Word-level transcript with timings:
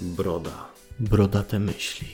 Broda. 0.00 0.68
Brodate 1.00 1.58
myśli. 1.58 2.08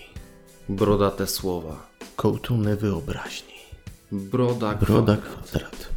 Brodate 0.69 1.27
słowa. 1.27 1.87
Kołtuny 2.17 2.77
wyobraźni. 2.77 3.55
Broda. 4.13 4.75
Broda 4.75 5.17
kwadrat. 5.17 5.45
kwadrat. 5.45 5.89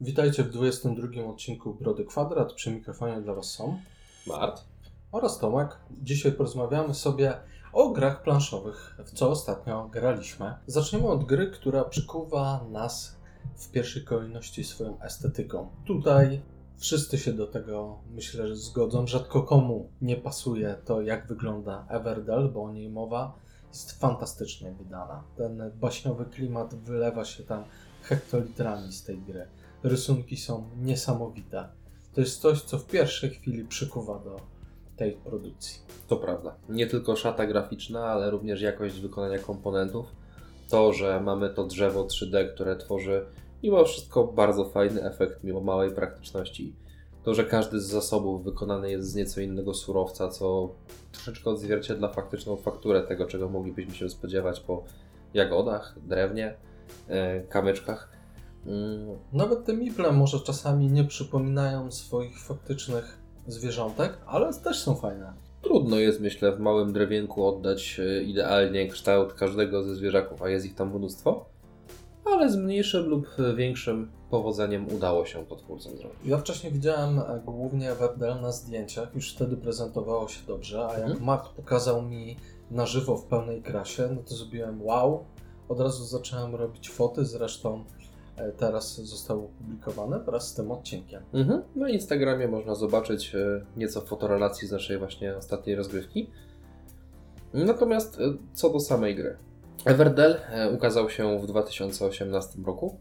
Witajcie 0.00 0.44
w 0.44 0.50
22 0.50 1.24
odcinku 1.26 1.74
Brody 1.74 2.04
Kwadrat. 2.04 2.52
Przy 2.52 2.70
mikrofonie 2.70 3.20
dla 3.20 3.34
Was 3.34 3.46
są 3.46 3.80
Mart. 4.26 4.64
oraz 5.12 5.38
Tomek. 5.38 5.78
Dzisiaj 6.02 6.32
porozmawiamy 6.32 6.94
sobie 6.94 7.34
o 7.72 7.90
grach 7.90 8.22
planszowych, 8.22 8.96
w 9.06 9.10
co 9.10 9.30
ostatnio 9.30 9.88
graliśmy. 9.92 10.54
Zaczniemy 10.66 11.08
od 11.08 11.24
gry, 11.24 11.50
która 11.50 11.84
przykuwa 11.84 12.64
nas 12.70 13.16
w 13.56 13.70
pierwszej 13.70 14.04
kolejności 14.04 14.64
swoją 14.64 15.02
estetyką. 15.02 15.68
Tutaj 15.86 16.42
wszyscy 16.78 17.18
się 17.18 17.32
do 17.32 17.46
tego 17.46 17.98
myślę, 18.10 18.48
że 18.48 18.56
zgodzą. 18.56 19.06
Rzadko 19.06 19.42
komu 19.42 19.90
nie 20.02 20.16
pasuje 20.16 20.76
to, 20.84 21.02
jak 21.02 21.26
wygląda 21.26 21.86
Everdell, 21.88 22.48
bo 22.48 22.62
o 22.62 22.72
niej 22.72 22.90
mowa. 22.90 23.38
Jest 23.68 24.00
fantastycznie 24.00 24.72
wydana. 24.72 25.24
Ten 25.36 25.70
baśniowy 25.80 26.24
klimat 26.24 26.74
wylewa 26.74 27.24
się 27.24 27.42
tam 27.42 27.64
hektolitrami 28.02 28.92
z 28.92 29.04
tej 29.04 29.18
gry. 29.18 29.46
Rysunki 29.82 30.36
są 30.36 30.70
niesamowite. 30.76 31.68
To 32.14 32.20
jest 32.20 32.40
coś, 32.40 32.62
co 32.62 32.78
w 32.78 32.86
pierwszej 32.86 33.30
chwili 33.30 33.64
przykuwa 33.64 34.18
do 34.18 34.40
tej 34.96 35.12
produkcji. 35.12 35.80
To 36.08 36.16
prawda. 36.16 36.56
Nie 36.68 36.86
tylko 36.86 37.16
szata 37.16 37.46
graficzna, 37.46 38.06
ale 38.06 38.30
również 38.30 38.60
jakość 38.60 39.00
wykonania 39.00 39.38
komponentów. 39.38 40.06
To, 40.70 40.92
że 40.92 41.20
mamy 41.20 41.50
to 41.50 41.66
drzewo 41.66 42.04
3D, 42.04 42.54
które 42.54 42.76
tworzy 42.76 43.26
mimo 43.62 43.84
wszystko 43.84 44.24
bardzo 44.24 44.64
fajny 44.64 45.04
efekt, 45.04 45.44
mimo 45.44 45.60
małej 45.60 45.90
praktyczności. 45.90 46.74
To, 47.24 47.34
że 47.34 47.44
każdy 47.44 47.80
z 47.80 47.86
zasobów 47.86 48.44
wykonany 48.44 48.90
jest 48.90 49.10
z 49.10 49.14
nieco 49.14 49.40
innego 49.40 49.74
surowca, 49.74 50.28
co 50.28 50.74
troszeczkę 51.12 51.50
odzwierciedla 51.50 52.08
faktyczną 52.08 52.56
fakturę 52.56 53.02
tego, 53.02 53.26
czego 53.26 53.48
moglibyśmy 53.48 53.94
się 53.94 54.08
spodziewać 54.08 54.60
po 54.60 54.84
jagodach, 55.34 55.94
drewnie, 56.06 56.54
e, 57.08 57.40
kamyczkach. 57.40 58.12
Mm, 58.66 59.18
Nawet 59.32 59.64
te 59.64 59.74
miple 59.74 60.12
może 60.12 60.40
czasami 60.40 60.86
nie 60.86 61.04
przypominają 61.04 61.92
swoich 61.92 62.38
faktycznych 62.38 63.18
zwierzątek, 63.46 64.18
ale 64.26 64.54
też 64.54 64.78
są 64.78 64.94
fajne. 64.94 65.32
Trudno 65.62 65.98
jest, 65.98 66.20
myślę, 66.20 66.52
w 66.52 66.60
małym 66.60 66.92
drewienku 66.92 67.46
oddać 67.46 68.00
e, 68.00 68.22
idealnie 68.22 68.88
kształt 68.88 69.34
każdego 69.34 69.82
ze 69.82 69.94
zwierzaków, 69.94 70.42
a 70.42 70.48
jest 70.48 70.66
ich 70.66 70.74
tam 70.74 70.96
mnóstwo. 70.96 71.44
Ale 72.38 72.50
z 72.50 72.56
mniejszym 72.56 73.06
lub 73.06 73.26
większym 73.56 74.10
powodzeniem 74.30 74.86
udało 74.94 75.26
się 75.26 75.46
to 75.46 75.56
twórcom 75.56 75.96
zrobić. 75.96 76.18
Ja 76.24 76.38
wcześniej 76.38 76.72
widziałem 76.72 77.18
e, 77.18 77.40
głównie 77.44 77.94
Webdel 77.94 78.40
na 78.40 78.52
zdjęciach, 78.52 79.14
już 79.14 79.34
wtedy 79.34 79.56
prezentowało 79.56 80.28
się 80.28 80.46
dobrze, 80.46 80.86
a 80.86 80.92
jak 80.92 81.02
Mhm. 81.08 81.24
Matt 81.24 81.48
pokazał 81.48 82.02
mi 82.02 82.36
na 82.70 82.86
żywo 82.86 83.16
w 83.16 83.24
pełnej 83.24 83.62
krasie, 83.62 84.08
no 84.16 84.22
to 84.22 84.34
zrobiłem 84.34 84.82
wow. 84.82 85.24
Od 85.68 85.80
razu 85.80 86.04
zacząłem 86.04 86.54
robić 86.54 86.90
foty, 86.90 87.24
zresztą 87.24 87.84
e, 88.36 88.52
teraz 88.52 88.96
zostały 89.00 89.42
opublikowane 89.44 90.18
wraz 90.18 90.48
z 90.48 90.54
tym 90.54 90.70
odcinkiem. 90.70 91.22
Mhm. 91.32 91.62
Na 91.76 91.90
Instagramie 91.90 92.48
można 92.48 92.74
zobaczyć 92.74 93.34
e, 93.34 93.64
nieco 93.76 94.00
fotorelacji 94.00 94.68
z 94.68 94.72
naszej 94.72 94.98
właśnie 94.98 95.36
ostatniej 95.36 95.76
rozgrywki. 95.76 96.30
Natomiast 97.54 98.18
co 98.54 98.70
do 98.70 98.80
samej 98.80 99.16
gry. 99.16 99.36
Everdell 99.84 100.36
e, 100.50 100.70
ukazał 100.70 101.10
się 101.10 101.38
w 101.40 101.46
2018 101.46 102.58
roku. 102.66 102.98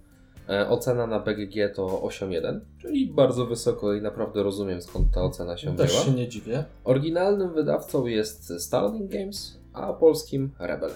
E, 0.49 0.69
Ocena 0.69 1.07
na 1.07 1.19
BGG 1.19 1.75
to 1.75 1.87
8.1, 1.87 2.59
czyli 2.81 3.07
bardzo 3.13 3.45
wysoko 3.45 3.93
i 3.93 4.01
naprawdę 4.01 4.43
rozumiem 4.43 4.81
skąd 4.81 5.11
ta 5.13 5.21
ocena 5.21 5.57
się 5.57 5.75
Też 5.75 5.89
wzięła. 5.91 6.05
się 6.05 6.11
nie 6.11 6.27
dziwię, 6.27 6.63
Oryginalnym 6.83 7.53
wydawcą 7.53 8.05
jest 8.05 8.53
Starling 8.59 9.11
Games, 9.11 9.57
a 9.73 9.93
polskim 9.93 10.51
Rebel. 10.59 10.91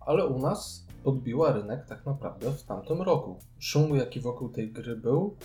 ale 0.00 0.26
u 0.26 0.38
nas 0.38 0.84
podbiła 1.04 1.52
rynek 1.52 1.86
tak 1.86 2.06
naprawdę 2.06 2.50
w 2.52 2.62
tamtym 2.62 3.02
roku. 3.02 3.36
Szum, 3.58 3.96
jaki 3.96 4.20
wokół 4.20 4.48
tej 4.48 4.72
gry 4.72 4.96
był, 4.96 5.36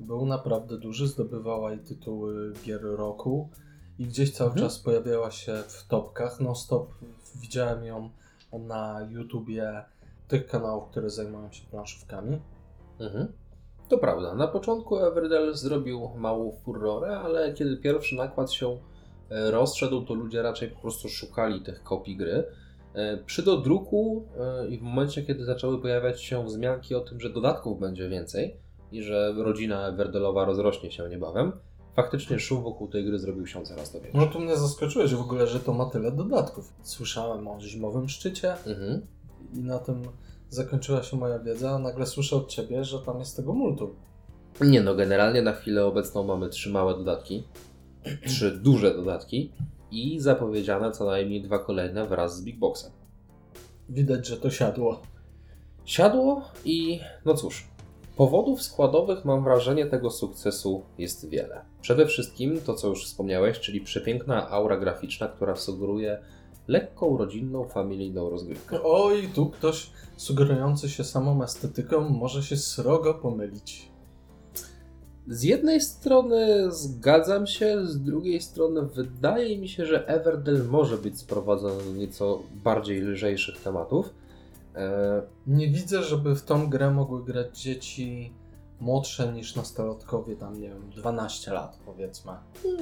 był 0.00 0.26
naprawdę 0.26 0.78
duży, 0.78 1.08
zdobywała 1.08 1.72
i 1.74 1.78
tytuły 1.78 2.52
gier 2.64 2.82
roku 2.82 3.48
i 3.98 4.04
gdzieś 4.06 4.32
cały 4.32 4.50
Mhm. 4.50 4.66
czas 4.66 4.78
pojawiała 4.78 5.30
się 5.30 5.52
w 5.68 5.86
topkach. 5.88 6.40
No 6.40 6.54
stop, 6.54 6.90
widziałem 7.40 7.84
ją 7.84 8.10
na 8.58 9.08
YouTubie 9.10 9.84
tych 10.28 10.46
kanałów, 10.46 10.90
które 10.90 11.10
zajmują 11.10 11.52
się 11.52 11.66
planszówkami. 11.70 12.38
Mhm. 13.00 13.32
To 13.88 13.98
prawda. 13.98 14.34
Na 14.34 14.48
początku 14.48 14.98
Everdell 14.98 15.54
zrobił 15.54 16.10
małą 16.16 16.52
furorę, 16.52 17.18
ale 17.18 17.52
kiedy 17.52 17.76
pierwszy 17.76 18.14
nakład 18.14 18.52
się 18.52 18.78
e, 19.30 19.50
rozszedł, 19.50 20.02
to 20.02 20.14
ludzie 20.14 20.42
raczej 20.42 20.68
po 20.68 20.80
prostu 20.80 21.08
szukali 21.08 21.60
tych 21.60 21.82
kopii 21.82 22.16
gry. 22.16 22.44
E, 22.94 23.16
Przy 23.16 23.42
dodruku 23.42 24.24
e, 24.38 24.68
i 24.68 24.78
w 24.78 24.82
momencie, 24.82 25.22
kiedy 25.22 25.44
zaczęły 25.44 25.80
pojawiać 25.80 26.22
się 26.22 26.44
wzmianki 26.44 26.94
o 26.94 27.00
tym, 27.00 27.20
że 27.20 27.30
dodatków 27.30 27.80
będzie 27.80 28.08
więcej 28.08 28.56
i 28.92 29.02
że 29.02 29.34
rodzina 29.36 29.88
Everdellowa 29.88 30.44
rozrośnie 30.44 30.90
się 30.90 31.08
niebawem, 31.08 31.52
faktycznie 31.96 32.38
szum 32.38 32.62
wokół 32.62 32.88
tej 32.88 33.04
gry 33.04 33.18
zrobił 33.18 33.46
się 33.46 33.62
coraz 33.64 33.90
to 33.92 34.00
większy. 34.00 34.18
No 34.18 34.26
tu 34.26 34.40
mnie 34.40 34.56
zaskoczyłeś 34.56 35.14
w 35.14 35.20
ogóle, 35.20 35.46
że 35.46 35.60
to 35.60 35.72
ma 35.72 35.84
tyle 35.86 36.12
dodatków. 36.12 36.72
Słyszałem 36.82 37.48
o 37.48 37.60
zimowym 37.60 38.08
szczycie 38.08 38.52
Mhm. 38.66 39.06
i 39.54 39.58
na 39.58 39.78
tym 39.78 40.02
zakończyła 40.48 41.02
się 41.02 41.16
moja 41.16 41.38
wiedza, 41.38 41.70
a 41.70 41.78
nagle 41.78 42.06
słyszę 42.06 42.36
od 42.36 42.48
Ciebie, 42.48 42.84
że 42.84 42.98
tam 42.98 43.18
jest 43.18 43.36
tego 43.36 43.52
multum. 43.52 43.94
Nie 44.60 44.80
no, 44.82 44.94
generalnie 44.94 45.42
na 45.42 45.52
chwilę 45.52 45.84
obecną 45.86 46.24
mamy 46.24 46.48
trzy 46.48 46.70
małe 46.70 46.94
dodatki, 46.94 47.44
trzy 48.28 48.50
duże 48.50 48.94
dodatki 48.94 49.52
i 49.90 50.20
zapowiedziane 50.20 50.92
co 50.92 51.04
najmniej 51.06 51.42
dwa 51.42 51.58
kolejne 51.58 52.06
wraz 52.06 52.36
z 52.36 52.44
Big 52.44 52.58
Boxem. 52.58 52.92
Widać, 53.88 54.26
że 54.26 54.36
to 54.36 54.50
siadło. 54.50 55.02
Siadło 55.84 56.42
i 56.64 57.00
no 57.24 57.34
cóż, 57.34 57.66
powodów 58.16 58.62
składowych 58.62 59.24
mam 59.24 59.44
wrażenie 59.44 59.86
tego 59.86 60.10
sukcesu 60.10 60.82
jest 60.98 61.28
wiele. 61.28 61.64
Przede 61.80 62.06
wszystkim 62.06 62.60
to, 62.60 62.74
co 62.74 62.88
już 62.88 63.06
wspomniałeś, 63.06 63.60
czyli 63.60 63.80
przepiękna 63.80 64.50
aura 64.50 64.76
graficzna, 64.76 65.28
która 65.28 65.56
sugeruje 65.56 66.18
lekką, 66.68 67.16
rodzinną, 67.16 67.68
familijną 67.68 68.30
rozgrywkę. 68.30 68.82
Oj, 68.84 69.28
tu 69.34 69.46
ktoś 69.46 69.90
sugerujący 70.16 70.88
się 70.88 71.04
samą 71.04 71.42
estetyką 71.42 72.08
może 72.08 72.42
się 72.42 72.56
srogo 72.56 73.14
pomylić. 73.14 73.88
Z 75.28 75.42
jednej 75.42 75.80
strony 75.80 76.72
zgadzam 76.72 77.46
się, 77.46 77.86
z 77.86 78.00
drugiej 78.00 78.40
strony 78.40 78.82
wydaje 78.82 79.58
mi 79.58 79.68
się, 79.68 79.86
że 79.86 80.06
Everdell 80.06 80.64
może 80.64 80.98
być 80.98 81.18
sprowadzony 81.18 81.84
do 81.84 81.92
nieco 81.92 82.42
bardziej 82.64 83.00
lżejszych 83.00 83.60
tematów. 83.60 84.14
E, 84.76 85.22
Nie 85.46 85.68
widzę, 85.68 86.02
żeby 86.02 86.34
w 86.34 86.42
tą 86.42 86.70
grę 86.70 86.90
mogły 86.90 87.24
grać 87.24 87.62
dzieci 87.62 88.32
młodsze 88.80 89.32
niż 89.32 89.56
nastolatkowie, 89.56 90.36
tam 90.36 90.60
nie 90.60 90.68
wiem, 90.68 90.90
12 90.96 91.52
lat 91.52 91.78
powiedzmy. 91.86 92.32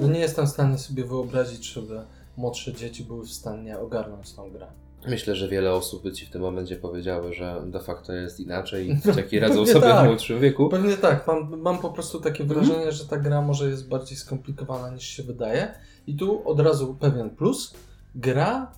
No 0.01 0.07
nie 0.07 0.19
jestem 0.19 0.45
w 0.45 0.49
stanie 0.49 0.77
sobie 0.77 1.03
wyobrazić, 1.05 1.65
żeby 1.73 2.01
młodsze 2.37 2.73
dzieci 2.73 3.03
były 3.03 3.25
w 3.25 3.31
stanie 3.31 3.79
ogarnąć 3.79 4.33
tą 4.33 4.51
grę. 4.51 4.67
Myślę, 5.07 5.35
że 5.35 5.47
wiele 5.47 5.73
osób 5.73 6.03
by 6.03 6.11
Ci 6.11 6.25
w 6.25 6.29
tym 6.29 6.41
momencie 6.41 6.75
powiedziały, 6.75 7.33
że 7.33 7.63
de 7.65 7.79
facto 7.79 8.13
jest 8.13 8.39
inaczej 8.39 8.89
i 8.89 8.97
dzieciaki 9.01 9.39
radzą 9.39 9.65
sobie 9.65 9.81
tak. 9.81 10.05
w 10.05 10.07
młodszym 10.07 10.39
wieku. 10.39 10.69
Pewnie 10.69 10.97
tak, 10.97 11.27
mam, 11.27 11.61
mam 11.61 11.77
po 11.77 11.89
prostu 11.89 12.19
takie 12.19 12.43
Mhm. 12.43 12.65
wrażenie, 12.65 12.91
że 12.91 13.05
ta 13.05 13.17
gra 13.17 13.41
może 13.41 13.69
jest 13.69 13.87
bardziej 13.89 14.17
skomplikowana 14.17 14.89
niż 14.89 15.03
się 15.03 15.23
wydaje. 15.23 15.73
I 16.07 16.15
tu 16.15 16.49
od 16.49 16.59
razu 16.59 16.95
pewien 16.99 17.29
plus. 17.29 17.73
Gra 18.15 18.71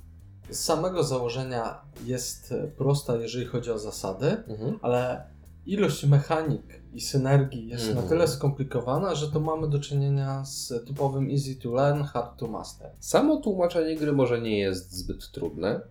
z 0.50 0.60
samego 0.60 1.04
założenia 1.04 1.82
jest 2.06 2.52
e, 2.52 2.68
prosta, 2.68 3.16
jeżeli 3.16 3.46
chodzi 3.46 3.72
o 3.72 3.80
zasady, 3.80 4.26
Mhm. 4.48 4.80
ale 4.82 5.24
ilość 5.66 6.06
mechanik 6.06 6.82
i 6.94 7.02
synergii 7.02 7.68
jest 7.68 7.88
Mhm. 7.88 8.04
na 8.06 8.10
tyle 8.10 8.28
skomplikowana, 8.28 9.16
że 9.16 9.32
to 9.32 9.40
mamy 9.40 9.70
do 9.70 9.80
czynienia 9.80 10.46
z 10.46 10.74
typowym 10.88 11.30
easy 11.32 11.56
to 11.56 11.70
learn, 11.72 12.02
hard 12.04 12.40
to 12.40 12.48
master. 12.48 12.90
Samo 13.00 13.38
tłumaczenie 13.38 13.96
gry 13.96 14.14
może 14.14 14.42
nie 14.42 14.60
jest 14.60 14.92
zbyt 14.92 15.32
trudne 15.32 15.82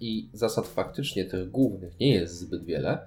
i 0.00 0.30
zasad 0.32 0.66
faktycznie 0.66 1.24
tych 1.24 1.50
głównych 1.50 2.00
nie 2.00 2.14
jest 2.14 2.38
zbyt 2.38 2.64
wiele, 2.64 3.06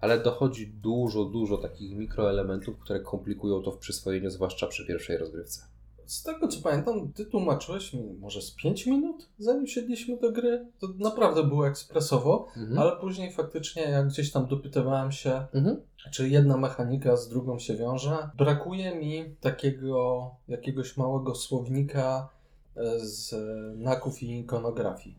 ale 0.00 0.20
dochodzi 0.20 0.66
dużo, 0.82 1.24
dużo 1.24 1.56
takich 1.58 1.96
mikroelementów, 1.96 2.78
które 2.78 3.00
komplikują 3.00 3.62
to 3.62 3.70
w 3.72 3.78
przyswojeniu, 3.78 4.30
zwłaszcza 4.30 4.66
przy 4.66 4.86
pierwszej 4.86 5.16
rozgrywce. 5.18 5.60
Z 6.06 6.22
tego 6.22 6.48
co 6.48 6.60
pamiętam, 6.62 7.12
ty 7.12 7.26
tłumaczyłeś 7.26 7.92
mi 7.94 8.02
może 8.20 8.42
z 8.42 8.50
5 8.50 8.86
minut, 8.86 9.28
zanim 9.38 9.66
siedliśmy 9.66 10.16
do 10.16 10.32
gry. 10.32 10.66
To 10.80 10.88
naprawdę 10.98 11.44
było 11.44 11.68
ekspresowo, 11.68 12.46
Mhm. 12.56 12.78
ale 12.78 12.96
później 12.96 13.32
faktycznie 13.32 13.82
jak 13.82 14.08
gdzieś 14.08 14.32
tam 14.32 14.46
dopytywałem 14.46 15.12
się, 15.12 15.46
Mhm. 15.54 15.80
czy 16.12 16.28
jedna 16.28 16.56
mechanika 16.56 17.16
z 17.16 17.28
drugą 17.28 17.58
się 17.58 17.76
wiąże, 17.76 18.30
brakuje 18.36 18.94
mi 18.94 19.36
takiego 19.40 20.30
jakiegoś 20.48 20.96
małego 20.96 21.34
słownika 21.34 22.28
e, 22.76 22.98
z 23.00 23.34
naków 23.78 24.22
i 24.22 24.38
ikonografii. 24.40 25.18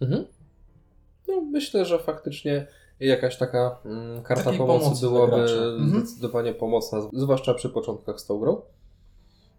Mhm. 0.00 0.26
No, 1.28 1.40
myślę, 1.40 1.84
że 1.84 1.98
faktycznie 1.98 2.66
jakaś 3.00 3.36
taka 3.38 3.78
mm, 3.84 4.22
karta 4.22 4.44
Takiej 4.44 4.58
pomocy, 4.58 4.84
pomocy 4.84 5.06
byłaby. 5.06 5.36
Mhm. 5.42 5.90
zdecydowanie 6.06 6.54
pomocna, 6.54 6.98
zwłaszcza 7.12 7.54
przy 7.54 7.68
początkach 7.68 8.20
z 8.20 8.26
tą 8.26 8.38
grą. 8.38 8.60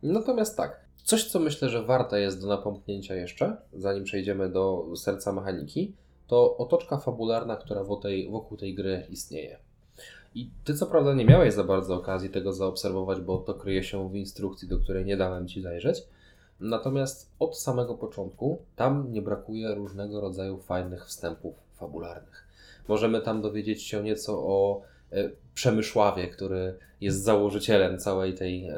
Natomiast 0.03 0.57
tak, 0.57 0.83
Coś, 1.03 1.25
co 1.25 1.39
myślę, 1.39 1.69
że 1.69 1.83
warte 1.83 2.21
jest 2.21 2.41
do 2.41 2.47
napomknięcia 2.47 3.15
jeszcze, 3.15 3.57
zanim 3.73 4.03
przejdziemy 4.03 4.50
do 4.50 4.85
serca 4.95 5.33
mechaniki, 5.33 5.94
to 6.27 6.57
otoczka 6.57 6.97
fabularna, 6.97 7.55
która 7.55 7.83
wokół 8.29 8.57
tej, 8.57 8.75
gry 8.75 9.05
istnieje. 9.09 9.57
I 10.35 10.50
ty 10.63 10.73
co 10.73 10.85
prawda 10.85 11.13
nie 11.13 11.25
miałeś 11.25 11.53
za 11.53 11.63
bardzo 11.63 11.95
okazji 11.95 12.29
tego 12.29 12.53
zaobserwować, 12.53 13.21
bo 13.21 13.38
to 13.38 13.53
kryje 13.53 13.83
się 13.83 14.09
w 14.09 14.15
instrukcji, 14.15 14.67
do 14.67 14.79
której 14.79 15.05
nie 15.05 15.17
dałem 15.17 15.47
ci 15.47 15.61
zajrzeć. 15.61 16.03
Natomiast 16.59 17.31
od 17.39 17.57
samego 17.57 17.95
początku 17.95 18.61
tam 18.75 19.11
nie 19.11 19.21
brakuje 19.21 19.75
różnego 19.75 20.21
rodzaju 20.21 20.57
fajnych 20.57 21.05
wstępów 21.05 21.55
fabularnych. 21.73 22.47
Możemy 22.88 23.21
tam 23.21 23.41
dowiedzieć 23.41 23.83
się 23.83 24.03
nieco 24.03 24.33
o 24.33 24.81
e, 25.11 25.29
Przemysławie, 25.53 26.27
który 26.27 26.77
jest 27.01 27.23
założycielem 27.23 28.00
całej 28.00 28.33
tej 28.33 28.65
e, 28.65 28.75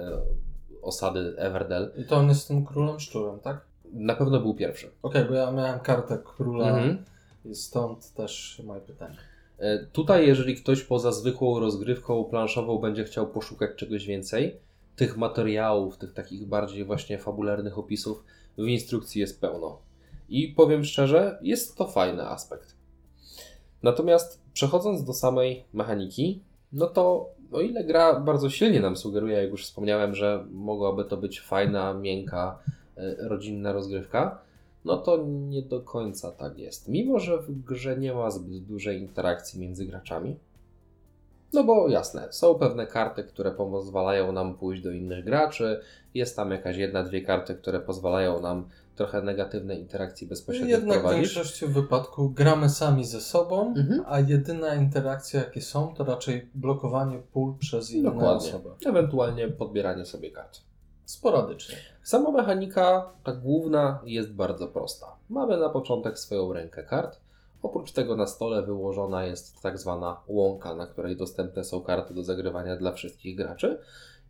osady 0.86 1.34
Everdell. 1.38 1.92
I 1.98 2.04
to 2.06 2.16
on 2.16 2.30
jest 2.30 2.48
tym 2.48 2.66
królem 2.66 3.00
szczurem, 3.00 3.40
tak? 3.40 3.62
Na 3.94 4.16
pewno 4.16 4.40
był 4.40 4.54
pierwszy. 4.56 4.92
Okej, 5.04 5.26
bo 5.26 5.34
ja 5.34 5.52
miałem 5.52 5.80
kartę 5.80 6.18
króla 6.26 6.68
Mhm. 6.68 7.06
i 7.46 7.56
stąd 7.56 8.14
też 8.14 8.62
moje 8.66 8.82
pytanie. 8.82 9.16
E, 9.58 9.86
Tutaj, 9.86 10.28
jeżeli 10.28 10.56
ktoś 10.56 10.84
poza 10.84 11.12
zwykłą 11.12 11.60
rozgrywką 11.60 12.24
planszową 12.24 12.78
będzie 12.78 13.04
chciał 13.04 13.28
poszukać 13.28 13.72
czegoś 13.76 14.06
więcej, 14.06 14.60
tych 14.96 15.18
materiałów, 15.18 15.98
tych 15.98 16.14
takich 16.14 16.48
bardziej 16.48 16.86
właśnie 16.86 17.18
fabularnych 17.20 17.78
opisów 17.78 18.24
w 18.58 18.68
instrukcji 18.68 19.22
jest 19.22 19.42
pełno. 19.42 19.80
I 20.30 20.48
powiem 20.48 20.84
szczerze, 20.84 21.40
jest 21.42 21.78
to 21.78 21.88
fajny 21.88 22.28
aspekt. 22.28 22.76
Natomiast 23.84 24.42
przechodząc 24.54 25.04
do 25.04 25.14
samej 25.14 25.66
mechaniki, 25.74 26.44
no 26.74 26.88
to 26.88 27.30
o 27.52 27.62
ile 27.62 27.84
gra 27.84 28.20
bardzo 28.20 28.50
silnie 28.50 28.80
nam 28.80 28.98
sugeruje, 28.98 29.38
jak 29.38 29.52
już 29.52 29.64
wspomniałem, 29.64 30.16
że 30.16 30.46
mogłaby 30.52 31.06
to 31.06 31.18
być 31.18 31.42
fajna, 31.42 31.94
miękka, 31.94 32.60
e, 32.98 33.16
rodzinna 33.20 33.74
rozgrywka, 33.74 34.42
no 34.86 34.98
to 34.98 35.26
nie 35.28 35.62
do 35.62 35.82
końca 35.82 36.32
tak 36.32 36.60
jest. 36.60 36.88
Mimo, 36.88 37.20
że 37.20 37.38
w 37.38 37.64
grze 37.64 37.98
nie 37.98 38.14
ma 38.14 38.32
zbyt 38.32 38.64
dużej 38.64 39.02
interakcji 39.02 39.62
między 39.62 39.86
graczami. 39.86 40.36
No 41.54 41.64
bo 41.64 41.90
jasne, 41.90 42.28
są 42.32 42.56
pewne 42.56 42.88
karty, 42.88 43.24
które 43.24 43.52
pozwalają 43.52 44.32
nam 44.32 44.56
pójść 44.56 44.84
do 44.84 44.92
innych 44.92 45.26
graczy. 45.26 45.80
Jest 46.14 46.36
tam 46.36 46.52
jakaś 46.52 46.78
jedna, 46.78 47.04
dwie 47.04 47.22
karty, 47.22 47.56
które 47.56 47.80
pozwalają 47.80 48.42
nam 48.42 48.70
trochę 48.96 49.22
negatywnej 49.22 49.80
interakcji 49.80 50.28
bezpośrednio 50.28 50.70
Jednak 50.78 50.98
w 51.00 51.02
prowadzić. 51.02 51.22
większości 51.36 51.66
wypadków 51.68 52.34
gramy 52.34 52.70
sami 52.70 53.06
ze 53.06 53.22
sobą, 53.22 53.74
Mhm. 53.78 54.04
a 54.08 54.20
jedyna 54.20 54.76
interakcja 54.76 55.40
jakie 55.40 55.62
są 55.62 55.94
to 55.96 56.04
raczej 56.04 56.50
blokowanie 56.56 57.20
pól 57.34 57.58
przez 57.60 57.92
inne 57.92 58.12
Dokładnie. 58.12 58.50
osoby. 58.50 58.70
Ewentualnie 58.86 59.48
podbieranie 59.48 60.06
sobie 60.06 60.32
kart. 60.32 60.62
Sporadycznie. 61.06 61.76
Sama 62.04 62.32
mechanika, 62.32 63.14
ta 63.24 63.32
główna, 63.32 64.00
jest 64.06 64.34
bardzo 64.34 64.68
prosta. 64.68 65.06
Mamy 65.30 65.58
na 65.58 65.70
początek 65.70 66.20
swoją 66.20 66.54
rękę 66.54 66.84
kart. 66.84 67.20
Oprócz 67.64 67.92
tego 67.92 68.16
na 68.16 68.28
stole 68.28 68.62
wyłożona 68.62 69.26
jest 69.26 69.62
tak 69.62 69.78
zwana 69.80 70.22
łąka, 70.28 70.76
na 70.76 70.88
której 70.88 71.18
dostępne 71.18 71.64
są 71.64 71.82
karty 71.82 72.14
do 72.14 72.24
zagrywania 72.24 72.76
dla 72.76 72.92
wszystkich 72.92 73.36
graczy. 73.38 73.80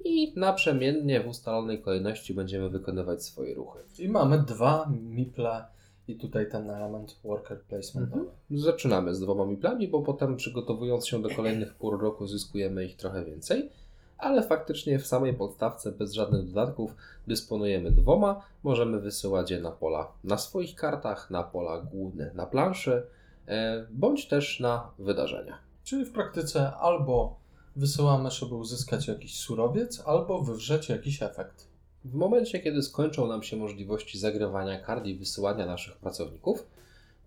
I 0.03 0.33
naprzemiennie 0.35 1.23
w 1.23 1.27
ustalonej 1.27 1.81
kolejności 1.81 2.33
będziemy 2.33 2.69
wykonywać 2.69 3.23
swoje 3.23 3.55
ruchy. 3.55 3.79
I 3.99 4.09
mamy 4.09 4.39
dwa 4.39 4.91
miple 5.01 5.65
i 6.07 6.15
tutaj 6.15 6.49
ten 6.49 6.69
element 6.69 7.19
worker 7.23 7.61
placementowy. 7.61 8.21
Mhm. 8.21 8.59
Zaczynamy 8.59 9.15
z 9.15 9.19
dwoma 9.19 9.45
miplami, 9.45 9.87
bo 9.87 10.01
potem 10.01 10.35
przygotowując 10.35 11.07
się 11.07 11.21
do 11.21 11.29
kolejnych 11.29 11.73
pół 11.73 11.97
roku 11.97 12.27
zyskujemy 12.27 12.85
ich 12.85 12.97
trochę 12.97 13.25
więcej. 13.25 13.69
Ale 14.17 14.43
faktycznie 14.43 14.99
w 14.99 15.07
samej 15.07 15.33
podstawce 15.33 15.91
bez 15.91 16.13
żadnych 16.13 16.45
dodatków 16.45 16.95
dysponujemy 17.27 17.91
dwoma. 17.91 18.41
Możemy 18.63 18.99
wysyłać 18.99 19.51
je 19.51 19.59
na 19.59 19.71
pola 19.71 20.11
na 20.23 20.37
swoich 20.37 20.75
kartach, 20.75 21.31
na 21.31 21.43
pola 21.43 21.81
główne 21.81 22.31
na 22.33 22.45
planszy, 22.45 23.03
e, 23.47 23.85
bądź 23.91 24.27
też 24.27 24.59
na 24.59 24.91
wydarzenia. 24.99 25.57
Czyli 25.83 26.05
w 26.05 26.11
praktyce 26.11 26.71
albo 26.71 27.35
wysyłamy, 27.75 28.31
żeby 28.31 28.55
uzyskać 28.55 29.07
jakiś 29.07 29.35
surowiec, 29.35 30.01
albo 30.05 30.41
wywrzeć 30.41 30.89
jakiś 30.89 31.23
efekt. 31.23 31.67
W 32.05 32.13
momencie, 32.13 32.59
kiedy 32.59 32.81
skończą 32.81 33.27
nam 33.27 33.43
się 33.43 33.57
możliwości 33.57 34.19
zagrywania 34.19 34.79
kart 34.79 35.05
i 35.05 35.15
wysyłania 35.15 35.65
naszych 35.65 35.97
pracowników, 35.97 36.67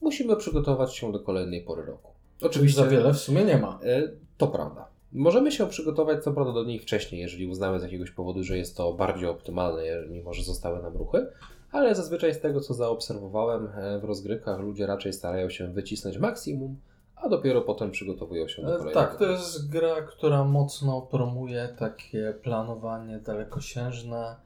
musimy 0.01 0.37
przygotować 0.37 0.97
się 0.97 1.13
do 1.13 1.21
kolejnej 1.21 1.63
pory 1.63 1.83
roku. 1.83 2.13
Czyli 2.51 2.69
za 2.73 2.87
wiele 2.87 3.15
w 3.15 3.19
sumie 3.19 3.45
nie 3.45 3.59
ma. 3.59 3.79
E, 3.83 4.03
To 4.39 4.47
prawda. 4.47 4.89
Możemy 5.13 5.53
się 5.53 5.69
przygotować 5.69 6.25
co 6.25 6.33
prawda 6.33 6.53
do 6.53 6.65
niej 6.65 6.79
wcześniej, 6.79 7.21
jeżeli 7.21 7.47
uznamy 7.47 7.81
z 7.81 7.83
jakiegoś 7.83 8.11
powodu, 8.11 8.45
że 8.45 8.59
jest 8.59 8.77
to 8.77 8.93
bardziej 8.93 9.29
optymalne, 9.29 9.83
mimo 10.11 10.35
że 10.35 10.43
zostały 10.43 10.83
nam 10.83 10.97
ruchy, 10.97 11.27
ale 11.73 11.95
zazwyczaj 11.95 12.35
z 12.35 12.41
tego 12.41 12.61
co 12.61 12.75
zaobserwowałem 12.75 13.69
e, 13.75 13.99
w 13.99 14.05
rozgrywkach, 14.05 14.61
ludzie 14.61 14.87
raczej 14.87 15.13
starają 15.13 15.51
się 15.51 15.73
wycisnąć 15.73 16.19
maksimum, 16.19 16.77
a 17.23 17.29
dopiero 17.29 17.63
potem 17.63 17.91
przygotowują 17.91 18.49
się 18.49 18.63
do 18.63 18.69
E, 18.69 18.79
kolejnego. 18.79 19.01
Tak, 19.01 19.19
to 19.19 19.25
jest 19.27 19.71
gra, 19.71 20.03
która 20.03 20.45
mocno 20.45 21.03
promuje 21.03 21.69
takie 21.79 22.35
planowanie 22.43 23.19
dalekosiężne 23.19 24.37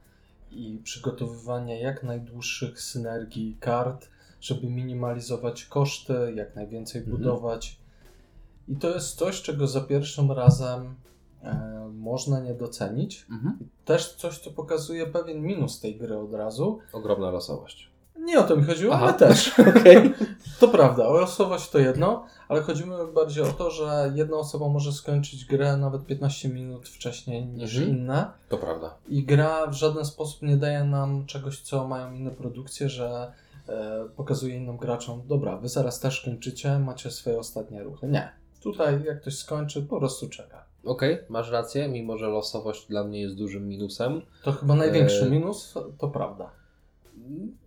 i 0.51 0.79
przygotowywanie 0.83 1.81
jak 1.81 2.03
najdłuższych 2.03 2.81
synergii 2.81 3.57
kart, 3.59 4.09
żeby 4.41 4.69
minimalizować 4.69 5.65
koszty, 5.65 6.33
jak 6.35 6.55
najwięcej 6.55 7.01
Mhm. 7.01 7.17
budować. 7.17 7.77
I 8.67 8.75
to 8.75 8.89
jest 8.89 9.17
coś, 9.17 9.41
czego 9.41 9.67
za 9.67 9.81
pierwszym 9.81 10.31
razem 10.31 10.95
e, 11.43 11.89
można 11.93 12.39
nie 12.39 12.53
docenić. 12.53 13.25
Mhm. 13.31 13.57
Też 13.85 14.13
coś, 14.13 14.37
co 14.39 14.51
pokazuje 14.51 15.07
pewien 15.07 15.41
minus 15.41 15.79
tej 15.79 15.95
gry 15.95 16.17
od 16.17 16.33
razu. 16.33 16.79
Ogromna 16.93 17.31
losowość. 17.31 17.92
Nie 18.23 18.39
o 18.39 18.43
to 18.43 18.55
mi 18.57 18.63
chodziło, 18.63 18.93
Aha. 18.93 19.03
ale 19.03 19.13
też. 19.13 19.59
Okej. 19.79 20.13
To 20.59 20.67
prawda, 20.67 21.03
losowość 21.09 21.69
to 21.69 21.79
jedno, 21.79 22.25
ale 22.47 22.61
chodzi 22.61 22.83
mi 22.85 22.91
bardziej 23.15 23.43
o 23.43 23.47
to, 23.53 23.71
że 23.71 24.11
jedna 24.15 24.37
osoba 24.37 24.67
może 24.67 24.91
skończyć 24.91 25.45
grę 25.45 25.77
nawet 25.77 26.05
15 26.05 26.49
minut 26.49 26.89
wcześniej 26.89 27.45
niż 27.45 27.75
Mhm. 27.77 27.97
inne 27.97 28.31
To 28.49 28.57
prawda. 28.57 28.95
i 29.07 29.23
gra 29.25 29.67
w 29.67 29.73
żaden 29.73 30.05
sposób 30.05 30.41
nie 30.41 30.57
daje 30.57 30.83
nam 30.83 31.25
czegoś, 31.25 31.59
co 31.61 31.87
mają 31.87 32.13
inne 32.13 32.31
produkcje, 32.31 32.89
że 32.89 33.31
e, 33.69 34.05
pokazuje 34.15 34.55
innym 34.55 34.77
graczom, 34.77 35.21
dobra, 35.27 35.57
wy 35.57 35.69
zaraz 35.69 35.99
też 35.99 36.21
kończycie, 36.21 36.79
macie 36.79 37.11
swoje 37.11 37.39
ostatnie 37.39 37.83
ruchy. 37.83 38.07
Nie. 38.07 38.31
Tutaj 38.63 39.03
jak 39.03 39.21
ktoś 39.21 39.37
skończy, 39.37 39.81
po 39.81 39.99
prostu 39.99 40.29
czeka. 40.29 40.65
Okej, 40.85 41.17
masz 41.29 41.51
rację, 41.51 41.87
mimo 41.87 42.17
że 42.17 42.27
losowość 42.27 42.87
dla 42.87 43.03
mnie 43.03 43.21
jest 43.21 43.35
dużym 43.35 43.67
minusem. 43.67 44.21
To 44.43 44.51
chyba 44.51 44.75
największy 44.75 45.25
E, 45.25 45.29
minus, 45.29 45.73
to 45.97 46.07
prawda. 46.07 46.49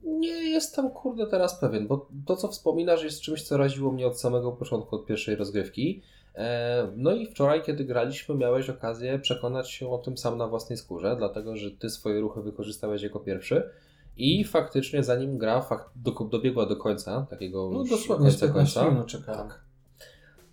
Nie 0.02 0.50
jestem 0.50 0.91
kurde 0.91 1.26
teraz 1.26 1.60
pewien, 1.60 1.86
bo 1.86 2.08
to 2.26 2.36
co 2.36 2.48
wspominasz 2.48 3.05
jest 3.05 3.20
czymś, 3.20 3.43
co 3.43 3.56
raziło 3.56 3.93
mnie 3.93 4.06
od 4.06 4.20
samego 4.20 4.53
początku, 4.53 4.96
od 4.96 5.06
pierwszej 5.06 5.36
rozgrywki. 5.36 6.03
E, 6.34 6.88
No 6.96 7.12
i 7.15 7.26
wczoraj, 7.26 7.62
kiedy 7.62 7.84
graliśmy, 7.84 8.34
miałeś 8.34 8.70
okazję 8.70 9.19
przekonać 9.19 9.70
się 9.70 9.91
o 9.91 9.98
tym 9.98 10.19
sam 10.19 10.38
na 10.38 10.48
własnej 10.48 10.76
skórze, 10.79 11.17
dlatego 11.19 11.56
że 11.56 11.70
ty 11.70 11.91
swoje 11.91 12.20
ruchy 12.20 12.43
wykorzystałeś 12.43 13.03
jako 13.03 13.20
pierwszy. 13.20 13.70
I 14.17 14.44
faktycznie, 14.44 15.05
zanim 15.05 15.38
gra 15.38 15.60
fakt, 15.62 15.91
do, 15.96 16.10
dobiegła 16.10 16.67
do 16.67 16.76
końca, 16.76 17.26
takiego 17.31 17.70
No 17.72 17.84
dosłownie 17.84 18.26
końca 18.31 18.46
15 18.46 18.48
końca, 18.81 18.91
minut 18.91 19.06
czekałem. 19.06 19.48
tak. 19.48 19.60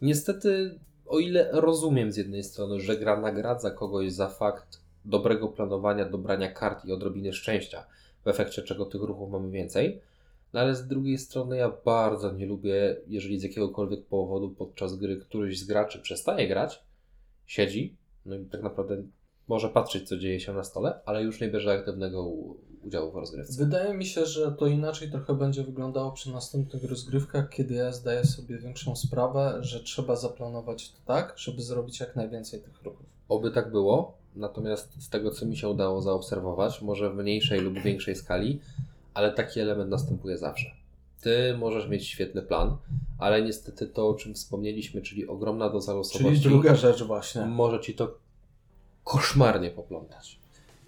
Niestety, 0.02 0.80
o 1.08 1.20
ile 1.20 1.50
rozumiem 1.52 2.12
z 2.12 2.18
jednej 2.18 2.44
strony, 2.44 2.80
że 2.80 2.98
gra 2.98 3.20
nagradza 3.20 3.72
kogoś 3.72 4.12
za 4.12 4.30
fakt 4.30 4.82
dobrego 5.06 5.48
planowania, 5.48 6.06
dobrania 6.06 6.52
kart 6.52 6.86
i 6.86 6.92
odrobiny 6.92 7.34
szczęścia, 7.34 7.86
w 8.26 8.28
efekcie 8.28 8.62
czego 8.62 8.86
tych 8.86 9.02
ruchów 9.02 9.32
mamy 9.32 9.52
więcej, 9.52 10.02
no 10.54 10.60
ale 10.60 10.76
z 10.76 10.88
drugiej 10.88 11.18
strony 11.18 11.58
ja 11.58 11.72
bardzo 11.86 12.32
nie 12.32 12.46
lubię, 12.46 12.98
jeżeli 13.08 13.40
z 13.40 13.44
jakiegokolwiek 13.44 14.06
powodu 14.06 14.50
podczas 14.50 14.96
gry 14.96 15.18
któryś 15.18 15.60
z 15.60 15.64
graczy 15.64 16.00
przestaje 16.00 16.48
grać, 16.48 16.84
siedzi, 17.46 17.98
no 18.26 18.36
i 18.36 18.46
tak 18.46 18.64
naprawdę 18.64 19.04
może 19.48 19.70
patrzeć, 19.70 20.10
co 20.10 20.18
dzieje 20.18 20.40
się 20.40 20.54
na 20.54 20.64
stole, 20.64 21.00
ale 21.06 21.24
już 21.24 21.42
nie 21.42 21.50
bierze 21.50 21.72
aktywnego 21.74 22.32
udziału 22.84 23.12
w 23.12 23.16
rozgrywce. 23.16 23.66
Wydaje 23.66 23.94
mi 23.94 24.06
się, 24.06 24.26
że 24.26 24.52
to 24.52 24.68
inaczej 24.68 25.12
trochę 25.12 25.34
będzie 25.34 25.64
wyglądało 25.64 26.12
przy 26.12 26.32
następnych 26.32 26.84
rozgrywkach, 26.84 27.50
kiedy 27.50 27.74
ja 27.74 27.92
zdaję 27.92 28.26
sobie 28.26 28.58
większą 28.58 28.96
sprawę, 28.96 29.58
że 29.62 29.80
trzeba 29.80 30.16
zaplanować 30.16 30.92
to 30.92 30.98
tak, 31.06 31.34
żeby 31.38 31.62
zrobić 31.62 32.00
jak 32.00 32.16
najwięcej 32.16 32.62
tych 32.62 32.84
ruchów. 32.84 33.06
Oby 33.30 33.52
tak 33.52 33.72
było, 33.72 34.18
natomiast 34.36 35.04
z 35.04 35.10
tego, 35.10 35.32
co 35.32 35.46
mi 35.46 35.58
się 35.58 35.70
udało 35.70 36.02
zaobserwować, 36.02 36.82
może 36.82 37.10
w 37.10 37.16
mniejszej 37.16 37.60
lub 37.62 37.80
większej 37.80 38.16
skali, 38.16 38.60
ale 39.14 39.32
taki 39.32 39.60
element 39.60 39.90
następuje 39.90 40.38
zawsze. 40.38 40.66
Ty 41.22 41.56
możesz 41.58 41.88
mieć 41.90 42.08
świetny 42.08 42.42
plan, 42.42 42.78
ale 43.20 43.42
niestety 43.42 43.88
to, 43.88 44.10
o 44.10 44.14
czym 44.14 44.34
wspomnieliśmy, 44.34 45.02
czyli 45.02 45.28
ogromna 45.28 45.70
doza 45.70 45.92
Czyli 45.92 45.98
losowości, 45.98 46.44
druga 46.50 46.76
rzecz 46.76 47.04
właśnie. 47.04 47.46
może 47.46 47.80
ci 47.80 47.96
to 47.96 48.18
koszmarnie 49.04 49.70
poplątać. 49.72 50.40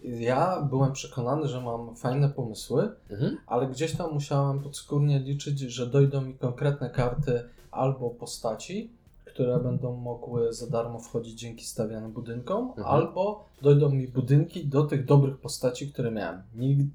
Ja 0.03 0.61
byłem 0.61 0.91
przekonany, 0.93 1.47
że 1.47 1.61
mam 1.61 1.95
fajne 1.95 2.29
pomysły, 2.29 2.89
Mhm. 3.09 3.37
ale 3.47 3.67
gdzieś 3.67 3.95
tam 3.97 4.13
musiałem 4.13 4.59
podskórnie 4.59 5.19
liczyć, 5.19 5.59
że 5.59 5.87
dojdą 5.87 6.21
mi 6.21 6.33
konkretne 6.33 6.89
karty 6.89 7.43
albo 7.71 8.09
postaci, 8.09 8.89
które 9.35 9.59
będą 9.59 9.95
mogły 9.95 10.53
za 10.53 10.67
darmo 10.67 10.99
wchodzić 10.99 11.39
dzięki 11.39 11.65
stawianym 11.65 12.11
budynkom, 12.11 12.67
Mhm. 12.77 12.87
albo 12.87 13.45
dojdą 13.61 13.89
mi 13.89 14.07
budynki 14.07 14.65
do 14.67 14.83
tych 14.83 15.05
dobrych 15.05 15.37
postaci, 15.37 15.91
które 15.91 16.11
miałem. 16.11 16.41
Nig- 16.57 16.85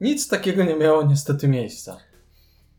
Nic 0.00 0.28
takiego 0.28 0.64
nie 0.64 0.76
miało 0.76 1.02
niestety 1.02 1.48
miejsca. 1.48 1.96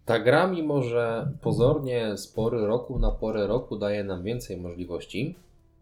Ta 0.06 0.20
gra, 0.20 0.48
mimo 0.48 0.82
że 0.84 1.32
pozornie 1.41 2.18
z 2.18 2.27
pory 2.27 2.65
roku 2.68 3.00
na 3.00 3.12
porę 3.12 3.48
roku 3.48 3.77
daje 3.77 4.03
nam 4.03 4.24
więcej 4.24 4.58
możliwości, 4.58 5.36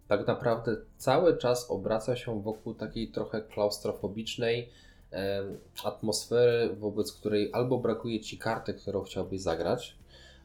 tak 0.07 0.27
naprawdę 0.27 0.75
cały 0.97 1.37
czas 1.37 1.71
obraca 1.71 2.15
się 2.15 2.41
wokół 2.41 2.73
takiej 2.73 3.07
trochę 3.07 3.41
klaustrofobicznej 3.41 4.69
e, 5.13 5.43
atmosfery, 5.83 6.75
wobec 6.79 7.13
której 7.13 7.49
albo 7.53 7.77
brakuje 7.77 8.19
ci 8.19 8.37
karty, 8.37 8.73
którą 8.73 9.01
chciałbyś 9.03 9.41
zagrać, 9.41 9.95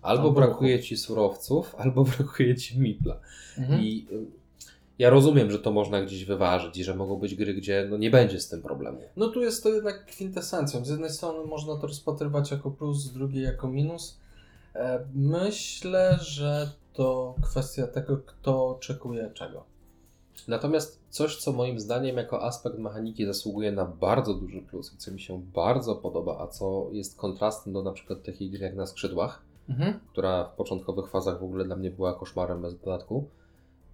albo 0.05 0.31
brakuje 0.31 0.83
ci 0.83 0.97
surowców, 0.97 1.75
albo 1.83 2.05
brakuje 2.05 2.57
ci 2.57 2.81
mipla. 2.81 3.21
Mhm. 3.59 3.81
I 3.81 4.07
y, 4.13 4.45
ja 4.99 5.11
rozumiem, 5.11 5.51
że 5.51 5.59
to 5.59 5.73
można 5.73 6.03
gdzieś 6.03 6.25
wyważyć 6.25 6.77
i 6.79 6.85
że 6.85 6.95
mogą 6.95 7.17
być 7.17 7.35
gry, 7.35 7.55
gdzie 7.55 7.87
no, 7.91 7.97
nie 7.97 8.11
będzie 8.11 8.41
z 8.41 8.49
tym 8.49 8.63
problemu. 8.63 8.99
No 9.17 9.29
tu 9.29 9.43
jest 9.43 9.63
to 9.63 9.69
jednak 9.69 10.07
kwintesencją. 10.07 10.85
Z 10.85 10.89
jednej 10.89 11.11
strony 11.11 11.47
można 11.47 11.77
to 11.77 11.87
rozpatrywać 11.87 12.51
jako 12.51 12.71
plus, 12.71 12.99
z 12.99 13.13
drugiej 13.13 13.43
jako 13.43 13.69
minus. 13.69 14.19
E, 14.75 15.07
Myślę, 15.15 16.19
że 16.23 16.71
to 16.93 17.35
kwestia 17.43 17.87
tego, 17.87 18.17
kto 18.17 18.69
oczekuje 18.69 19.31
czego. 19.35 19.65
Natomiast 20.49 21.01
coś, 21.11 21.37
co 21.37 21.53
moim 21.53 21.81
zdaniem 21.81 22.17
jako 22.17 22.43
aspekt 22.43 22.79
mechaniki 22.79 23.27
zasługuje 23.27 23.73
na 23.73 23.85
bardzo 23.85 24.35
duży 24.35 24.63
plus 24.63 24.95
i 24.95 24.97
co 24.97 25.13
mi 25.13 25.21
się 25.21 25.43
bardzo 25.55 25.97
podoba, 25.97 26.39
a 26.41 26.47
co 26.47 26.89
jest 26.93 27.17
kontrastem 27.17 27.73
do 27.73 27.83
na 27.83 27.93
przykład 27.93 28.23
takiej 28.23 28.51
gry 28.51 28.65
jak 28.65 28.77
na 28.77 28.87
skrzydłach, 28.87 29.43
Mhm. 29.69 30.01
która 30.13 30.45
w 30.45 30.57
początkowych 30.57 31.11
fazach 31.11 31.41
w 31.41 31.45
ogóle 31.45 31.65
dla 31.65 31.77
mnie 31.77 31.91
była 31.91 32.15
koszmarem 32.15 32.63
bez 32.63 32.79
dodatku, 32.79 33.29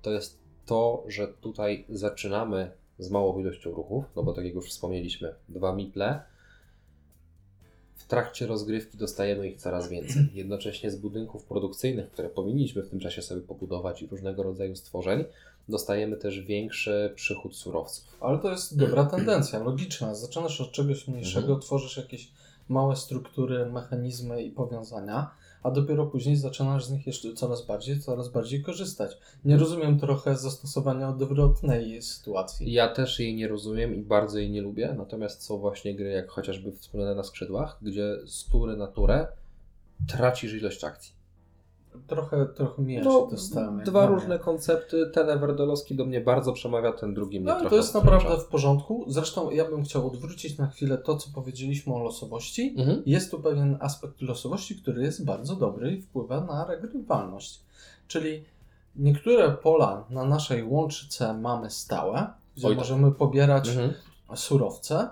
to 0.02 0.10
jest 0.10 0.38
to, 0.66 1.04
że 1.08 1.28
tutaj 1.28 1.84
zaczynamy 1.88 2.70
z 2.98 3.10
małą 3.10 3.38
ilością 3.38 3.70
ruchów, 3.70 4.04
no 4.16 4.22
bo 4.22 4.32
tak 4.32 4.44
jak 4.44 4.54
już 4.54 4.68
wspomnieliśmy, 4.70 5.34
dwa 5.48 5.74
miple. 5.74 6.22
W 7.96 8.04
trakcie 8.04 8.46
rozgrywki 8.46 8.98
dostajemy 8.98 9.48
ich 9.48 9.56
coraz 9.56 9.88
więcej. 9.88 10.28
Jednocześnie 10.34 10.90
z 10.90 10.96
budynków 10.96 11.44
produkcyjnych, 11.44 12.10
które 12.10 12.28
powinniśmy 12.28 12.82
w 12.82 12.90
tym 12.90 13.00
czasie 13.00 13.22
sobie 13.22 13.40
pobudować 13.40 14.02
i 14.02 14.06
różnego 14.06 14.42
rodzaju 14.42 14.76
stworzeń, 14.76 15.24
dostajemy 15.68 16.16
też 16.16 16.40
większy 16.40 17.12
przychód 17.14 17.56
surowców. 17.56 18.16
Ale 18.20 18.38
to 18.38 18.50
jest 18.50 18.78
dobra 18.78 19.04
tendencja, 19.04 19.58
logiczna. 19.58 20.14
Zaczynasz 20.14 20.60
od 20.60 20.72
czegoś 20.72 21.08
mniejszego, 21.08 21.46
Mhm. 21.46 21.60
tworzysz 21.60 21.96
jakieś 21.96 22.30
małe 22.68 22.96
struktury, 22.96 23.66
mechanizmy 23.66 24.42
i 24.42 24.50
powiązania, 24.50 25.30
a 25.62 25.70
dopiero 25.70 26.06
później 26.06 26.36
zaczynasz 26.36 26.84
z 26.84 26.90
nich 26.90 27.06
jeszcze 27.06 27.34
coraz 27.34 27.66
bardziej, 27.66 28.00
coraz 28.00 28.28
bardziej 28.28 28.62
korzystać. 28.62 29.18
Nie 29.44 29.56
rozumiem 29.56 29.98
trochę 29.98 30.36
zastosowania 30.36 31.08
odwrotnej 31.08 32.02
sytuacji. 32.02 32.72
Ja 32.72 32.88
też 32.88 33.20
jej 33.20 33.34
nie 33.34 33.48
rozumiem 33.48 33.94
i 33.94 34.02
bardzo 34.02 34.38
jej 34.38 34.50
nie 34.50 34.62
lubię, 34.62 34.94
natomiast 34.98 35.42
są 35.42 35.58
właśnie 35.58 35.94
gry 35.94 36.10
jak 36.10 36.28
chociażby 36.28 36.72
wspomniane 36.72 37.14
na 37.14 37.22
skrzydłach, 37.22 37.78
gdzie 37.82 38.16
z 38.26 38.44
tury 38.44 38.76
na 38.76 38.86
turę 38.86 39.26
tracisz 40.08 40.54
ilość 40.54 40.84
akcji. 40.84 41.19
Trochę, 42.06 42.46
trochę 42.46 42.82
mija 42.82 43.02
No, 43.04 43.10
się 43.24 43.30
to 43.30 43.38
stałem. 43.38 43.82
dwa 43.84 44.06
różne 44.06 44.38
koncepty, 44.38 45.10
ten 45.14 45.30
Everdolowski 45.30 45.94
do 45.94 46.04
mnie 46.04 46.20
bardzo 46.20 46.52
przemawia, 46.52 46.92
ten 46.92 47.14
drugi 47.14 47.40
mnie 47.40 47.52
No 47.52 47.68
to 47.68 47.76
jest 47.76 47.88
wstręcza. 47.88 48.10
naprawdę 48.16 48.42
w 48.44 48.46
porządku. 48.46 49.04
Zresztą 49.08 49.50
ja 49.50 49.64
bym 49.64 49.84
chciał 49.84 50.06
odwrócić 50.06 50.58
na 50.58 50.66
chwilę 50.66 50.98
to, 50.98 51.16
co 51.16 51.30
powiedzieliśmy 51.34 51.94
o 51.94 51.98
losowości. 51.98 52.74
Mhm. 52.78 53.02
Jest 53.06 53.30
tu 53.30 53.40
pewien 53.40 53.76
aspekt 53.80 54.22
losowości, 54.22 54.76
który 54.76 55.02
jest 55.02 55.24
bardzo 55.24 55.56
dobry 55.56 55.92
i 55.92 56.02
wpływa 56.02 56.40
na 56.40 56.64
regrywalność. 56.66 57.60
Czyli 58.08 58.44
niektóre 58.96 59.50
pola 59.50 60.04
na 60.10 60.24
naszej 60.24 60.64
łączce 60.64 61.34
mamy 61.34 61.70
stałe, 61.70 62.26
gdzie 62.56 62.66
Oj 62.66 62.72
tak. 62.72 62.78
możemy 62.78 63.12
pobierać 63.12 63.68
Mhm. 63.68 63.92
surowce 64.34 65.08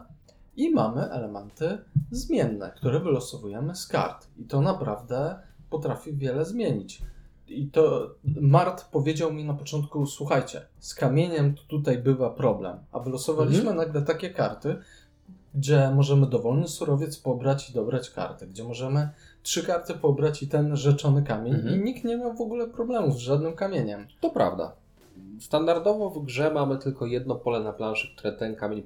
i 0.56 0.70
mamy 0.70 1.10
elementy 1.10 1.78
zmienne, 2.10 2.72
które 2.76 3.00
wylosowujemy 3.00 3.76
z 3.76 3.86
kart. 3.86 4.26
I 4.38 4.44
to 4.44 4.60
naprawdę 4.60 5.36
potrafi 5.70 6.12
wiele 6.12 6.44
zmienić. 6.44 7.02
I 7.48 7.66
to 7.66 8.10
Mart 8.40 8.84
powiedział 8.84 9.32
mi 9.32 9.44
na 9.44 9.54
początku, 9.54 10.06
słuchajcie, 10.06 10.62
z 10.78 10.94
kamieniem 10.94 11.54
to 11.54 11.62
tutaj 11.68 11.98
bywa 11.98 12.30
problem, 12.30 12.78
a 12.92 12.98
wylosowaliśmy 13.00 13.74
nagle 13.74 14.02
takie 14.02 14.30
karty, 14.30 14.76
gdzie 15.54 15.90
możemy 15.94 16.26
dowolny 16.26 16.68
surowiec 16.68 17.16
pobrać 17.18 17.70
i 17.70 17.72
dobrać 17.72 18.10
kartę, 18.10 18.46
gdzie 18.46 18.64
możemy 18.64 19.10
trzy 19.42 19.62
karty 19.66 19.94
pobrać 19.94 20.42
i 20.42 20.48
ten 20.48 20.76
rzeczony 20.76 21.22
kamień 21.22 21.54
Mhm. 21.54 21.74
i 21.80 21.84
nikt 21.84 22.04
nie 22.04 22.16
miał 22.16 22.34
w 22.34 22.40
ogóle 22.40 22.66
problemów 22.66 23.14
z 23.14 23.18
żadnym 23.18 23.52
kamieniem. 23.52 24.06
To 24.20 24.30
prawda. 24.30 24.72
Standardowo 25.40 26.10
w 26.10 26.24
grze 26.24 26.50
mamy 26.54 26.78
tylko 26.78 27.06
jedno 27.06 27.34
pole 27.34 27.60
na 27.60 27.72
planszy, 27.72 28.08
które 28.16 28.32
ten 28.32 28.56
kamień 28.56 28.82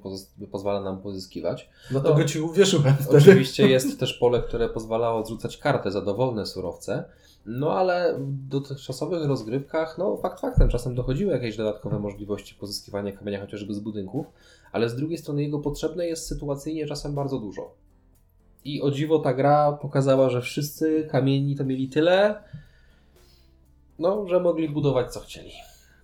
pozwala 0.51 0.81
nam 0.81 1.01
pozyskiwać. 1.01 1.69
Dlatego 1.91 2.17
No, 2.17 2.25
ci 2.25 2.39
uwierzyłem. 2.41 2.95
Oczywiście 3.09 3.67
jest 3.67 3.99
też 3.99 4.13
pole, 4.13 4.41
które 4.41 4.69
pozwalało 4.69 5.19
odrzucać 5.19 5.57
kartę 5.57 5.91
za 5.91 6.01
dowolne 6.01 6.45
surowce. 6.45 7.03
No 7.45 7.73
ale 7.73 8.15
w 8.19 8.47
dotychczasowych 8.47 9.27
rozgrywkach, 9.27 9.97
no 9.97 10.17
fakt 10.17 10.39
faktem, 10.39 10.69
czasem 10.69 10.95
dochodziły 10.95 11.33
jakieś 11.33 11.57
dodatkowe 11.57 11.99
możliwości 11.99 12.55
pozyskiwania 12.55 13.11
kamienia 13.11 13.41
chociażby 13.41 13.73
z 13.73 13.79
budynków, 13.79 14.25
ale 14.71 14.89
z 14.89 14.95
drugiej 14.95 15.17
strony 15.17 15.43
jego 15.43 15.59
potrzebne 15.59 16.07
jest 16.07 16.27
sytuacyjnie 16.27 16.87
czasem 16.87 17.15
bardzo 17.15 17.39
dużo. 17.39 17.75
I 18.65 18.81
o 18.81 18.91
dziwo 18.91 19.19
ta 19.19 19.33
gra 19.33 19.71
pokazała, 19.71 20.29
że 20.29 20.41
wszyscy 20.41 21.07
kamieni 21.11 21.55
to 21.55 21.65
mieli 21.65 21.89
tyle, 21.89 22.43
no, 23.99 24.27
że 24.27 24.39
mogli 24.39 24.69
budować 24.69 25.13
co 25.13 25.19
chcieli. 25.19 25.51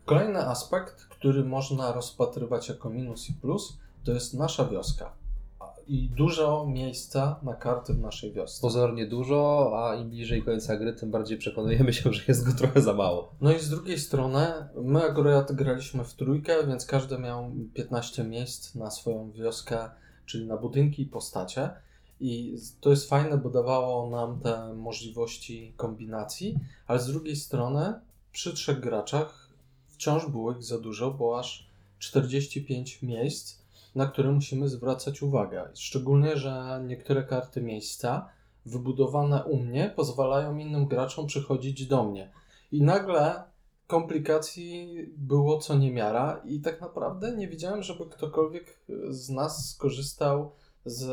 Kolejny 0.09 0.47
aspekt, 0.47 1.05
który 1.05 1.43
można 1.43 1.91
rozpatrywać 1.91 2.69
jako 2.69 2.89
minus 2.89 3.29
i 3.29 3.33
plus, 3.33 3.77
to 4.03 4.11
jest 4.11 4.33
nasza 4.33 4.65
wioska. 4.65 5.13
I 5.87 6.09
dużo 6.09 6.65
miejsca 6.69 7.39
na 7.43 7.53
karty 7.53 7.93
w 7.93 7.99
naszej 7.99 8.33
wiosce. 8.33 8.61
Pozornie 8.61 9.07
dużo, 9.07 9.71
a 9.75 9.95
im 9.95 10.09
bliżej 10.09 10.43
końca 10.43 10.77
gry, 10.77 10.93
tym 10.93 11.11
bardziej 11.11 11.37
przekonujemy 11.37 11.93
się, 11.93 12.13
że 12.13 12.23
jest 12.27 12.45
go 12.45 12.53
trochę 12.53 12.81
za 12.81 12.93
mało. 12.93 13.35
No 13.41 13.53
i 13.53 13.59
z 13.59 13.69
drugiej 13.69 13.99
strony, 13.99 14.45
my 14.75 15.03
akurat 15.03 15.51
graliśmy 15.51 16.03
w 16.03 16.13
trójkę, 16.13 16.67
więc 16.67 16.85
każdy 16.85 17.19
miał 17.19 17.51
15 17.73 18.23
miejsc 18.23 18.75
na 18.75 18.91
swoją 18.91 19.31
wioskę, 19.31 19.89
czyli 20.25 20.47
na 20.47 20.57
budynki 20.57 21.01
i 21.01 21.05
postacie. 21.05 21.69
I 22.19 22.57
to 22.81 22.89
jest 22.89 23.09
fajne, 23.09 23.37
bo 23.37 23.49
dawało 23.49 24.09
nam 24.09 24.39
te 24.39 24.73
możliwości 24.73 25.73
kombinacji, 25.77 26.59
ale 26.87 26.99
z 26.99 27.07
drugiej 27.07 27.35
strony, 27.35 27.93
przy 28.31 28.53
trzech 28.53 28.79
graczach 28.79 29.48
wciąż 29.99 30.25
było 30.25 30.51
ich 30.51 30.63
za 30.63 30.79
dużo, 30.79 31.11
bo 31.11 31.39
aż 31.39 31.67
45 31.99 33.01
miejsc, 33.01 33.61
na 33.95 34.07
które 34.07 34.31
musimy 34.31 34.69
zwracać 34.69 35.21
uwagę. 35.21 35.69
Szczególnie, 35.73 36.37
że 36.37 36.83
niektóre 36.87 37.23
karty 37.23 37.61
miejsca 37.61 38.29
wybudowane 38.65 39.43
u 39.43 39.57
mnie 39.57 39.93
pozwalają 39.95 40.57
innym 40.57 40.87
graczom 40.87 41.27
przychodzić 41.27 41.87
do 41.87 42.03
mnie. 42.03 42.31
I 42.71 42.81
nagle 42.81 43.43
komplikacji 43.87 44.95
było 45.17 45.57
co 45.57 45.75
niemiara 45.75 46.41
i 46.45 46.61
tak 46.61 46.81
naprawdę 46.81 47.35
nie 47.35 47.47
widziałem, 47.47 47.83
żeby 47.83 48.05
ktokolwiek 48.05 48.79
z 49.09 49.29
nas 49.29 49.69
skorzystał 49.69 50.51
z 50.85 51.09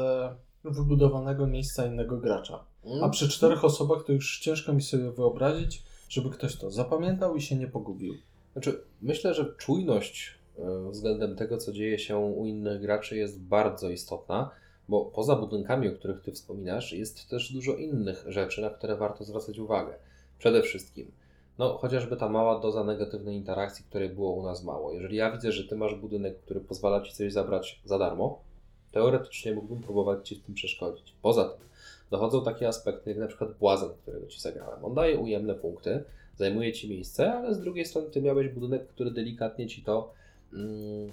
wybudowanego 0.65 1.47
miejsca 1.47 1.87
innego 1.87 2.17
gracza. 2.17 2.65
A 3.03 3.09
przy 3.09 3.29
czterech 3.29 3.65
osobach 3.65 4.05
to 4.05 4.13
już 4.13 4.41
ciężko 4.41 4.73
mi 4.73 4.83
sobie 4.83 5.11
wyobrazić, 5.11 5.83
żeby 6.09 6.31
ktoś 6.31 6.57
to 6.57 6.71
zapamiętał 6.71 7.37
i 7.37 7.43
się 7.43 7.57
nie 7.57 7.67
pogubił. 7.67 8.15
Znaczy, 8.57 8.83
myślę, 9.03 9.35
że 9.35 9.55
czujność 9.57 10.39
e, 10.59 10.91
względem 10.91 11.37
tego, 11.37 11.59
co 11.59 11.73
dzieje 11.73 11.99
się 11.99 12.17
u 12.17 12.47
innych 12.47 12.81
graczy, 12.81 13.17
jest 13.17 13.41
bardzo 13.41 13.91
istotna, 13.91 14.51
bo 14.89 15.05
poza 15.05 15.37
budynkami, 15.37 15.89
o 15.89 15.93
których 15.93 16.21
Ty 16.21 16.33
wspominasz, 16.33 16.93
jest 16.93 17.29
też 17.29 17.53
dużo 17.53 17.75
innych 17.75 18.25
rzeczy, 18.29 18.61
na 18.61 18.71
które 18.71 18.97
warto 18.97 19.25
zwracać 19.25 19.59
uwagę. 19.59 19.95
Przede 20.39 20.63
wszystkim, 20.63 21.13
no 21.59 21.79
chociażby 21.79 22.17
ta 22.17 22.29
mała 22.29 22.61
doza 22.61 22.85
negatywnej 22.85 23.37
interakcji, 23.37 23.85
której 23.89 24.09
było 24.09 24.33
u 24.33 24.43
nas 24.43 24.65
mało. 24.65 24.93
Jeżeli 24.93 25.17
ja 25.17 25.33
widzę, 25.33 25.53
że 25.53 25.69
Ty 25.69 25.77
masz 25.77 25.95
budynek, 25.95 26.41
który 26.41 26.61
pozwala 26.61 27.01
Ci 27.01 27.13
coś 27.13 27.33
zabrać 27.33 27.81
za 27.85 27.99
darmo, 27.99 28.41
teoretycznie 28.93 29.55
mógłbym 29.55 29.83
próbować 29.83 30.29
Ci 30.29 30.37
w 30.37 30.43
tym 30.43 30.55
przeszkodzić. 30.55 31.15
Poza 31.23 31.45
tym, 31.45 31.67
dochodzą 32.11 32.45
takie 32.45 32.69
aspekty, 32.69 33.11
jak 33.11 33.19
na 33.19 33.27
przykład 33.27 33.59
błazen, 33.59 33.91
którego 34.03 34.27
Ci 34.27 34.41
zagrałem. 34.41 34.85
On 34.85 34.95
daje 34.95 35.19
ujemne 35.19 35.55
punkty, 35.55 36.05
zajmuje 36.37 36.73
ci 36.73 36.91
miejsce, 36.91 37.33
ale 37.33 37.55
z 37.55 37.61
drugiej 37.61 37.85
strony 37.85 38.11
ty 38.11 38.23
miałeś 38.23 38.49
budynek, 38.49 38.89
który 38.89 39.11
delikatnie 39.11 39.67
ci 39.67 39.83
to 39.83 40.13
mm, 40.53 41.13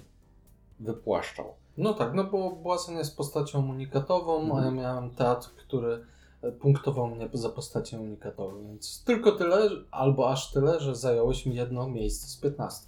wypłaszczał. 0.80 1.54
No 1.78 1.94
tak, 1.94 2.14
no 2.14 2.24
bo 2.24 2.50
Błazen 2.50 2.96
jest 2.96 3.16
postacią 3.16 3.70
unikatową, 3.70 4.42
a 4.42 4.46
ja 4.46 4.54
Mhm. 4.56 4.76
miałem 4.76 5.10
teatr, 5.10 5.48
który 5.56 6.04
e, 6.42 6.52
punktował 6.52 7.06
mnie 7.06 7.28
za 7.32 7.48
postacią 7.48 8.00
unikatową, 8.02 8.66
więc 8.68 9.04
tylko 9.04 9.32
tyle, 9.32 9.70
albo 9.90 10.30
aż 10.30 10.50
tyle, 10.52 10.80
że 10.80 10.94
zająłeś 10.94 11.46
mi 11.46 11.54
jedno 11.54 11.88
miejsce 11.88 12.26
z 12.26 12.36
15. 12.36 12.86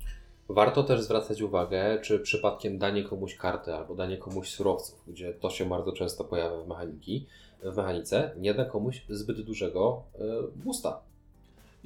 Warto 0.49 0.83
też 0.83 1.03
zwracać 1.03 1.43
uwagę, 1.43 1.99
czy 2.03 2.19
przypadkiem 2.21 2.79
danie 2.79 3.05
komuś 3.05 3.37
karty 3.37 3.75
albo 3.75 3.95
danie 3.95 4.17
komuś 4.19 4.49
surowców, 4.55 5.03
gdzie 5.09 5.35
to 5.35 5.51
się 5.51 5.65
bardzo 5.65 5.93
często 5.93 6.25
pojawia 6.25 6.63
w 6.63 6.69
mechaniki, 6.69 7.27
w 7.63 7.77
mechanice, 7.77 8.31
nie 8.39 8.55
da 8.55 8.65
komuś 8.65 9.05
zbyt 9.09 9.41
dużego 9.41 10.03
y, 10.15 10.19
boosta. 10.65 11.01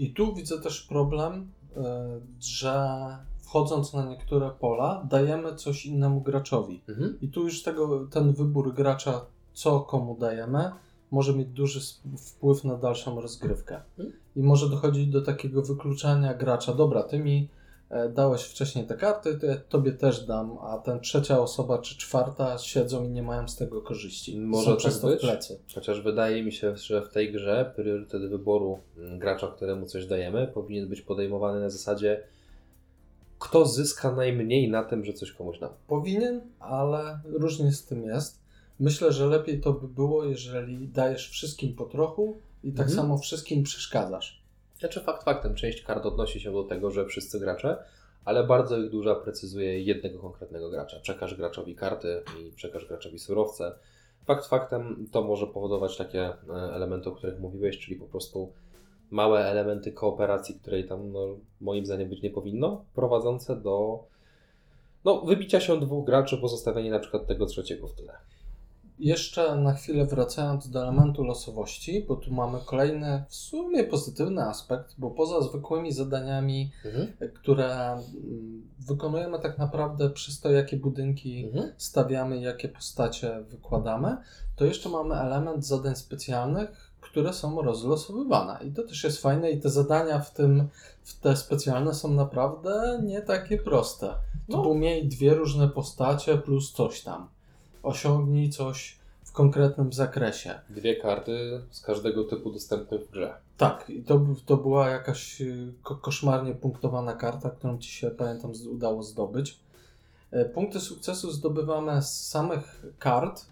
I 0.00 0.12
tu 0.14 0.34
widzę 0.34 0.60
też 0.60 0.82
problem, 0.82 1.50
e, 1.76 2.20
że 2.40 3.16
wchodząc 3.42 3.94
na 3.94 4.04
niektóre 4.04 4.50
pola, 4.50 5.06
dajemy 5.10 5.54
coś 5.54 5.86
innemu 5.86 6.20
graczowi. 6.20 6.82
Mhm. 6.88 7.18
I 7.20 7.28
tu 7.28 7.42
już 7.42 7.62
tego, 7.62 8.06
ten 8.06 8.32
wybór 8.32 8.74
gracza, 8.74 9.26
co 9.52 9.80
komu 9.80 10.16
dajemy, 10.20 10.70
może 11.10 11.32
mieć 11.32 11.48
duży 11.48 11.80
wpływ 12.18 12.64
na 12.64 12.76
dalszą 12.76 13.20
rozgrywkę. 13.20 13.80
Mhm. 13.98 14.16
I 14.36 14.42
może 14.42 14.68
dochodzić 14.68 15.08
do 15.08 15.22
takiego 15.22 15.62
wykluczania 15.62 16.34
gracza. 16.34 16.74
Dobra, 16.74 17.02
ty 17.02 17.18
mi 17.18 17.48
dałeś 18.14 18.42
wcześniej 18.42 18.86
te 18.86 18.94
karty, 18.96 19.38
to 19.38 19.46
ja 19.46 19.56
tobie 19.68 19.92
też 19.92 20.26
dam, 20.26 20.58
a 20.62 20.78
ten 20.78 21.00
trzecia 21.00 21.40
osoba 21.40 21.78
czy 21.78 21.98
czwarta 21.98 22.58
siedzą 22.58 23.04
i 23.04 23.08
nie 23.08 23.22
mają 23.22 23.48
z 23.48 23.56
tego 23.56 23.82
korzyści. 23.82 24.38
Może 24.38 24.64
Są 24.64 24.70
tak 24.70 24.78
przez 24.78 25.00
to 25.00 25.06
być. 25.06 25.20
plecy. 25.20 25.60
Chociaż 25.74 26.00
wydaje 26.00 26.42
mi 26.42 26.52
się, 26.52 26.76
że 26.76 27.02
w 27.02 27.08
tej 27.08 27.32
grze 27.32 27.72
priorytet 27.76 28.22
wyboru 28.30 28.78
mm, 28.98 29.18
gracza, 29.18 29.46
któremu 29.46 29.86
coś 29.86 30.06
dajemy, 30.06 30.46
powinien 30.54 30.88
być 30.88 31.00
podejmowany 31.02 31.60
na 31.60 31.70
zasadzie 31.70 32.22
kto 33.38 33.66
zyska 33.66 34.12
najmniej 34.12 34.70
na 34.70 34.84
tym, 34.84 35.04
że 35.04 35.12
coś 35.12 35.32
komuś 35.32 35.58
dam. 35.58 35.70
Powinien, 35.86 36.40
ale 36.58 37.20
różnie 37.24 37.72
z 37.72 37.84
tym 37.84 38.04
jest. 38.04 38.40
Myślę, 38.80 39.12
że 39.12 39.26
lepiej 39.26 39.60
to 39.60 39.72
by 39.72 39.88
było, 39.88 40.24
jeżeli 40.24 40.88
dajesz 40.88 41.28
wszystkim 41.30 41.74
po 41.74 41.84
trochu 41.84 42.38
i 42.64 42.72
tak 42.72 42.86
Mhm. 42.86 42.96
samo 42.96 43.18
wszystkim 43.18 43.62
przeszkadzasz. 43.62 44.39
Znaczy 44.80 45.00
fakt 45.00 45.24
faktem, 45.24 45.54
część 45.54 45.82
kart 45.82 46.06
odnosi 46.06 46.40
się 46.40 46.52
do 46.52 46.64
tego, 46.64 46.90
że 46.90 47.06
wszyscy 47.06 47.40
gracze, 47.40 47.84
ale 48.24 48.44
bardzo 48.44 48.78
ich 48.78 48.90
duża 48.90 49.14
precyzuje 49.14 49.82
jednego 49.82 50.18
konkretnego 50.18 50.70
gracza. 50.70 51.00
Przekaż 51.00 51.34
graczowi 51.34 51.74
karty 51.74 52.22
i 52.40 52.52
przekaż 52.52 52.86
graczowi 52.86 53.18
surowce. 53.18 53.78
Fakt 54.24 54.46
faktem 54.46 55.06
to 55.12 55.22
może 55.22 55.46
powodować 55.46 55.96
takie 55.96 56.22
e, 56.22 56.34
elementy, 56.52 57.08
o 57.08 57.12
których 57.12 57.40
mówiłeś, 57.40 57.78
czyli 57.78 57.96
po 57.96 58.06
prostu 58.06 58.52
małe 59.10 59.44
elementy 59.44 59.92
kooperacji, 59.92 60.54
której 60.54 60.88
tam 60.88 61.12
no, 61.12 61.38
moim 61.60 61.86
zdaniem 61.86 62.08
być 62.08 62.22
nie 62.22 62.30
powinno, 62.30 62.84
prowadzące 62.94 63.56
do 63.56 64.04
no, 65.04 65.20
wybicia 65.20 65.60
się 65.60 65.80
dwóch 65.80 66.06
graczy, 66.06 66.38
pozostawienia 66.38 66.90
na 66.90 66.98
przykład 66.98 67.26
tego 67.26 67.46
trzeciego 67.46 67.88
w 67.88 67.94
tyle. 67.94 68.12
Jeszcze 69.00 69.56
na 69.56 69.74
chwilę 69.74 70.06
wracając 70.06 70.70
do 70.70 70.82
elementu 70.82 71.24
losowości, 71.24 72.04
bo 72.08 72.16
tu 72.16 72.32
mamy 72.32 72.58
kolejny 72.66 73.24
w 73.28 73.34
sumie 73.34 73.84
pozytywny 73.84 74.42
aspekt, 74.44 74.94
bo 74.98 75.10
poza 75.10 75.40
zwykłymi 75.40 75.92
zadaniami, 75.92 76.70
e, 77.20 77.28
które 77.28 77.92
mm, 77.92 78.68
wykonujemy 78.78 79.38
tak 79.38 79.58
naprawdę 79.58 80.10
przez 80.10 80.40
to, 80.40 80.50
jakie 80.50 80.76
budynki 80.76 81.46
Mhm. 81.46 81.72
stawiamy, 81.76 82.40
jakie 82.40 82.68
postacie 82.68 83.44
wykładamy, 83.50 84.16
to 84.56 84.64
jeszcze 84.64 84.88
mamy 84.88 85.14
element 85.14 85.66
zadań 85.66 85.96
specjalnych, 85.96 86.90
które 87.00 87.32
są 87.32 87.62
rozlosowywane. 87.62 88.58
I 88.64 88.72
to 88.72 88.82
też 88.82 89.04
jest 89.04 89.22
fajne 89.22 89.50
i 89.50 89.60
te 89.60 89.70
zadania 89.70 90.18
w 90.18 90.34
tym, 90.34 90.68
w 91.02 91.20
te 91.20 91.36
specjalne 91.36 91.94
są 91.94 92.10
naprawdę 92.14 93.00
nie 93.04 93.22
takie 93.22 93.58
proste. 93.58 94.14
No. 94.48 94.56
Typu 94.56 94.74
miej 94.74 95.08
dwie 95.08 95.34
różne 95.34 95.68
postacie 95.68 96.36
plus 96.38 96.72
coś 96.72 97.00
tam. 97.02 97.28
Osiągnij 97.82 98.50
coś 98.50 98.98
w 99.24 99.32
konkretnym 99.32 99.92
zakresie. 99.92 100.54
Dwie 100.70 100.96
karty 100.96 101.60
z 101.70 101.80
każdego 101.80 102.24
typu 102.24 102.50
dostępnych 102.52 103.06
w 103.06 103.10
grze. 103.10 103.34
Tak, 103.56 103.90
i 103.90 104.02
to, 104.02 104.20
to 104.46 104.56
była 104.56 104.88
jakaś 104.90 105.40
y, 105.40 105.72
ko 105.82 105.96
koszmarnie 105.96 106.54
punktowana 106.54 107.12
karta, 107.12 107.50
którą 107.50 107.78
ci 107.78 107.90
się, 107.90 108.10
pamiętam, 108.10 108.52
udało 108.72 109.02
zdobyć. 109.02 109.60
E, 110.30 110.44
Punkty 110.44 110.80
sukcesu 110.80 111.30
zdobywamy 111.32 112.02
z 112.02 112.26
samych 112.28 112.86
kart. 112.98 113.46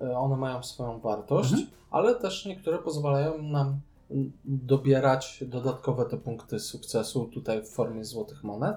E, 0.00 0.18
One 0.18 0.36
mają 0.36 0.62
swoją 0.62 1.00
wartość, 1.00 1.50
Mhm. 1.52 1.70
ale 1.90 2.14
też 2.14 2.46
niektóre 2.46 2.78
pozwalają 2.78 3.42
nam 3.42 3.80
mm, 4.10 4.32
dobierać 4.44 5.44
dodatkowe 5.46 6.04
te 6.04 6.16
punkty 6.16 6.60
sukcesu 6.60 7.24
tutaj 7.24 7.62
w 7.62 7.68
formie 7.68 8.04
złotych 8.04 8.44
monet. 8.44 8.76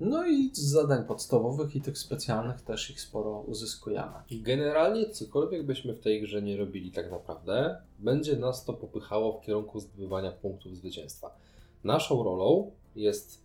No 0.00 0.26
i 0.26 0.50
z 0.52 0.58
zadań 0.58 1.04
podstawowych 1.04 1.76
i 1.76 1.80
tych 1.80 1.98
specjalnych 1.98 2.60
też 2.60 2.90
ich 2.90 3.00
sporo 3.00 3.40
uzyskujemy. 3.40 4.12
Generalnie 4.30 5.10
cokolwiek 5.10 5.66
byśmy 5.66 5.94
w 5.94 6.00
tej 6.00 6.22
grze 6.22 6.42
nie 6.42 6.56
robili 6.56 6.92
tak 6.92 7.10
naprawdę, 7.10 7.82
będzie 7.98 8.36
nas 8.36 8.64
to 8.64 8.72
popychało 8.72 9.32
w 9.32 9.44
kierunku 9.44 9.80
zdobywania 9.80 10.32
punktów 10.32 10.76
zwycięstwa. 10.76 11.36
Naszą 11.84 12.24
rolą 12.24 12.70
jest 12.96 13.42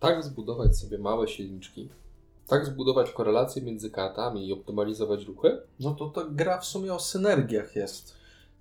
tak 0.00 0.24
zbudować 0.24 0.76
sobie 0.76 0.98
małe 0.98 1.28
silniczki, 1.28 1.88
tak 2.46 2.66
zbudować 2.66 3.10
korelacje 3.10 3.62
między 3.62 3.90
kartami 3.90 4.48
i 4.48 4.52
optymalizować 4.52 5.24
ruchy. 5.24 5.58
No 5.80 5.94
to 5.94 6.08
to 6.08 6.26
gra 6.30 6.58
w 6.58 6.64
sumie 6.64 6.94
o 6.94 7.00
synergiach 7.00 7.76
jest. 7.76 8.14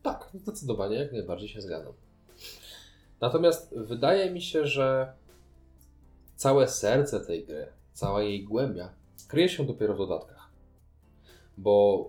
Tak, 0.03 0.29
zdecydowanie, 0.33 0.95
jak 0.95 1.11
najbardziej 1.11 1.49
się 1.49 1.61
zgadzam. 1.61 1.93
Natomiast 3.21 3.75
wydaje 3.77 4.31
mi 4.31 4.41
się, 4.41 4.67
że 4.67 5.13
całe 6.35 6.67
serce 6.67 7.19
tej 7.19 7.45
gry, 7.45 7.67
cała 7.93 8.23
jej 8.23 8.43
głębia 8.43 8.89
kryje 9.27 9.49
się 9.49 9.65
dopiero 9.65 9.93
w 9.93 9.97
dodatkach. 9.97 10.49
Bo 11.57 12.05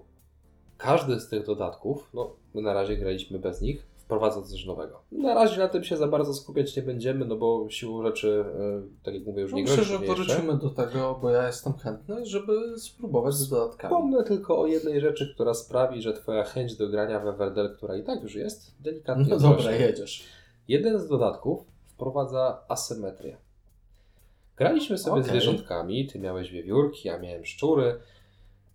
każdy 0.79 1.21
z 1.21 1.29
tych 1.29 1.47
dodatków, 1.47 2.11
no 2.15 2.37
my 2.55 2.63
na 2.63 2.75
razie 2.75 2.97
graliśmy 2.97 3.39
bez 3.39 3.61
nich, 3.61 3.87
wprowadza 3.97 4.43
coś 4.43 4.67
nowego. 4.67 5.01
Na 5.13 5.35
razie 5.35 5.59
na 5.59 5.69
tym 5.69 5.85
się 5.85 5.97
za 5.97 6.09
bardzo 6.09 6.35
skupiać 6.35 6.77
nie 6.77 6.83
będziemy, 6.83 7.25
no 7.25 7.37
bo 7.37 7.67
siłą 7.71 8.03
rzeczy, 8.03 8.45
e, 8.59 9.05
tak 9.05 9.15
jak 9.15 9.27
mówię, 9.27 9.43
już 9.43 9.53
No 9.53 9.57
nie 9.57 9.63
myślę, 9.63 9.85
że 9.85 9.99
graliśmy 9.99 10.25
wrócimy 10.25 10.59
do 10.59 10.71
tego, 10.71 11.19
bo 11.23 11.31
ja 11.31 11.47
jestem 11.47 11.73
chętny, 11.73 12.27
żeby 12.27 12.79
spróbować 12.79 13.35
z 13.35 13.49
dodatkami. 13.49 13.95
Wspomnę 13.95 14.25
tylko 14.25 14.61
o 14.61 14.67
jednej 14.67 15.01
rzeczy, 15.01 15.35
która 15.35 15.55
sprawi, 15.55 16.03
że 16.03 16.13
Twoja 16.13 16.45
chęć 16.45 16.77
do 16.77 16.89
grania 16.89 17.21
w 17.21 17.27
Everdell, 17.27 17.77
która 17.77 17.97
i 17.97 18.03
tak 18.03 18.23
już 18.23 18.35
jest, 18.35 18.83
delikatnie 18.83 19.27
No 19.29 19.39
dobra, 19.39 19.73
jedziesz. 19.73 20.25
Jeden 20.69 21.01
z 21.01 21.09
dodatków 21.09 21.65
wprowadza 21.87 22.65
asymetrię. 22.69 23.37
Graliśmy 24.57 24.99
sobie 24.99 25.21
Okej. 25.21 25.31
zwierzątkami, 25.31 26.07
ty 26.07 26.19
miałeś 26.19 26.51
wiewiórki, 26.51 27.09
ja 27.09 27.19
miałem 27.19 27.45
szczury. 27.45 27.99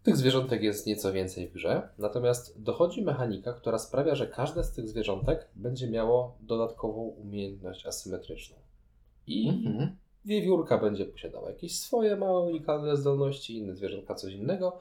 Tych 0.04 0.18
zwierzątek 0.18 0.64
jest 0.64 0.88
nieco 0.88 1.14
więcej 1.14 1.48
w 1.48 1.54
grze, 1.54 1.90
natomiast 1.98 2.62
dochodzi 2.64 3.02
mechanika, 3.02 3.54
która 3.54 3.80
sprawia, 3.80 4.16
że 4.16 4.28
każde 4.28 4.64
z 4.64 4.72
tych 4.72 4.90
zwierzątek 4.90 5.48
będzie 5.56 5.90
miało 5.90 6.36
dodatkową 6.42 7.02
umiejętność 7.02 7.86
asymetryczną. 7.86 8.56
I 9.28 9.50
Mhm. 9.50 9.96
wiewiórka 10.26 10.78
będzie 10.78 11.06
posiadała 11.06 11.50
jakieś 11.50 11.80
swoje 11.80 12.16
małe, 12.16 12.42
unikalne 12.42 12.98
zdolności, 12.98 13.58
inne 13.58 13.76
zwierzątka 13.76 14.16
coś 14.16 14.34
innego. 14.34 14.80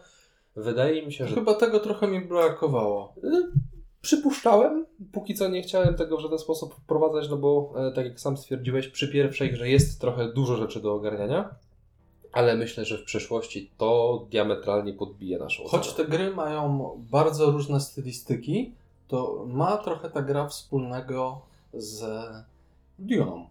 Wydaje 0.57 1.07
mi 1.07 1.13
się, 1.13 1.27
że 1.27 1.35
Chyba 1.35 1.55
tego 1.55 1.81
trochę 1.81 2.07
mi 2.07 2.21
brakowało. 2.21 3.15
Przypuszczałem, 4.03 4.87
póki 5.13 5.35
co 5.35 5.49
nie 5.49 5.63
chciałem 5.63 5.95
tego 5.95 6.17
w 6.17 6.21
żaden 6.21 6.39
sposób 6.39 6.75
wprowadzać, 6.75 7.31
no 7.31 7.37
bo 7.37 7.73
e, 7.77 7.93
tak 7.93 8.05
jak 8.07 8.21
sam 8.21 8.37
stwierdziłeś, 8.37 8.89
przy 8.89 9.09
pierwszej 9.09 9.51
grze 9.53 9.69
jest 9.69 10.01
trochę 10.01 10.33
dużo 10.33 10.57
rzeczy 10.57 10.81
do 10.81 10.95
ogarniania, 10.95 11.55
ale 12.33 12.57
myślę, 12.57 12.85
że 12.85 12.99
w 12.99 13.05
przyszłości 13.05 13.71
to 13.79 14.21
diametralnie 14.31 14.93
podbije 14.93 15.39
naszą 15.39 15.65
Choć 15.65 15.89
ocenę. 15.89 15.97
te 16.09 16.11
gry 16.17 16.31
mają 16.35 16.91
bardzo 17.11 17.51
różne 17.51 17.81
stylistyki, 17.81 18.75
to 19.09 19.45
ma 19.49 19.77
trochę 19.77 20.11
ta 20.11 20.23
gra 20.23 20.49
wspólnego 20.49 21.41
z 21.75 22.05
Duną. 22.99 23.47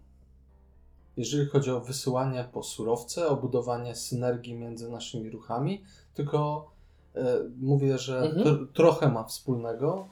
Jeżeli 1.16 1.46
chodzi 1.48 1.70
o 1.70 1.80
wysyłanie 1.80 2.48
po 2.52 2.62
surowce, 2.62 3.28
o 3.28 3.36
budowanie 3.36 3.94
synergii 3.94 4.54
między 4.54 4.90
naszymi 4.90 5.30
ruchami, 5.30 5.82
tylko 6.14 6.70
e, 7.14 7.38
mówię, 7.60 7.98
że 7.98 8.18
Mhm. 8.18 8.46
tr- 8.46 8.66
trochę 8.74 9.08
ma 9.08 9.24
wspólnego, 9.24 10.08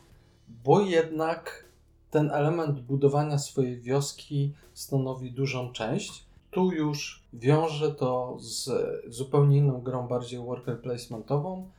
bo 0.64 0.80
jednak 0.80 1.64
ten 2.10 2.30
element 2.30 2.80
budowania 2.80 3.38
swojej 3.38 3.80
wioski 3.80 4.54
stanowi 4.74 5.32
dużą 5.32 5.72
część. 5.72 6.24
Tu 6.50 6.72
już 6.72 7.22
wiąże 7.32 7.94
to 7.94 8.36
z 8.40 8.70
zupełnie 9.14 9.56
inną 9.56 9.80
grą, 9.80 10.08
bardziej 10.08 10.40
worker 10.40 10.80
placementową, 10.80 11.70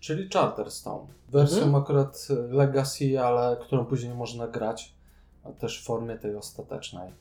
czyli 0.00 0.28
Charterstone. 0.28 1.06
Wersją 1.28 1.62
Mhm. 1.62 1.74
akurat 1.74 2.28
Legacy, 2.50 3.20
ale 3.20 3.56
którą 3.56 3.84
później 3.84 4.14
można 4.14 4.48
grać 4.48 4.94
też 5.58 5.82
w 5.82 5.84
formie 5.84 6.18
tej 6.18 6.36
ostatecznej. 6.36 7.12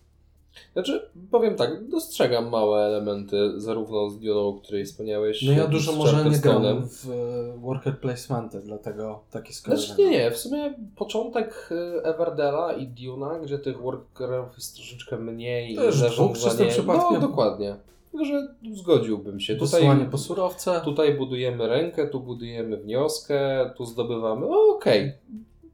Znaczy, 0.74 1.10
powiem 1.32 1.56
tak, 1.56 1.88
dostrzegam 1.88 2.50
małe 2.50 2.82
elementy, 2.82 3.62
zarówno 3.62 4.10
z 4.10 4.20
Dioną, 4.20 4.48
o 4.48 4.54
której 4.54 4.86
wspomniałeś, 4.86 5.42
No 5.42 5.52
ja 5.52 5.68
dużo 5.68 5.92
może 5.92 6.26
nie 6.26 6.38
grałem 6.38 6.88
w 6.88 7.10
e, 7.10 7.58
worker 7.62 8.00
placementy, 8.00 8.62
dlatego 8.62 9.20
takie 9.32 9.54
skojarzenie. 9.54 9.88
Znaczy 9.88 10.02
nie, 10.02 10.10
nie, 10.10 10.32
w 10.32 10.38
sumie 10.38 10.74
początek 10.96 11.70
y, 11.72 12.04
Everdela 12.04 12.74
i 12.74 12.88
Duna, 12.88 13.40
gdzie 13.40 13.60
tych 13.60 13.82
workerów 13.82 14.56
jest 14.56 14.76
troszeczkę 14.76 15.18
mniej. 15.18 15.76
To 15.76 15.90
i 15.90 15.92
dwóch 16.12 16.32
przypadkiem. 16.32 17.14
No 17.14 17.20
dokładnie. 17.20 17.76
Także 18.14 18.48
zgodziłbym 18.74 19.40
się. 19.40 19.56
Wysyłanie 19.56 19.96
Tutaj, 19.96 20.12
po 20.12 20.18
surowce. 20.18 20.82
tutaj 20.84 21.14
budujemy 21.14 21.68
rękę, 21.68 22.08
tu 22.08 22.20
budujemy 22.20 22.78
wnioskę, 22.78 23.70
tu 23.78 23.86
zdobywamy. 23.86 24.46
Okej. 24.76 25.14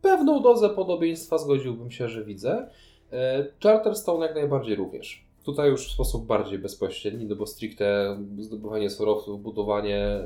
Pewną 0.01 0.41
dozę 0.41 0.69
podobieństwa 0.69 1.37
zgodziłbym 1.37 1.91
się, 1.91 2.09
że 2.09 2.23
widzę. 2.23 2.69
E, 3.13 3.45
Charterstone 3.63 4.25
jak 4.25 4.35
najbardziej 4.35 4.75
również. 4.75 5.25
Tutaj 5.43 5.69
już 5.69 5.87
w 5.87 5.91
sposób 5.91 6.25
bardziej 6.25 6.59
bezpośredni, 6.59 7.25
no 7.25 7.35
bo 7.35 7.45
stricte 7.45 8.17
zdobywanie 8.39 8.89
surowców, 8.89 9.41
budowanie 9.41 10.19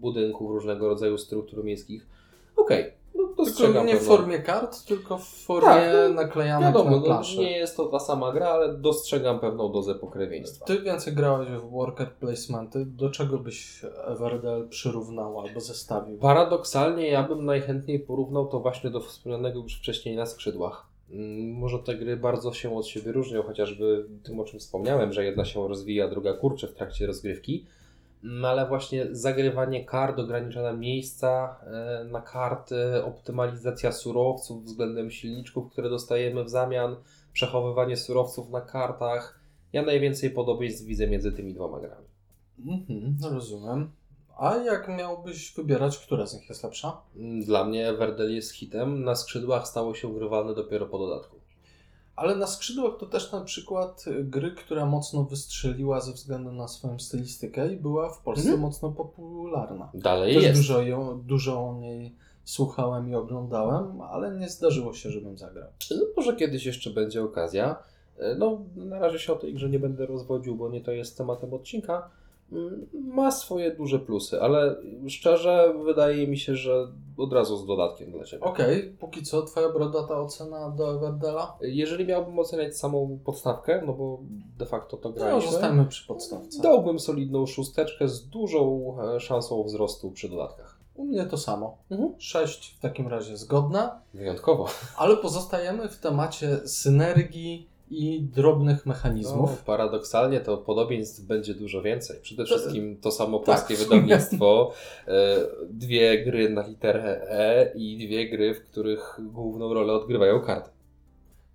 budynków 0.00 0.50
różnego 0.50 0.88
rodzaju 0.88 1.18
struktur 1.18 1.64
miejskich. 1.64 2.06
Okej, 2.56 2.92
no 3.14 3.44
Tylko 3.56 3.84
nie 3.84 3.96
w 3.96 4.02
formie 4.02 4.38
kart, 4.38 4.84
tylko 4.84 5.18
w 5.18 5.24
formie 5.24 5.68
Tak, 5.68 5.92
no, 6.08 6.14
naklejanych 6.14 6.66
Wiadomo, 6.68 6.90
na 6.90 6.96
no, 6.96 7.02
planszy. 7.02 7.38
nie 7.38 7.58
jest 7.58 7.76
to 7.76 7.86
ta 7.86 7.98
sama 7.98 8.32
gra, 8.32 8.48
ale 8.48 8.74
dostrzegam 8.74 9.40
pewną 9.40 9.72
dozę 9.72 9.94
pokrewieństwa. 9.94 10.66
Ty 10.66 10.80
więcej 10.80 11.14
grałeś 11.14 11.48
w 11.48 11.70
worker 11.70 12.12
placementy. 12.12 12.86
Do 12.86 13.10
czego 13.10 13.38
byś 13.38 13.84
Everdell 14.06 14.68
przyrównał 14.68 15.40
albo 15.40 15.60
zestawił? 15.60 16.18
Paradoksalnie 16.18 17.08
ja 17.08 17.22
bym 17.22 17.44
najchętniej 17.44 18.00
porównał 18.00 18.46
to 18.46 18.60
właśnie 18.60 18.90
do 18.90 19.00
wspomnianego 19.00 19.60
już 19.60 19.78
wcześniej 19.78 20.16
na 20.16 20.26
skrzydłach. 20.26 20.87
Mm, 21.12 21.52
Może 21.52 21.78
te 21.78 21.94
gry 21.96 22.16
bardzo 22.16 22.52
się 22.52 22.76
od 22.76 22.86
siebie 22.86 23.12
różnią, 23.12 23.42
chociażby 23.42 24.06
tym, 24.22 24.40
o 24.40 24.44
czym 24.44 24.58
wspomniałem, 24.58 25.12
że 25.12 25.24
jedna 25.24 25.44
się 25.44 25.68
rozwija, 25.68 26.08
druga 26.08 26.32
kurcze 26.34 26.68
w 26.68 26.74
trakcie 26.74 27.06
rozgrywki. 27.06 27.66
No 28.22 28.48
ale 28.48 28.68
właśnie 28.68 29.06
zagrywanie 29.10 29.84
kart, 29.84 30.18
ograniczone 30.18 30.76
miejsca 30.76 31.56
e, 31.66 32.04
na 32.04 32.20
karty, 32.20 33.04
optymalizacja 33.04 33.92
surowców 33.92 34.64
względem 34.64 35.10
silniczków, 35.10 35.72
które 35.72 35.90
dostajemy 35.90 36.44
w 36.44 36.48
zamian, 36.48 36.96
przechowywanie 37.32 37.96
surowców 37.96 38.50
na 38.50 38.60
kartach. 38.60 39.40
Ja 39.72 39.82
najwięcej 39.82 40.30
podobieństw 40.30 40.86
widzę 40.86 41.06
między 41.06 41.32
tymi 41.32 41.54
dwoma 41.54 41.80
grami. 41.80 42.06
Mhm, 42.66 43.16
rozumiem. 43.34 43.90
A 44.38 44.56
jak 44.56 44.88
miałbyś 44.88 45.54
wybierać, 45.54 45.98
która 45.98 46.26
z 46.26 46.34
nich 46.34 46.48
jest 46.48 46.62
lepsza? 46.64 47.00
Dla 47.46 47.64
mnie 47.64 47.88
Everdell 47.88 48.34
jest 48.34 48.52
hitem, 48.52 49.04
na 49.04 49.14
skrzydłach 49.14 49.68
stało 49.68 49.94
się 49.94 50.14
grywalne 50.14 50.54
dopiero 50.54 50.86
po 50.86 50.98
dodatku. 50.98 51.36
Ale 52.16 52.36
na 52.36 52.46
skrzydłach 52.46 52.92
to 52.98 53.06
też 53.06 53.32
na 53.32 53.40
przykład 53.40 54.04
gry, 54.22 54.50
która 54.52 54.86
mocno 54.86 55.24
wystrzeliła 55.24 56.00
ze 56.00 56.12
względu 56.12 56.52
na 56.52 56.68
swoją 56.68 56.98
stylistykę 56.98 57.72
i 57.72 57.76
była 57.76 58.10
w 58.10 58.22
Polsce 58.22 58.42
Mhm. 58.44 58.60
mocno 58.60 58.90
popularna. 58.92 59.90
Dalej 59.94 60.34
Też 60.34 60.42
jest. 60.44 60.60
dużo, 60.60 60.82
ją, 60.82 61.20
dużo 61.22 61.68
o 61.68 61.74
niej 61.80 62.14
słuchałem 62.44 63.10
i 63.10 63.14
oglądałem, 63.14 64.00
ale 64.00 64.34
nie 64.38 64.48
zdarzyło 64.48 64.94
się, 64.94 65.10
żebym 65.10 65.38
zagrał. 65.38 65.68
No, 65.90 65.96
może 66.16 66.36
kiedyś 66.36 66.66
jeszcze 66.66 66.90
będzie 66.90 67.22
okazja. 67.24 67.76
E, 68.18 68.34
No, 68.34 68.58
na 68.76 68.98
razie 68.98 69.18
się 69.18 69.32
o 69.32 69.36
tej 69.36 69.54
grze 69.54 69.68
nie 69.68 69.78
będę 69.78 70.06
rozwodził, 70.06 70.56
bo 70.56 70.68
nie 70.70 70.80
to 70.80 70.92
jest 70.92 71.18
tematem 71.18 71.54
odcinka. 71.54 72.10
Ma 72.92 73.30
swoje 73.30 73.70
duże 73.74 73.98
plusy, 73.98 74.40
ale 74.40 74.76
szczerze 75.08 75.74
wydaje 75.84 76.28
mi 76.28 76.38
się, 76.38 76.54
że 76.54 76.86
od 77.16 77.32
razu 77.32 77.56
z 77.56 77.66
dodatkiem 77.66 78.12
dla 78.12 78.24
Ciebie. 78.24 78.44
Okej, 78.44 78.96
póki 79.00 79.22
co 79.22 79.42
twoja 79.42 79.68
brodata 79.68 80.20
ocena 80.20 80.70
do 80.70 80.94
Everdela? 80.96 81.56
Jeżeli 81.60 82.06
miałbym 82.06 82.38
oceniać 82.38 82.76
samą 82.76 83.18
podstawkę, 83.24 83.82
no 83.86 83.92
bo 83.92 84.18
de 84.58 84.66
facto 84.66 84.96
to 84.96 85.08
No, 85.08 85.14
graliśmy, 85.14 85.50
zostańmy 85.52 85.84
przy 85.86 86.06
podstawce. 86.08 86.62
dałbym 86.62 86.98
solidną 86.98 87.46
szósteczkę 87.46 88.08
z 88.08 88.28
dużą 88.28 88.96
e, 89.16 89.20
szansą 89.20 89.62
wzrostu 89.62 90.10
przy 90.10 90.28
dodatkach. 90.28 90.78
U 90.94 91.04
mnie 91.04 91.24
to 91.26 91.36
samo. 91.36 91.78
Mhm. 91.90 92.14
6 92.18 92.76
w 92.78 92.80
takim 92.80 93.08
razie 93.08 93.36
zgodna, 93.36 94.00
Wyjątkowo. 94.14 94.66
ale 94.96 95.16
pozostajemy 95.16 95.88
w 95.88 95.98
temacie 95.98 96.68
synergii 96.68 97.68
i 97.90 98.22
drobnych 98.22 98.86
mechanizmów. 98.86 99.50
No, 99.50 99.56
paradoksalnie 99.66 100.40
to 100.40 100.58
podobieństw 100.58 101.20
będzie 101.20 101.54
dużo 101.54 101.82
więcej. 101.82 102.20
Przede 102.22 102.44
wszystkim 102.44 102.96
to 103.00 103.10
samo 103.10 103.38
Tak. 103.38 103.46
polskie 103.46 103.76
wydawnictwo, 103.84 104.72
e, 105.08 105.36
dwie 105.70 106.24
gry 106.24 106.50
na 106.50 106.66
literę 106.66 107.26
E 107.30 107.72
i 107.74 108.06
dwie 108.06 108.30
gry, 108.30 108.54
w 108.54 108.64
których 108.64 109.20
główną 109.20 109.74
rolę 109.74 109.92
odgrywają 109.92 110.40
karty. 110.40 110.70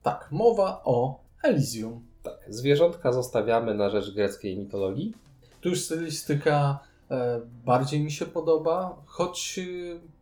Tak, 0.03 0.27
mowa 0.31 0.81
o 0.85 1.19
Elysium. 1.43 2.01
Tak, 2.23 2.37
zwierzątka 2.49 3.11
zostawiamy 3.11 3.73
na 3.73 3.89
rzecz 3.89 4.11
greckiej 4.11 4.57
mitologii. 4.57 5.13
Tu 5.61 5.69
już 5.69 5.81
stylistyka 5.81 6.79
e, 7.11 7.41
bardziej 7.65 8.01
mi 8.01 8.11
się 8.11 8.25
podoba, 8.25 8.95
choć 9.05 9.59
e, 9.59 9.63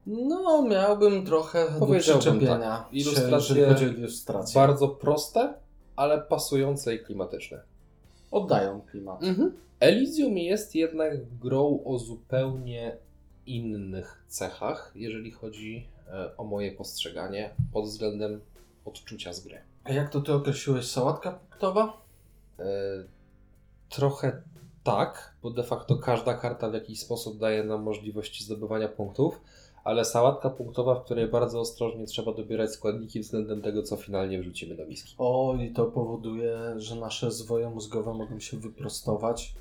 no 0.07 0.61
miałbym 0.61 1.25
trochę 1.25 1.71
do 1.71 1.79
Powiedziałbym 1.79 2.21
przyczepienia, 2.21 2.77
tak. 2.77 2.93
Ilustracje 2.93 3.55
jeżeli 3.55 3.61
chodzi 3.65 3.85
o 3.85 3.99
ilustrację. 3.99 4.61
Bardzo 4.61 4.87
proste, 4.87 5.53
ale 6.01 6.21
pasujące 6.21 6.95
i 6.95 6.99
klimatyczne. 6.99 7.61
Oddają 8.31 8.81
klimat. 8.81 9.21
Elysium 9.79 10.37
jest 10.37 10.75
jednak 10.75 11.37
grą 11.39 11.79
o 11.85 11.99
zupełnie 11.99 12.97
innych 13.45 14.23
cechach, 14.27 14.91
jeżeli 14.95 15.31
chodzi 15.31 15.87
e, 16.07 16.37
o 16.37 16.43
moje 16.43 16.71
postrzeganie 16.71 17.49
pod 17.73 17.85
względem 17.85 18.41
odczucia 18.85 19.33
z 19.33 19.39
gry. 19.39 19.61
A 19.83 19.91
jak 19.91 20.09
to 20.09 20.21
ty 20.21 20.33
określiłeś, 20.33 20.87
sałatka 20.87 21.31
punktowa? 21.31 22.01
E, 22.59 22.63
Trochę 23.89 24.41
tak, 24.83 25.35
bo 25.43 25.49
de 25.49 25.63
facto 25.63 25.95
każda 25.97 26.33
karta 26.33 26.69
w 26.69 26.73
jakiś 26.73 26.99
sposób 26.99 27.37
daje 27.37 27.63
nam 27.63 27.83
możliwości 27.83 28.43
zdobywania 28.43 28.87
punktów, 28.87 29.41
ale 29.83 30.05
sałatka 30.05 30.49
punktowa, 30.49 30.95
w 30.95 31.03
której 31.03 31.27
bardzo 31.27 31.59
ostrożnie 31.59 32.05
trzeba 32.05 32.33
dobierać 32.33 32.71
składniki 32.71 33.19
względem 33.19 33.61
tego, 33.61 33.83
co 33.83 33.97
finalnie 33.97 34.39
wrzucimy 34.39 34.75
do 34.75 34.85
miski. 34.85 35.15
O, 35.17 35.55
i 35.59 35.71
to 35.71 35.85
powoduje, 35.85 36.57
że 36.77 36.95
nasze 36.95 37.31
zwoje 37.31 37.69
mózgowe 37.69 38.13
mogą 38.13 38.39
się 38.39 38.57
wyprostować. 38.57 39.53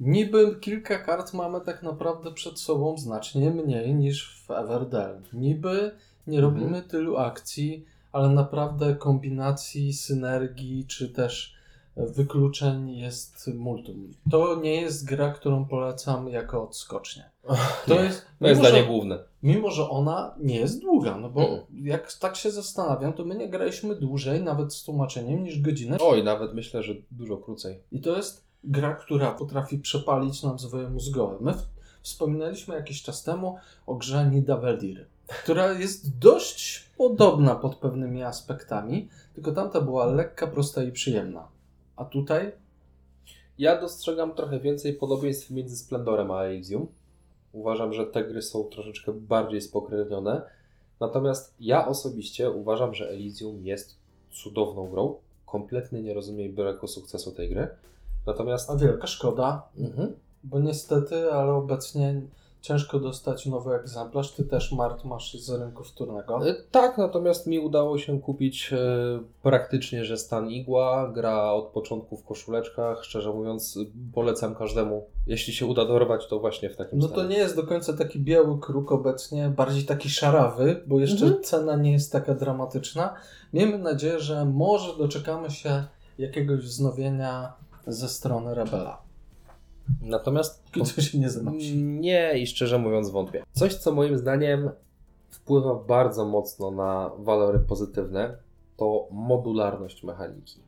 Niby 0.00 0.56
kilka 0.60 0.98
kart 0.98 1.34
mamy 1.34 1.60
tak 1.60 1.82
naprawdę 1.82 2.32
przed 2.32 2.60
sobą 2.60 2.98
znacznie 2.98 3.50
mniej 3.50 3.94
niż 3.94 4.42
w 4.46 4.50
Everdell. 4.50 5.20
Niby 5.32 5.90
nie 6.26 6.38
Mhm. 6.38 6.54
robimy 6.54 6.82
tylu 6.82 7.16
akcji, 7.16 7.84
ale 8.12 8.28
naprawdę 8.28 8.94
kombinacji, 8.94 9.92
synergii 9.92 10.84
czy 10.86 11.08
też 11.08 11.57
wykluczeń 12.06 12.90
jest 12.96 13.50
multum. 13.54 14.12
To 14.30 14.60
nie 14.60 14.80
jest 14.80 15.04
gra, 15.08 15.32
którą 15.32 15.64
polecam 15.64 16.28
jako 16.28 16.62
odskocznie. 16.62 17.30
To 17.86 17.94
Nie, 17.94 18.00
jest, 18.00 18.26
To 18.38 18.46
jest 18.48 18.60
mimo, 18.60 18.68
zdanie 18.68 18.82
że, 18.82 18.88
główne. 18.88 19.18
mimo, 19.42 19.70
że 19.70 19.90
ona 19.90 20.34
nie 20.40 20.56
jest 20.56 20.80
długa, 20.80 21.16
no 21.16 21.30
bo 21.30 21.40
Mm. 21.48 21.60
jak 21.72 22.12
tak 22.12 22.36
się 22.36 22.50
zastanawiam, 22.50 23.12
to 23.12 23.24
my 23.24 23.34
nie 23.34 23.48
graliśmy 23.48 23.96
dłużej, 23.96 24.42
nawet 24.42 24.74
z 24.74 24.84
tłumaczeniem, 24.84 25.42
niż 25.44 25.60
godzinę. 25.60 25.96
Oj, 26.00 26.24
nawet 26.24 26.54
myślę, 26.54 26.82
że 26.82 26.94
dużo 27.10 27.36
krócej. 27.36 27.78
I 27.92 28.00
to 28.00 28.16
jest 28.16 28.44
gra, 28.64 28.94
która 28.94 29.30
potrafi 29.30 29.78
przepalić 29.78 30.42
nam 30.42 30.58
zwoje 30.58 30.88
mózgowe. 30.88 31.36
My 31.40 31.54
wspominaliśmy 32.02 32.74
jakiś 32.74 33.02
czas 33.02 33.22
temu 33.22 33.56
o 33.86 33.94
grze 33.94 34.30
Nida 34.30 34.60
która 35.42 35.72
jest 35.72 36.18
dość 36.18 36.90
podobna 36.98 37.54
pod 37.54 37.76
pewnymi 37.76 38.22
aspektami, 38.22 39.08
tylko 39.34 39.52
tamta 39.52 39.80
była 39.80 40.06
lekka, 40.06 40.46
prosta 40.46 40.82
i 40.82 40.92
przyjemna. 40.92 41.48
A 41.98 42.04
tutaj 42.04 42.52
Ja 43.58 43.80
dostrzegam 43.80 44.34
trochę 44.34 44.60
więcej 44.60 44.94
podobieństw 44.94 45.50
między 45.50 45.76
Splendorem 45.76 46.30
a 46.30 46.42
Elysium. 46.42 46.86
Uważam, 47.52 47.92
że 47.92 48.06
te 48.06 48.24
gry 48.24 48.42
są 48.42 48.64
troszeczkę 48.64 49.12
bardziej 49.12 49.60
spokrewnione. 49.60 50.42
Natomiast 51.00 51.54
ja 51.60 51.88
osobiście 51.88 52.50
uważam, 52.50 52.94
że 52.94 53.10
Elysium 53.10 53.66
jest 53.66 53.96
cudowną 54.30 54.88
grą. 54.90 55.14
Kompletnie 55.46 56.02
nie 56.02 56.14
rozumiem 56.14 56.54
braku 56.54 56.86
sukcesu 56.86 57.32
tej 57.32 57.48
gry. 57.48 57.68
Natomiast 58.26 58.70
a 58.70 58.76
wielka 58.76 59.06
szkoda, 59.06 59.68
mhm, 59.78 60.12
bo 60.44 60.60
niestety, 60.60 61.32
ale 61.32 61.52
obecnie 61.52 62.22
ciężko 62.68 62.98
dostać 62.98 63.46
nowy 63.46 63.74
egzemplarz. 63.74 64.32
Ty 64.32 64.44
też, 64.44 64.72
Mart, 64.72 65.04
masz 65.04 65.34
z 65.34 65.50
rynku 65.50 65.84
wtórnego. 65.84 66.48
E, 66.48 66.54
Tak, 66.70 66.98
natomiast 66.98 67.46
mi 67.46 67.58
udało 67.58 67.98
się 67.98 68.20
kupić 68.20 68.72
e, 68.72 68.76
praktycznie, 69.42 70.04
że 70.04 70.16
stan 70.16 70.50
igła, 70.50 71.12
gra 71.14 71.52
od 71.52 71.66
początku 71.66 72.16
w 72.16 72.24
koszuleczkach. 72.24 73.04
Szczerze 73.04 73.32
mówiąc, 73.32 73.78
polecam 74.14 74.54
każdemu. 74.54 75.04
Jeśli 75.26 75.52
się 75.52 75.66
uda 75.66 75.84
dorwać, 75.84 76.26
to 76.28 76.38
właśnie 76.40 76.70
w 76.70 76.76
takim 76.76 76.98
No 76.98 77.08
to 77.08 77.12
stanie. 77.14 77.28
nie 77.28 77.38
jest 77.38 77.56
do 77.56 77.62
końca 77.66 77.92
taki 77.92 78.20
biały 78.20 78.58
kruk 78.60 78.92
obecnie, 78.92 79.48
bardziej 79.56 79.84
taki 79.84 80.10
szarawy, 80.10 80.82
bo 80.86 81.00
jeszcze 81.00 81.24
Mhm. 81.24 81.42
cena 81.44 81.76
nie 81.76 81.92
jest 81.92 82.12
taka 82.12 82.34
dramatyczna. 82.34 83.14
Miejmy 83.52 83.78
nadzieję, 83.78 84.20
że 84.20 84.44
może 84.44 84.96
doczekamy 84.98 85.50
się 85.50 85.84
jakiegoś 86.18 86.60
wznowienia 86.60 87.52
ze 87.86 88.08
strony 88.08 88.54
Rebela. 88.54 89.07
Natomiast 90.00 90.64
się 91.00 91.18
nie 91.18 91.30
zanosi. 91.30 91.76
Nie 91.76 92.38
i 92.38 92.46
szczerze 92.46 92.78
mówiąc 92.78 93.10
wątpię. 93.10 93.42
Coś, 93.52 93.74
co 93.74 93.92
moim 93.92 94.18
zdaniem 94.18 94.70
wpływa 95.30 95.74
bardzo 95.74 96.24
mocno 96.24 96.70
na 96.70 97.10
walory 97.18 97.58
pozytywne, 97.58 98.36
to 98.76 99.08
modularność 99.10 100.04
mechaniki. 100.04 100.60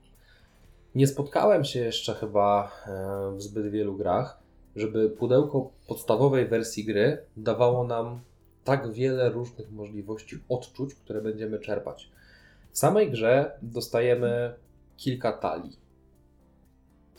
Nie 0.95 1.07
spotkałem 1.07 1.65
się 1.65 1.81
jeszcze 1.81 2.15
chyba 2.15 2.71
e, 2.87 3.37
w 3.37 3.43
zbyt 3.43 3.71
wielu 3.71 3.97
grach, 3.97 4.39
żeby 4.77 5.11
pudełko 5.11 5.71
podstawowej 5.89 6.49
wersji 6.49 6.85
gry 6.85 7.25
dawało 7.37 7.85
nam 7.85 8.21
tak 8.65 8.93
wiele 8.93 9.31
różnych 9.31 9.73
możliwości 9.73 10.39
odczuć, 10.49 10.95
które 10.95 11.23
będziemy 11.23 11.59
czerpać. 11.59 12.11
W 12.73 12.79
samej 12.79 13.11
grze 13.11 13.59
dostajemy 13.63 14.55
kilka 14.97 15.33
talii. 15.33 15.80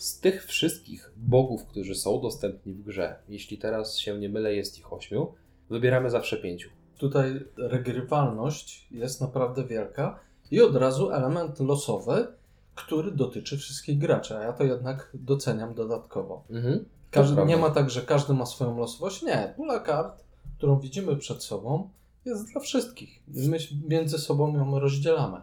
Z 0.01 0.19
tych 0.19 0.45
wszystkich 0.45 1.11
bogów, 1.17 1.65
którzy 1.65 1.95
są 1.95 2.21
dostępni 2.21 2.73
w 2.73 2.83
grze, 2.83 3.15
jeśli 3.29 3.57
teraz 3.57 3.97
się 3.97 4.19
nie 4.19 4.29
mylę, 4.29 4.53
jest 4.53 4.79
ich 4.79 4.93
ośmiu, 4.93 5.33
wybieramy 5.69 6.09
zawsze 6.09 6.37
pięciu. 6.37 6.69
Tutaj 6.97 7.45
regrywalność 7.57 8.87
jest 8.91 9.21
naprawdę 9.21 9.63
wielka 9.63 10.19
i 10.51 10.61
od 10.61 10.75
razu 10.75 11.11
element 11.11 11.59
losowy, 11.59 12.27
który 12.75 13.11
dotyczy 13.11 13.57
wszystkich 13.57 13.97
graczy, 13.97 14.37
a 14.37 14.41
ja 14.41 14.53
to 14.53 14.63
jednak 14.63 15.11
doceniam 15.13 15.73
dodatkowo. 15.73 16.43
Mhm. 16.49 16.85
Każdy, 17.11 17.45
nie 17.45 17.57
ma 17.57 17.69
tak, 17.69 17.89
że 17.89 18.01
każdy 18.01 18.33
ma 18.33 18.45
swoją 18.45 18.77
losowość. 18.77 19.21
Nie, 19.21 19.53
pula 19.55 19.79
kart, 19.79 20.23
którą 20.57 20.79
widzimy 20.79 21.15
przed 21.15 21.43
sobą, 21.43 21.89
jest 22.25 22.51
dla 22.51 22.61
wszystkich. 22.61 23.23
My 23.27 23.57
między 23.87 24.17
sobą 24.17 24.57
ją 24.57 24.79
rozdzielamy. 24.79 25.41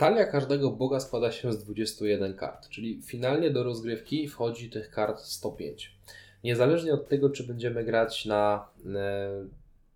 Talia 0.00 0.26
każdego 0.26 0.70
boga 0.70 1.00
składa 1.00 1.32
się 1.32 1.52
z 1.52 1.64
21 1.64 2.34
kart, 2.34 2.68
czyli 2.68 3.02
finalnie 3.02 3.50
do 3.50 3.62
rozgrywki 3.62 4.28
wchodzi 4.28 4.70
tych 4.70 4.90
kart 4.90 5.20
105. 5.20 5.96
Niezależnie 6.44 6.94
od 6.94 7.08
tego, 7.08 7.30
czy 7.30 7.44
będziemy 7.44 7.84
grać 7.84 8.26
na 8.26 8.68
e, 8.94 9.30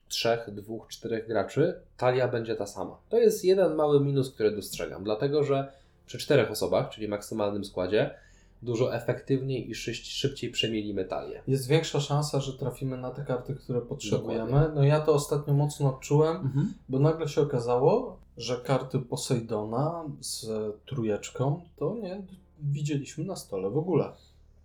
trzech, 0.09 0.51
dwóch, 0.55 0.89
czterech 0.89 1.27
graczy, 1.27 1.81
talia 1.97 2.29
będzie 2.29 2.55
ta 2.55 2.67
sama. 2.67 2.99
To 3.09 3.19
jest 3.19 3.45
jeden 3.45 3.75
mały 3.75 4.01
minus, 4.01 4.35
który 4.35 4.51
dostrzegam, 4.51 5.05
dlatego 5.05 5.45
że 5.45 5.73
przy 6.07 6.19
czterech 6.19 6.51
osobach, 6.51 6.91
czyli 6.91 7.09
maksymalnym 7.09 7.65
składzie, 7.65 8.15
dużo 8.65 8.95
efektywniej 8.95 9.71
i 9.71 9.75
szybciej 9.75 10.51
przemielimy 10.51 11.05
talię. 11.05 11.43
Jest 11.47 11.69
większa 11.69 12.01
szansa, 12.01 12.41
że 12.41 12.53
trafimy 12.53 12.97
na 12.97 13.11
te 13.11 13.25
karty, 13.25 13.55
które 13.55 13.81
potrzebujemy. 13.81 14.45
Dokładnie. 14.45 14.75
No 14.75 14.85
ja 14.85 15.01
to 15.01 15.15
ostatnio 15.15 15.55
mocno 15.55 15.89
odczułem, 15.97 16.51
bo 16.89 16.99
nagle 16.99 17.29
się 17.29 17.41
okazało, 17.41 18.17
że 18.37 18.57
karty 18.57 18.99
Poseidona 18.99 20.05
z 20.21 20.47
trójeczką 20.87 21.61
to 21.77 21.97
nie 22.03 22.23
widzieliśmy 22.63 23.25
na 23.25 23.37
stole 23.37 23.71
w 23.71 23.79
ogóle. 23.79 24.11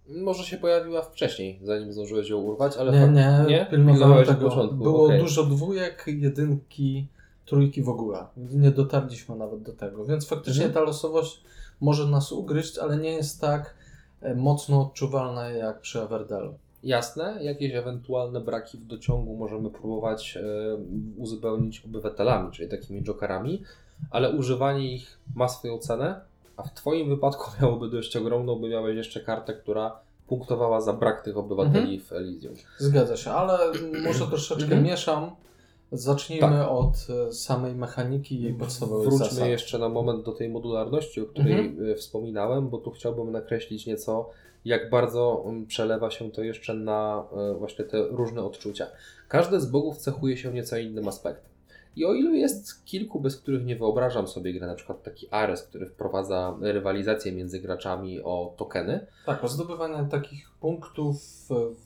Może 0.07 0.43
się 0.43 0.57
pojawiła 0.57 1.01
wcześniej, 1.01 1.59
zanim 1.63 1.93
zdążyłeś 1.93 2.29
ją 2.29 2.37
urwać, 2.37 2.77
ale 2.77 2.91
nie, 2.91 3.07
nie, 3.13 3.45
nie? 3.49 3.67
pilnowałem 3.69 4.25
tego. 4.25 4.49
początku, 4.49 4.77
Było 4.77 5.05
okej. 5.05 5.19
dużo 5.19 5.43
dwójek, 5.43 6.05
jedynki, 6.07 7.07
trójki 7.45 7.83
w 7.83 7.89
ogóle. 7.89 8.25
Nie 8.37 8.71
dotarliśmy 8.71 9.35
nawet 9.35 9.61
do 9.61 9.73
tego, 9.73 10.05
więc 10.05 10.27
faktycznie 10.27 10.65
Mhm. 10.65 10.73
ta 10.73 10.81
losowość 10.89 11.43
może 11.81 12.07
nas 12.07 12.31
ugryźć, 12.31 12.77
ale 12.77 12.97
nie 12.97 13.11
jest 13.11 13.41
tak 13.41 13.75
mocno 14.35 14.81
odczuwalna 14.81 15.49
jak 15.49 15.79
przy 15.79 16.01
Everdelu. 16.01 16.53
Jasne, 16.83 17.37
jakieś 17.41 17.73
ewentualne 17.73 18.39
braki 18.41 18.77
w 18.77 18.85
dociągu 18.85 19.37
możemy 19.37 19.69
próbować 19.69 20.37
e, 20.37 20.41
uzupełnić 21.17 21.81
obywatelami, 21.85 22.51
czyli 22.51 22.69
takimi 22.69 23.03
jokerami, 23.03 23.63
ale 24.11 24.29
używanie 24.31 24.93
ich 24.93 25.17
ma 25.35 25.47
swoją 25.49 25.77
cenę, 25.77 26.21
a 26.57 26.63
w 26.63 26.73
Twoim 26.73 27.09
wypadku 27.09 27.51
miałoby 27.61 27.89
dość 27.89 28.17
ogromną, 28.17 28.55
by 28.55 28.69
miałeś 28.69 28.97
jeszcze 28.97 29.19
kartę, 29.19 29.53
która 29.53 29.99
punktowała 30.27 30.81
za 30.81 30.93
brak 30.93 31.21
tych 31.21 31.37
obywateli 31.37 31.99
w 31.99 32.13
Elysium. 32.13 32.53
Zgadza 32.77 33.17
się, 33.17 33.31
ale 33.31 33.57
może 34.03 34.27
troszeczkę 34.27 34.63
Mhm. 34.63 34.83
mieszam. 34.83 35.31
Zacznijmy 35.91 36.47
Tak. 36.57 36.67
od 36.71 37.07
e, 37.29 37.33
samej 37.33 37.75
mechaniki 37.75 38.43
i 38.43 38.53
podstawowych 38.53 39.07
Wróćmy 39.09 39.25
zasad. 39.29 39.47
jeszcze 39.47 39.77
na 39.79 39.89
moment 39.89 40.25
do 40.25 40.31
tej 40.31 40.49
modularności, 40.49 41.21
o 41.21 41.25
której 41.25 41.53
Mhm. 41.67 41.91
e, 41.91 41.95
wspominałem, 41.95 42.69
bo 42.69 42.77
tu 42.77 42.91
chciałbym 42.91 43.31
nakreślić 43.31 43.85
nieco, 43.85 44.29
jak 44.65 44.89
bardzo 44.89 45.45
przelewa 45.67 46.11
się 46.11 46.31
to 46.31 46.43
jeszcze 46.43 46.73
na 46.73 47.23
e, 47.37 47.53
właśnie 47.53 47.85
te 47.85 48.07
różne 48.07 48.43
odczucia. 48.43 48.87
Każdy 49.27 49.59
z 49.59 49.65
bogów 49.65 49.97
cechuje 49.97 50.37
się 50.37 50.53
nieco 50.53 50.77
innym 50.77 51.07
aspektem. 51.07 51.49
I 51.95 52.05
o 52.05 52.13
ilu 52.13 52.33
jest 52.35 52.85
kilku, 52.85 53.19
bez 53.19 53.37
których 53.37 53.65
nie 53.65 53.75
wyobrażam 53.75 54.27
sobie 54.27 54.53
gry, 54.53 54.67
na 54.67 54.75
przykład 54.75 55.03
taki 55.03 55.27
Ares, 55.31 55.63
który 55.63 55.85
wprowadza 55.85 56.57
rywalizację 56.61 57.31
między 57.31 57.59
graczami 57.59 58.21
o 58.23 58.53
tokeny, 58.57 59.07
Tak, 59.25 59.43
o 59.43 59.47
zdobywanie 59.47 60.07
takich 60.11 60.51
punktów 60.59 61.15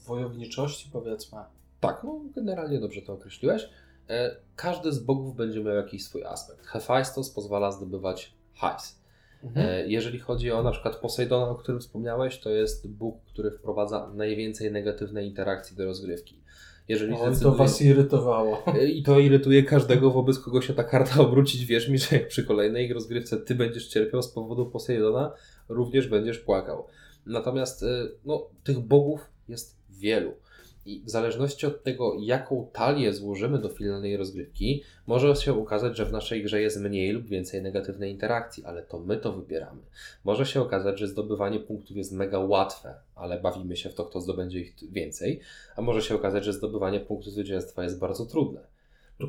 wojowniczości 0.08 0.89
powiedzmy. 0.94 1.39
Tak, 1.80 2.02
no 2.04 2.20
generalnie 2.36 2.80
dobrze 2.80 3.02
to 3.02 3.13
określiłeś. 3.13 3.70
E, 4.10 4.36
Każdy 4.56 4.92
z 4.92 5.00
bogów 5.00 5.36
będzie 5.36 5.63
miał 5.63 5.76
jakiś 5.76 6.04
swój 6.06 6.24
aspekt. 6.24 6.66
Hephaistos 6.68 7.30
pozwala 7.30 7.72
zdobywać 7.72 8.34
hajs. 8.56 9.00
Mhm. 9.44 9.68
E, 9.68 9.88
Jeżeli 9.88 10.20
chodzi 10.20 10.52
o 10.52 10.63
na 10.63 10.72
przykład 10.72 10.96
Poseidona, 10.96 11.50
o 11.50 11.56
którym 11.56 11.82
wspomniałeś, 11.82 12.39
to 12.39 12.50
jest 12.50 12.88
bóg, 12.88 13.24
który 13.26 13.52
wprowadza 13.52 14.12
najwięcej 14.16 14.72
negatywnej 14.72 15.28
interakcji 15.28 15.78
do 15.78 15.86
rozgrywki. 15.86 16.44
Jeżeli 16.88 17.13
Oj, 17.13 17.20
to 17.20 17.26
zdecyduje- 17.32 17.58
was 17.58 17.82
irytowało. 17.82 18.63
E, 18.68 18.86
I 18.88 19.04
to 19.04 19.20
irytuje 19.20 19.63
każdego, 19.63 20.12
wobec 20.12 20.39
kogo 20.39 20.62
się 20.62 20.74
ta 20.74 20.84
karta 20.84 21.22
obrócić. 21.28 21.66
Wierz 21.66 21.89
mi, 21.89 21.98
że 21.98 22.16
jak 22.16 22.28
przy 22.28 22.44
kolejnej 22.44 22.94
rozgrywce 22.94 23.38
ty 23.38 23.56
będziesz 23.56 23.88
cierpiał 23.88 24.22
z 24.22 24.28
powodu 24.28 24.66
Poseidona, 24.66 25.34
również 25.70 26.08
będziesz 26.08 26.39
płakał. 26.39 26.88
Natomiast 27.26 27.86
no, 28.26 28.50
tych 28.63 28.80
bogów 28.80 29.22
jest 29.48 29.78
wielu. 29.89 30.32
I 30.86 31.02
w 31.06 31.10
zależności 31.10 31.65
od 31.65 31.84
tego, 31.84 32.15
jaką 32.19 32.67
talię 32.74 33.13
złożymy 33.13 33.60
do 33.60 33.69
finalnej 33.69 34.17
rozgrywki, 34.17 34.84
może 35.08 35.36
się 35.36 35.60
okazać, 35.60 35.98
że 35.98 36.06
w 36.06 36.12
naszej 36.12 36.43
grze 36.43 36.62
jest 36.62 36.80
mniej 36.80 37.12
lub 37.12 37.26
więcej 37.26 37.62
negatywnej 37.62 38.12
interakcji, 38.12 38.65
ale 38.65 38.84
to 38.84 39.00
my 39.00 39.17
to 39.17 39.34
wybieramy. 39.34 39.82
Może 40.24 40.46
się 40.46 40.62
okazać, 40.62 41.00
że 41.00 41.08
zdobywanie 41.08 41.60
punktów 41.60 41.98
jest 41.98 42.12
mega 42.12 42.39
łatwe, 42.39 42.96
ale 43.15 43.39
bawimy 43.39 43.78
się 43.78 43.89
w 43.89 43.96
to, 43.96 44.06
kto 44.06 44.22
zdobędzie 44.22 44.60
ich 44.60 44.76
więcej, 44.91 45.39
a 45.76 45.82
może 45.82 46.02
się 46.02 46.15
okazać, 46.15 46.46
że 46.46 46.54
zdobywanie 46.54 47.00
punktów 47.00 47.34
zwycięstwa 47.34 47.84
jest 47.84 48.00
bardzo 48.00 48.26
trudne. 48.26 48.62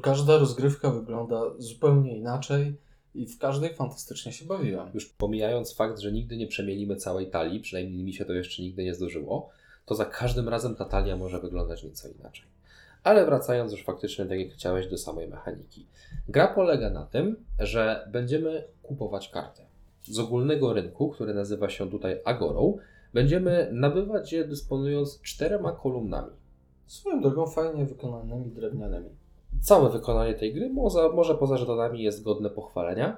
Każda 0.03 0.39
rozgrywka 0.39 0.91
wygląda 0.91 1.43
zupełnie 1.59 2.17
inaczej 2.17 2.75
i 3.15 3.27
w 3.27 3.39
każdej 3.39 3.75
fantastycznie 3.75 4.33
się 4.33 4.45
bawiłem. 4.45 4.91
Już 4.95 5.07
pomijając 5.07 5.75
fakt, 5.75 5.99
że 5.99 6.13
nigdy 6.13 6.37
nie 6.37 6.47
przemielimy 6.47 6.97
całej 6.97 7.31
talii, 7.31 7.61
przynajmniej 7.61 8.05
mi 8.05 8.13
się 8.13 8.25
to 8.25 8.33
jeszcze 8.33 8.63
nigdy 8.63 8.85
nie 8.85 8.95
zdarzyło, 8.95 9.51
to 9.87 9.95
za 9.95 10.05
każdym 10.05 10.49
razem 10.49 10.75
ta 10.75 10.85
talia 10.85 11.17
może 11.17 11.41
wyglądać 11.41 11.85
nieco 11.85 12.09
inaczej. 12.09 12.47
Ale 13.03 13.27
wracając 13.27 13.73
już 13.73 13.85
faktycznie, 13.85 14.27
tak 14.27 14.39
jak 14.39 14.51
chciałeś, 14.51 14.87
do 14.87 14.99
samej 14.99 15.29
mechaniki. 15.29 15.87
Gra 16.29 16.55
polega 16.55 16.91
na 16.91 17.07
tym, 17.07 17.37
że 17.59 18.09
będziemy 18.13 18.65
kupować 18.83 19.29
kartę. 19.29 19.63
Z 20.03 20.19
ogólnego 20.19 20.73
rynku, 20.73 21.11
który 21.11 21.35
nazywa 21.35 21.69
się 21.69 21.91
tutaj 21.91 22.21
Agorą, 22.25 22.79
będziemy 23.15 23.69
nabywać 23.73 24.33
je 24.33 24.45
dysponując 24.45 25.21
czterema 25.23 25.73
kolumnami. 25.73 26.33
Swoją 26.87 27.21
drogą 27.21 27.47
fajnie 27.47 27.85
wykonanymi 27.85 28.51
drewnianymi. 28.51 29.11
Całe 29.61 29.91
wykonanie 29.91 30.35
tej 30.35 30.55
gry, 30.55 30.71
może, 30.71 31.09
może 31.09 31.35
poza 31.35 31.57
żetonami, 31.57 32.03
jest 32.03 32.23
godne 32.23 32.51
pochwalenia. 32.51 33.17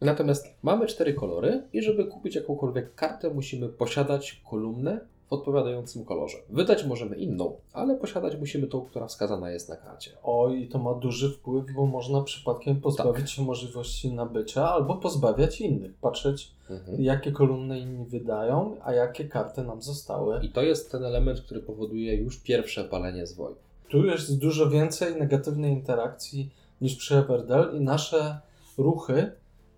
Natomiast 0.00 0.46
mamy 0.62 0.86
cztery 0.86 1.14
kolory 1.14 1.62
i 1.72 1.82
żeby 1.82 2.04
kupić 2.04 2.34
jakąkolwiek 2.34 2.94
kartę, 2.94 3.30
musimy 3.30 3.68
posiadać 3.68 4.42
kolumnę 4.50 5.00
w 5.28 5.32
odpowiadającym 5.32 6.04
kolorze. 6.04 6.38
Wydać 6.50 6.84
możemy 6.84 7.16
inną, 7.16 7.52
ale 7.72 7.94
posiadać 7.96 8.36
musimy 8.40 8.66
tą, 8.66 8.80
która 8.80 9.06
wskazana 9.06 9.50
jest 9.50 9.68
na 9.68 9.76
karcie. 9.76 10.10
Oj, 10.22 10.68
to 10.68 10.78
ma 10.78 10.94
duży 10.94 11.30
wpływ, 11.30 11.64
bo 11.76 11.86
można 11.86 12.22
przypadkiem 12.22 12.80
pozbawić 12.80 13.30
się 13.30 13.42
możliwości 13.42 14.12
nabycia 14.12 14.68
albo 14.70 14.94
pozbawiać 14.94 15.60
innych. 15.60 15.94
Patrzeć, 16.00 16.50
Mhm. 16.70 17.02
jakie 17.02 17.32
kolumny 17.32 17.80
inni 17.80 18.04
wydają, 18.04 18.76
a 18.84 18.92
jakie 18.92 19.24
karty 19.24 19.62
nam 19.62 19.82
zostały. 19.82 20.40
I 20.42 20.48
to 20.48 20.62
jest 20.62 20.92
ten 20.92 21.04
element, 21.04 21.40
który 21.40 21.60
powoduje 21.60 22.16
już 22.16 22.38
pierwsze 22.42 22.84
palenie 22.84 23.26
zwojów. 23.26 23.58
Tu 23.88 24.06
jest 24.06 24.38
dużo 24.38 24.70
więcej 24.70 25.16
negatywnej 25.16 25.72
interakcji 25.72 26.50
niż 26.80 26.96
przy 26.96 27.16
Everdell 27.16 27.76
i 27.76 27.80
nasze 27.80 28.40
ruchy, 28.78 29.32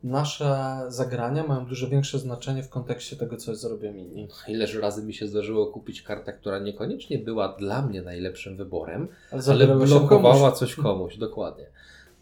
nasze 0.04 0.80
zagrania 0.88 1.46
mają 1.46 1.66
dużo 1.66 1.88
większe 1.88 2.18
znaczenie 2.18 2.62
w 2.62 2.68
kontekście 2.68 3.16
tego, 3.16 3.36
co 3.36 3.54
zrobią 3.54 3.94
inni. 3.94 4.28
Ileż 4.48 4.74
razy 4.74 5.02
mi 5.02 5.14
się 5.14 5.26
zdarzyło 5.26 5.66
kupić 5.66 6.02
kartę, 6.02 6.32
która 6.32 6.58
niekoniecznie 6.58 7.18
była 7.18 7.48
dla 7.48 7.82
mnie 7.82 8.02
najlepszym 8.02 8.56
wyborem, 8.56 9.08
Ale 9.30 9.42
ale 9.48 9.66
blokowała 9.66 10.34
komuś. 10.40 10.58
coś 10.58 10.74
komuś, 10.74 11.16
dokładnie. 11.16 11.66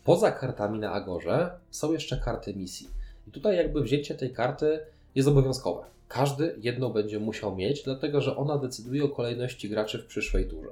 Poza 0.05 0.33
kartami 0.33 0.79
na 0.79 0.93
Agorze 0.93 1.51
są 1.71 1.93
jeszcze 1.93 2.17
karty 2.17 2.55
misji. 2.55 2.89
I 3.29 3.31
tutaj 3.31 3.57
jakby 3.57 3.83
wzięcie 3.83 4.15
tej 4.15 4.33
karty 4.33 4.81
jest 5.15 5.29
obowiązkowe. 5.29 5.83
Każdy 6.09 6.55
jedną 6.63 6.89
będzie 6.93 7.19
musiał 7.21 7.57
mieć, 7.57 7.83
dlatego 7.83 8.21
że 8.21 8.37
ona 8.37 8.59
decyduje 8.59 9.05
o 9.05 9.09
kolejności 9.09 9.69
graczy 9.69 9.99
w 9.99 10.07
przyszłej 10.07 10.49
turze. 10.49 10.71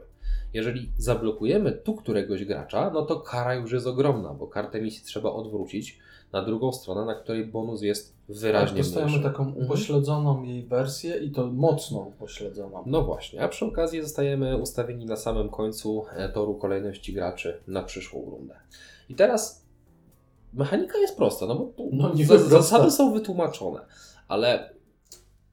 Jeżeli 0.55 0.91
zablokujemy 0.99 1.73
tu 1.73 1.95
któregoś 1.95 2.45
gracza, 2.45 2.91
no 2.91 3.03
to 3.03 3.21
kara 3.21 3.55
już 3.55 3.73
jest 3.73 3.87
ogromna, 3.87 4.35
bo 4.35 4.47
kartę 4.47 4.81
misji 4.81 5.05
trzeba 5.05 5.33
odwrócić 5.33 5.99
na 6.37 6.43
drugą 6.45 6.73
stronę, 6.73 7.05
na 7.05 7.15
której 7.15 7.45
bonus 7.47 7.83
jest 7.83 8.17
wyraźnie 8.29 8.77
Tak, 8.77 8.85
dostajemy 8.85 9.11
mniejszy. 9.11 9.29
taką 9.31 9.43
Mhm. 9.47 9.65
upośledzoną 9.67 10.43
jej 10.43 10.67
wersję 10.67 11.17
i 11.19 11.31
to 11.31 11.47
mocno 11.47 11.99
upośledzoną. 11.99 12.83
No 12.87 13.03
właśnie, 13.03 13.43
a 13.43 13.49
przy 13.49 13.65
okazji 13.65 14.03
zostajemy 14.03 14.57
ustawieni 14.57 15.07
na 15.07 15.17
samym 15.17 15.49
końcu 15.49 16.05
e, 16.17 16.29
toru 16.29 16.55
kolejności 16.55 17.13
graczy 17.13 17.61
na 17.67 17.83
przyszłą 17.83 18.31
rundę. 18.31 18.55
I 19.09 19.15
teraz 19.15 19.67
mechanika 20.55 20.99
jest 20.99 21.17
prosta, 21.17 21.47
no 21.47 21.55
bo 21.55 21.73
No, 21.93 22.15
niby 22.15 22.39
za- 22.39 22.49
zasady 22.49 22.91
są 22.91 23.13
wytłumaczone, 23.13 23.81
ale 24.29 24.71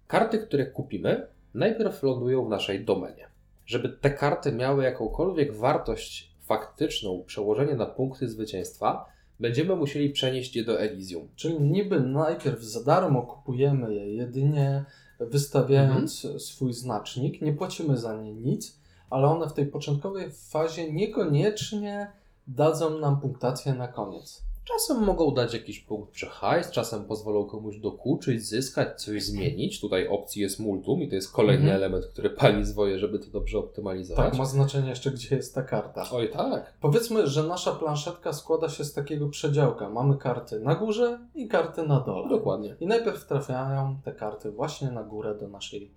karty, 0.07 0.39
które 0.39 0.65
kupimy, 0.65 1.27
najpierw 1.53 2.03
lądują 2.03 2.45
w 2.45 2.49
naszej 2.49 2.85
domenie. 2.85 3.27
Żeby 3.65 3.89
te 3.89 4.09
karty 4.11 4.51
miały 4.51 4.83
jakąkolwiek 4.83 5.55
wartość 5.55 6.33
faktyczną, 6.41 7.23
przełożenie 7.25 7.75
na 7.75 7.85
punkty 7.85 8.27
zwycięstwa, 8.29 9.05
będziemy 9.39 9.75
musieli 9.75 10.09
przenieść 10.09 10.55
je 10.55 10.63
do 10.63 10.79
Elysium. 10.79 11.27
Czyli 11.35 11.61
niby 11.61 11.99
najpierw 11.99 12.61
za 12.61 12.83
darmo 12.83 13.21
kupujemy 13.21 13.93
je, 13.95 14.13
jedynie 14.15 14.85
wystawiając 15.19 16.25
Mhm. 16.25 16.39
swój 16.39 16.73
znacznik, 16.73 17.41
nie 17.41 17.53
płacimy 17.53 17.97
za 17.97 18.21
nie 18.21 18.33
nic, 18.33 18.79
ale 19.09 19.27
one 19.27 19.49
w 19.49 19.53
tej 19.53 19.65
początkowej 19.65 20.31
fazie 20.31 20.93
niekoniecznie 20.93 22.11
dadzą 22.47 22.99
nam 22.99 23.21
punktację 23.21 23.73
na 23.73 23.87
koniec. 23.87 24.43
Czasem 24.65 25.03
mogą 25.03 25.31
dać 25.31 25.53
jakiś 25.53 25.79
punkt 25.79 26.11
przy 26.11 26.25
hajs, 26.25 26.71
czasem 26.71 27.05
pozwolą 27.05 27.45
komuś 27.45 27.77
dokuczyć, 27.77 28.45
zyskać, 28.47 29.01
coś 29.01 29.23
zmienić. 29.33 29.81
Tutaj 29.81 30.07
opcji 30.07 30.41
jest 30.41 30.59
multum 30.59 31.01
i 31.01 31.07
to 31.09 31.15
jest 31.15 31.31
kolejny 31.31 31.63
Mhm. 31.63 31.75
element, 31.75 32.05
który 32.05 32.29
pali 32.29 32.65
zwoje, 32.65 32.99
żeby 32.99 33.19
to 33.19 33.25
dobrze 33.27 33.57
optymalizować. 33.59 34.29
Tak, 34.29 34.39
ma 34.39 34.45
znaczenie 34.45 34.89
jeszcze, 34.89 35.11
gdzie 35.11 35.35
jest 35.35 35.55
ta 35.55 35.63
karta. 35.63 36.05
Oj 36.11 36.29
tak. 36.31 36.73
Powiedzmy, 36.81 37.27
że 37.27 37.43
nasza 37.43 37.71
planszetka 37.71 38.33
składa 38.33 38.69
się 38.69 38.83
z 38.83 38.93
takiego 38.93 39.29
przedziałka. 39.29 39.89
Mamy 39.89 40.17
karty 40.17 40.59
na 40.59 40.75
górze 40.75 41.19
i 41.35 41.47
karty 41.47 41.83
na 41.83 41.99
dole. 41.99 42.29
Dokładnie. 42.29 42.75
I 42.79 42.87
najpierw 42.87 43.25
trafiają 43.25 43.97
te 44.05 44.11
karty 44.11 44.51
właśnie 44.51 44.91
na 44.91 45.03
górę 45.03 45.35
do 45.35 45.47
naszej 45.47 45.91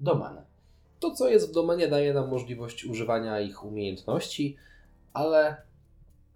domeny. 0.00 0.42
To, 1.00 1.10
co 1.10 1.28
jest 1.28 1.50
w 1.50 1.52
domenie, 1.52 1.88
daje 1.88 2.14
nam 2.14 2.28
możliwość 2.28 2.84
używania 2.84 3.40
ich 3.40 3.64
umiejętności, 3.64 4.56
ale 5.12 5.56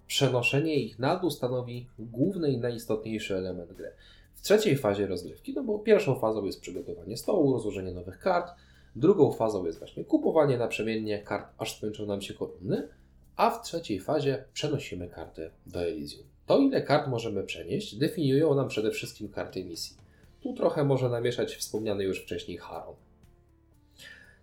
przenoszenie 0.09 0.75
ich 0.75 0.99
na 0.99 1.17
dół 1.17 1.31
stanowi 1.31 1.89
główny 1.99 2.51
i 2.51 2.59
najistotniejszy 2.59 3.37
element 3.37 3.73
gry. 3.73 3.93
W 4.35 4.43
trzeciej 4.43 4.77
fazie 4.77 5.07
rozgrywki, 5.07 5.55
no 5.55 5.63
bo 5.65 5.79
pierwszą 5.79 6.15
fazą 6.15 6.45
jest 6.45 6.61
przygotowanie 6.61 7.17
stołu, 7.17 7.53
rozłożenie 7.53 7.93
nowych 7.93 8.19
kart, 8.19 8.53
drugą 8.97 9.33
fazą 9.33 9.67
jest 9.67 9.79
właśnie 9.79 10.05
kupowanie 10.05 10.59
naprzemiennie 10.59 11.23
kart, 11.23 11.55
aż 11.59 11.77
skończą 11.77 12.07
nam 12.07 12.23
się 12.23 12.35
kolumny, 12.35 12.89
a 13.37 13.51
w 13.51 13.63
trzeciej 13.63 14.01
fazie 14.01 14.45
przenosimy 14.53 15.09
karty 15.09 15.51
do 15.67 15.83
Elysium. 15.83 16.27
To, 16.47 16.59
ile 16.59 16.83
kart 16.83 17.09
możemy 17.09 17.45
przenieść, 17.45 17.97
definiują 17.97 18.55
nam 18.55 18.69
przede 18.69 18.91
wszystkim 18.91 19.29
karty 19.29 19.65
misji. 19.65 19.97
Tu 20.41 20.53
trochę 20.55 20.85
może 20.85 21.09
namieszać 21.09 21.55
wspomniany 21.55 22.05
już 22.05 22.23
wcześniej 22.23 22.59
Haron. 22.59 22.95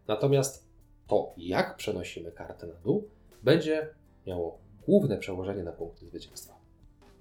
Natomiast 0.08 0.66
to, 1.08 1.34
jak 1.38 1.76
przenosimy 1.76 2.32
kartę 2.32 2.68
na 2.68 2.74
dół, 2.84 3.10
będzie 3.44 3.90
miało 4.28 4.65
główne 4.86 5.18
przełożenie 5.18 5.64
na 5.64 5.72
punkty 5.72 6.06
zwycięstwa. 6.06 6.54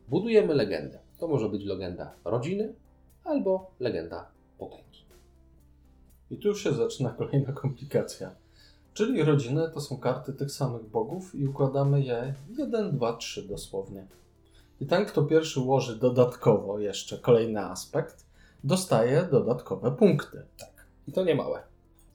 Budujemy 0.08 0.54
legendę. 0.54 0.98
To 1.18 1.28
może 1.28 1.48
być 1.48 1.64
legenda 1.64 2.12
rodziny 2.24 2.74
albo 3.24 3.70
legenda 3.80 4.30
potęgi. 4.58 5.04
I 6.30 6.38
tu 6.38 6.48
już 6.48 6.62
się 6.62 6.72
zaczyna 6.72 7.10
kolejna 7.10 7.52
komplikacja. 7.52 8.34
Czyli 8.94 9.22
rodziny 9.22 9.70
to 9.74 9.80
są 9.80 9.98
karty 9.98 10.32
tych 10.32 10.52
samych 10.52 10.82
bogów 10.82 11.34
i 11.34 11.48
układamy 11.48 12.02
je 12.02 12.34
1, 12.58 12.96
2, 12.96 13.16
3 13.16 13.42
dosłownie. 13.42 14.06
I 14.80 14.86
ten, 14.86 15.06
kto 15.06 15.22
pierwszy 15.22 15.60
ułoży 15.60 15.96
dodatkowo 15.96 16.78
jeszcze 16.78 17.18
kolejny 17.18 17.60
aspekt, 17.60 18.26
dostaje 18.64 19.28
dodatkowe 19.30 19.92
punkty. 19.92 20.42
I 21.08 21.12
to 21.12 21.24
nie 21.24 21.34
małe. 21.34 21.62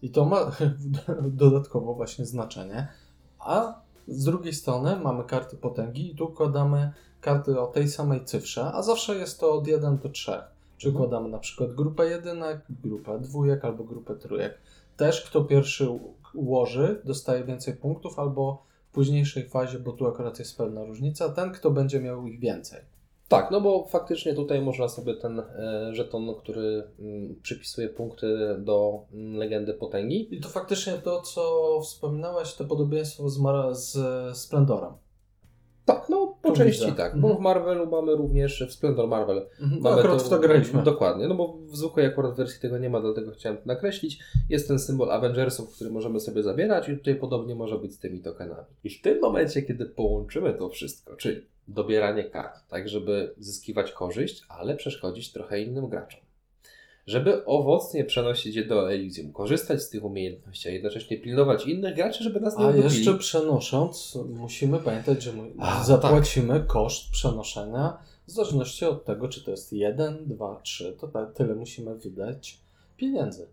I 0.02 0.10
to 0.10 0.26
ma 0.26 0.52
dodatkowo 1.44 1.94
właśnie 1.94 2.26
znaczenie. 2.26 2.88
A 3.40 3.82
z 4.10 4.24
drugiej 4.24 4.54
strony 4.54 4.96
mamy 4.96 5.24
karty 5.24 5.58
potęgi 5.58 6.12
i 6.12 6.16
tu 6.16 6.26
układamy 6.26 6.92
karty 7.22 7.60
o 7.60 7.68
tej 7.68 7.88
samej 7.88 8.26
cyfrze, 8.26 8.72
a 8.74 8.82
zawsze 8.82 9.16
jest 9.16 9.40
to 9.40 9.54
od 9.54 9.68
1 9.68 9.98
do 9.98 10.10
3. 10.10 10.32
Czyli 10.78 10.92
Mhm. 10.92 11.06
układamy 11.06 11.30
na 11.30 11.40
przykład 11.40 11.74
grupę 11.74 12.06
jedynek, 12.06 12.62
grupę 12.70 13.20
dwójek 13.20 13.66
albo 13.66 13.84
grupę 13.84 14.16
trójek. 14.16 14.58
Też 14.98 15.22
kto 15.22 15.44
pierwszy 15.44 15.90
ułoży, 16.34 17.02
dostaje 17.06 17.44
więcej 17.44 17.76
punktów, 17.76 18.20
albo 18.20 18.64
w 18.90 18.94
późniejszej 18.94 19.50
fazie, 19.50 19.80
bo 19.80 19.92
tu 19.92 20.08
akurat 20.08 20.40
jest 20.40 20.58
pewna 20.58 20.84
różnica, 20.84 21.30
ten 21.30 21.52
kto 21.52 21.72
będzie 21.72 22.00
miał 22.00 22.28
ich 22.28 22.40
więcej. 22.40 22.82
Tak, 23.30 23.52
no 23.52 23.62
bo 23.62 23.86
faktycznie 23.86 24.34
tutaj 24.34 24.62
można 24.62 24.88
sobie 24.88 25.14
ten 25.14 25.40
e, 25.40 25.90
żeton, 25.94 26.36
który 26.36 26.84
mm, 27.00 27.36
przypisuje 27.42 27.90
punkty 27.90 28.56
do 28.60 29.00
mm, 29.14 29.36
legendy 29.38 29.74
potęgi. 29.74 30.36
I 30.36 30.40
to 30.42 30.50
faktycznie 30.50 30.94
to, 30.94 31.22
co 31.22 31.42
wspominałeś, 31.84 32.54
to 32.54 32.66
podobieństwo 32.66 33.30
z, 33.30 33.40
Mar- 33.40 33.76
z 33.76 33.98
Splendorem. 34.38 34.94
Tak, 35.86 36.06
no 36.10 36.36
po 36.42 36.50
Tu 36.50 36.56
części 36.56 36.86
widzę. 36.86 36.98
tak, 36.98 37.14
Mhm. 37.14 37.22
bo 37.22 37.40
w 37.40 37.42
Marvelu 37.42 37.88
mamy 37.88 38.16
również, 38.16 38.64
w 38.70 38.74
Splendor 38.74 39.08
Marvel 39.08 39.48
Mhm. 39.62 39.82
Mamy 39.82 40.00
akurat 40.00 40.22
w 40.24 40.30
to 40.30 40.40
graliśmy. 40.40 40.84
Dokładnie, 40.84 41.28
no 41.28 41.36
bo 41.36 41.58
w 41.72 41.78
zwykłej 41.78 42.06
akurat 42.06 42.36
wersji 42.36 42.62
tego 42.62 42.78
nie 42.78 42.90
ma, 42.90 43.02
dlatego 43.02 43.32
chciałem 43.32 43.58
to 43.58 43.64
nakreślić. 43.66 44.20
Jest 44.50 44.68
ten 44.68 44.80
symbol 44.80 45.12
Avengersów, 45.12 45.76
który 45.76 45.90
możemy 45.90 46.20
sobie 46.20 46.44
zabierać 46.44 46.90
i 46.90 46.98
tutaj 46.98 47.16
podobnie 47.16 47.56
może 47.56 47.78
być 47.80 47.94
z 47.94 48.00
tymi 48.00 48.20
tokenami. 48.22 48.68
I 48.84 48.90
w 48.90 49.02
tym 49.02 49.20
momencie, 49.22 49.62
kiedy 49.62 49.86
połączymy 49.86 50.54
to 50.54 50.70
wszystko, 50.70 51.16
czyli 51.16 51.46
dobieranie 51.70 52.24
kart, 52.24 52.68
tak 52.68 52.90
żeby 52.90 53.34
zyskiwać 53.38 53.92
korzyść, 53.92 54.44
ale 54.50 54.76
przeszkodzić 54.76 55.32
trochę 55.32 55.62
innym 55.62 55.90
graczom. 55.90 56.20
Żeby 57.08 57.46
owocnie 57.46 58.06
przenosić 58.06 58.56
je 58.56 58.66
do 58.66 58.92
Elysium, 58.92 59.34
korzystać 59.34 59.82
z 59.82 59.90
tych 59.90 60.04
umiejętności, 60.04 60.70
a 60.70 60.72
jednocześnie 60.72 61.18
pilnować 61.18 61.66
innych 61.66 61.96
graczy, 61.96 62.24
żeby 62.24 62.40
nas 62.40 62.58
nie 62.58 62.66
A 62.66 62.76
jeszcze 62.76 63.18
przenosząc, 63.18 64.18
musimy 64.30 64.80
pamiętać, 64.80 65.24
że 65.24 65.34
A, 65.60 65.84
zapłacimy 65.84 66.64
koszt 66.68 67.12
przenoszenia 67.12 67.98
w 68.28 68.32
zależności 68.32 68.86
od 68.86 69.06
tego, 69.06 69.28
czy 69.28 69.44
to 69.44 69.52
jest 69.52 69.74
1, 69.74 70.18
2, 70.26 70.60
3, 70.64 70.98
to 71.00 71.08
ta, 71.08 71.26
tyle 71.26 71.56
musimy 71.56 71.96
wydać 71.96 72.60
pieniędzy. 72.98 73.48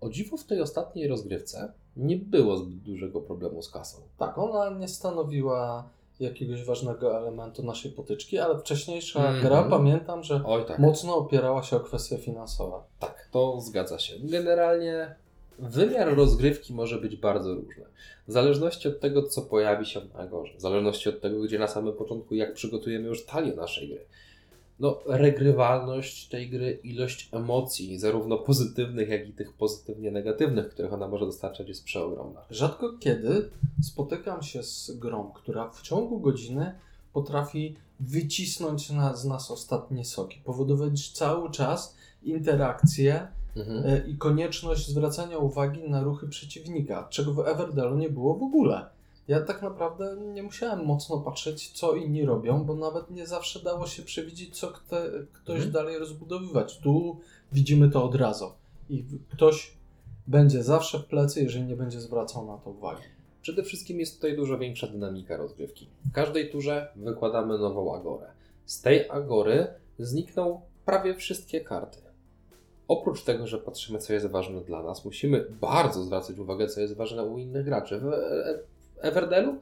O 0.00 0.08
dziwo 0.10 0.36
w 0.36 0.44
tej 0.44 0.60
ostatniej 0.60 1.08
rozgrywce 1.08 1.72
nie 1.96 2.16
było 2.16 2.56
zbyt 2.56 2.78
dużego 2.78 3.20
problemu 3.20 3.62
z 3.62 3.70
kasą. 3.70 3.98
Tak, 4.18 4.38
ona 4.38 4.78
nie 4.78 4.88
stanowiła 4.88 5.88
jakiegoś 6.20 6.64
ważnego 6.64 7.18
elementu 7.18 7.62
naszej 7.62 7.90
potyczki, 7.90 8.38
ale 8.38 8.58
wcześniejsza 8.58 9.18
Mhm. 9.18 9.40
gra, 9.42 9.62
pamiętam, 9.62 10.22
że 10.24 10.40
Oj 10.46 10.64
tak. 10.66 10.78
mocno 10.78 11.16
opierała 11.16 11.62
się 11.62 11.76
o 11.76 11.80
kwestie 11.80 12.18
finansowe. 12.18 12.76
Tak, 12.98 13.28
to 13.32 13.60
zgadza 13.60 13.98
się. 13.98 14.14
Generalnie 14.22 15.14
wymiar 15.58 16.16
rozgrywki 16.16 16.74
może 16.74 16.98
być 16.98 17.16
bardzo 17.16 17.54
różny. 17.54 17.84
W 18.28 18.32
zależności 18.32 18.88
od 18.88 19.00
tego, 19.00 19.22
co 19.22 19.42
pojawi 19.42 19.86
się 19.86 20.00
na 20.14 20.26
gorze, 20.26 20.52
w 20.58 20.60
zależności 20.60 21.08
od 21.08 21.20
tego, 21.20 21.40
gdzie 21.42 21.58
na 21.58 21.68
samym 21.68 21.92
początku, 21.92 22.34
jak 22.34 22.54
przygotujemy 22.54 23.08
już 23.08 23.24
talię 23.26 23.54
naszej 23.54 23.88
gry. 23.88 24.04
No, 24.80 24.98
regrywalność 25.06 26.28
tej 26.28 26.50
gry, 26.50 26.78
ilość 26.84 27.28
emocji, 27.32 27.98
zarówno 27.98 28.38
pozytywnych, 28.38 29.08
jak 29.08 29.28
i 29.28 29.32
tych 29.32 29.52
pozytywnie 29.52 30.10
negatywnych, 30.10 30.68
których 30.68 30.92
ona 30.92 31.08
może 31.08 31.26
dostarczać, 31.26 31.68
jest 31.68 31.84
przeogromna. 31.84 32.40
Rzadko 32.50 32.92
kiedy 33.00 33.50
spotykam 33.82 34.42
się 34.42 34.62
z 34.62 34.90
grą, 34.90 35.30
która 35.34 35.70
w 35.70 35.82
ciągu 35.82 36.20
godziny 36.20 36.74
potrafi 37.12 37.76
wycisnąć 38.00 38.90
na, 38.90 39.16
z 39.16 39.24
nas 39.24 39.50
ostatnie 39.50 40.04
soki, 40.04 40.40
powodować 40.44 41.12
cały 41.12 41.50
czas 41.50 41.96
interakcje 42.22 43.28
Mhm. 43.56 43.86
e, 43.86 44.08
i 44.08 44.16
konieczność 44.18 44.88
zwracania 44.88 45.38
uwagi 45.38 45.88
na 45.88 46.02
ruchy 46.02 46.28
przeciwnika, 46.28 47.08
czego 47.10 47.34
w 47.34 47.40
Everdelu 47.40 47.96
nie 47.96 48.10
było 48.10 48.34
w 48.34 48.42
ogóle. 48.42 48.86
Ja 49.28 49.40
tak 49.40 49.62
naprawdę 49.62 50.16
nie 50.34 50.42
musiałem 50.42 50.84
mocno 50.86 51.18
patrzeć, 51.20 51.70
co 51.70 51.94
inni 51.94 52.24
robią, 52.24 52.64
bo 52.64 52.74
nawet 52.74 53.10
nie 53.10 53.26
zawsze 53.26 53.60
dało 53.62 53.86
się 53.86 54.02
przewidzieć, 54.02 54.58
co 54.58 54.68
kto, 54.68 54.96
ktoś 55.32 55.54
Mhm. 55.56 55.72
dalej 55.72 55.98
rozbudowywać. 55.98 56.78
Tu 56.78 57.16
widzimy 57.52 57.90
to 57.90 58.04
od 58.04 58.14
razu. 58.14 58.52
I 58.90 59.04
ktoś 59.32 59.72
będzie 60.26 60.62
zawsze 60.62 60.98
w 60.98 61.04
plecy, 61.04 61.42
jeżeli 61.42 61.64
nie 61.64 61.76
będzie 61.76 62.00
zwracał 62.00 62.46
na 62.46 62.58
to 62.58 62.70
uwagi. 62.70 63.02
Przede 63.42 63.62
wszystkim 63.62 64.00
jest 64.00 64.14
tutaj 64.16 64.36
dużo 64.36 64.58
większa 64.58 64.86
dynamika 64.86 65.36
rozgrywki. 65.36 65.88
W 66.04 66.12
każdej 66.12 66.50
turze 66.50 66.88
wykładamy 66.96 67.58
nową 67.58 67.94
agorę. 67.96 68.26
Z 68.64 68.80
tej 68.80 69.10
agory 69.10 69.66
znikną 69.98 70.60
prawie 70.84 71.14
wszystkie 71.14 71.60
karty. 71.60 71.98
Oprócz 72.88 73.22
tego, 73.24 73.46
że 73.46 73.58
patrzymy, 73.58 73.98
co 73.98 74.12
jest 74.12 74.26
ważne 74.26 74.60
dla 74.60 74.82
nas, 74.82 75.04
musimy 75.04 75.46
bardzo 75.60 76.02
zwracać 76.02 76.38
uwagę, 76.38 76.68
co 76.68 76.80
jest 76.80 76.96
ważne 76.96 77.22
u 77.24 77.38
innych 77.38 77.64
graczy. 77.64 78.00
W 78.00 78.04
e- 79.04 79.08
Everdelu 79.08 79.60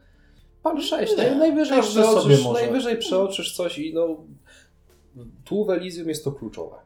pan 0.62 0.82
6, 0.82 1.16
Nie, 1.16 1.34
najwyżej, 1.34 1.82
przeoczysz, 1.82 2.44
najwyżej 2.44 2.98
przeoczysz 2.98 3.56
coś 3.56 3.78
i 3.78 3.94
no... 3.94 4.24
Tu 5.44 5.64
w 5.64 5.70
Elysium 5.70 6.08
jest 6.08 6.24
to 6.24 6.32
kluczowe. 6.32 6.76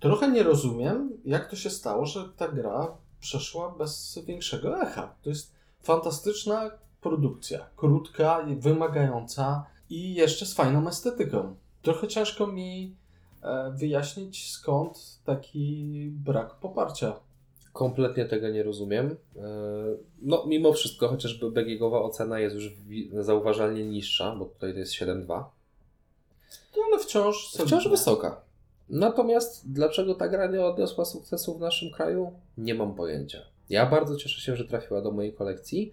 Trochę 0.00 0.30
nie 0.30 0.42
rozumiem, 0.42 1.10
jak 1.24 1.50
to 1.50 1.56
się 1.56 1.70
stało, 1.70 2.06
że 2.06 2.28
ta 2.36 2.48
gra 2.48 2.96
przeszła 3.20 3.74
bez 3.78 4.18
większego 4.26 4.82
echa. 4.82 5.14
To 5.22 5.28
jest 5.28 5.54
fantastyczna 5.82 6.70
produkcja, 7.00 7.66
krótka, 7.76 8.46
wymagająca 8.58 9.66
i 9.90 10.14
jeszcze 10.14 10.46
z 10.46 10.54
fajną 10.54 10.88
estetyką. 10.88 11.56
Trochę 11.82 12.08
ciężko 12.08 12.46
mi 12.46 12.96
e, 13.42 13.72
wyjaśnić, 13.76 14.52
skąd 14.52 15.20
taki 15.24 16.08
brak 16.10 16.54
poparcia. 16.54 17.20
Kompletnie 17.76 18.24
tego 18.24 18.48
nie 18.48 18.62
rozumiem. 18.62 19.16
Yy, 19.34 19.42
No, 20.22 20.44
mimo 20.46 20.72
wszystko, 20.72 21.08
chociażby 21.08 21.50
BGG-owa 21.50 22.02
ocena 22.02 22.40
jest 22.40 22.56
już 22.56 22.72
zauważalnie 23.20 23.86
niższa, 23.86 24.36
bo 24.38 24.44
tutaj 24.44 24.72
to 24.72 24.78
jest 24.78 24.92
7,2. 24.92 25.44
To 26.74 26.80
ale 26.92 26.98
wciąż 27.02 27.52
Wciąż 27.66 27.88
wysoka. 27.88 28.40
Natomiast 28.88 29.72
dlaczego 29.72 30.14
ta 30.14 30.28
gra 30.28 30.46
nie 30.46 30.64
odniosła 30.64 31.04
sukcesu 31.04 31.58
w 31.58 31.60
naszym 31.60 31.90
kraju? 31.90 32.32
Nie 32.58 32.74
mam 32.74 32.94
pojęcia. 32.94 33.38
Ja 33.70 33.86
bardzo 33.86 34.16
cieszę 34.16 34.40
się, 34.40 34.56
że 34.56 34.64
trafiła 34.64 35.02
do 35.02 35.10
mojej 35.10 35.32
kolekcji. 35.32 35.92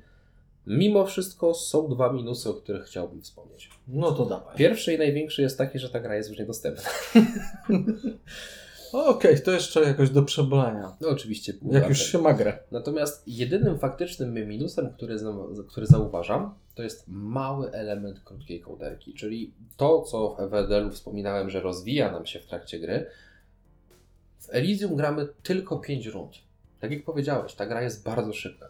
Mimo 0.67 1.05
wszystko 1.05 1.53
są 1.53 1.89
dwa 1.89 2.13
minusy, 2.13 2.49
o 2.49 2.53
których 2.53 2.83
chciałbym 2.85 3.21
wspomnieć. 3.21 3.69
No 3.87 4.11
to 4.11 4.25
dawaj. 4.25 4.57
Pierwszy 4.57 4.93
i 4.93 4.97
największy 4.97 5.41
jest 5.41 5.57
taki, 5.57 5.79
że 5.79 5.89
ta 5.89 5.99
gra 5.99 6.15
jest 6.15 6.29
już 6.29 6.39
niedostępna. 6.39 6.83
Okej, 8.93 9.41
to 9.41 9.51
jeszcze 9.51 9.81
jakoś 9.81 10.09
do 10.09 10.23
przebolenia. 10.23 10.95
No 11.01 11.09
oczywiście 11.09 11.53
pół 11.53 11.73
Jak 11.73 11.89
już 11.89 11.99
się 11.99 12.17
ma 12.17 12.33
grę. 12.33 12.59
Natomiast 12.71 13.23
jedynym 13.27 13.79
faktycznym 13.79 14.33
minusem, 14.33 14.93
który, 14.93 15.17
który 15.67 15.85
zauważam, 15.85 16.53
to 16.75 16.83
jest 16.83 17.03
mały 17.07 17.71
element 17.71 18.19
krótkiej 18.19 18.61
kołderki, 18.61 19.13
czyli 19.13 19.53
to, 19.77 20.01
co 20.01 20.35
w 20.35 20.39
Everdelu 20.39 20.91
wspominałem, 20.91 21.49
że 21.49 21.61
rozwija 21.61 22.11
nam 22.11 22.25
się 22.25 22.39
w 22.39 22.45
trakcie 22.45 22.79
gry. 22.79 23.05
W 24.39 24.47
Elysium 24.49 24.95
gramy 24.95 25.27
tylko 25.43 25.77
5 25.77 26.07
rund. 26.07 26.33
Tak 26.79 26.91
jak 26.91 27.03
powiedziałeś, 27.03 27.53
ta 27.53 27.65
gra 27.65 27.81
jest 27.81 28.03
bardzo 28.03 28.33
szybka. 28.33 28.69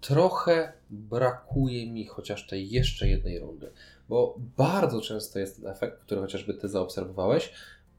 Trochę 0.00 0.72
brakuje 0.90 1.92
mi 1.92 2.06
chociaż 2.06 2.46
tej 2.46 2.70
jeszcze 2.70 3.08
jednej 3.08 3.38
rundy, 3.38 3.70
bo 4.08 4.36
bardzo 4.56 5.00
często 5.00 5.38
jest 5.38 5.56
ten 5.56 5.70
efekt, 5.70 6.00
który 6.00 6.20
chociażby 6.20 6.54
Ty 6.54 6.68
zaobserwowałeś, 6.68 7.52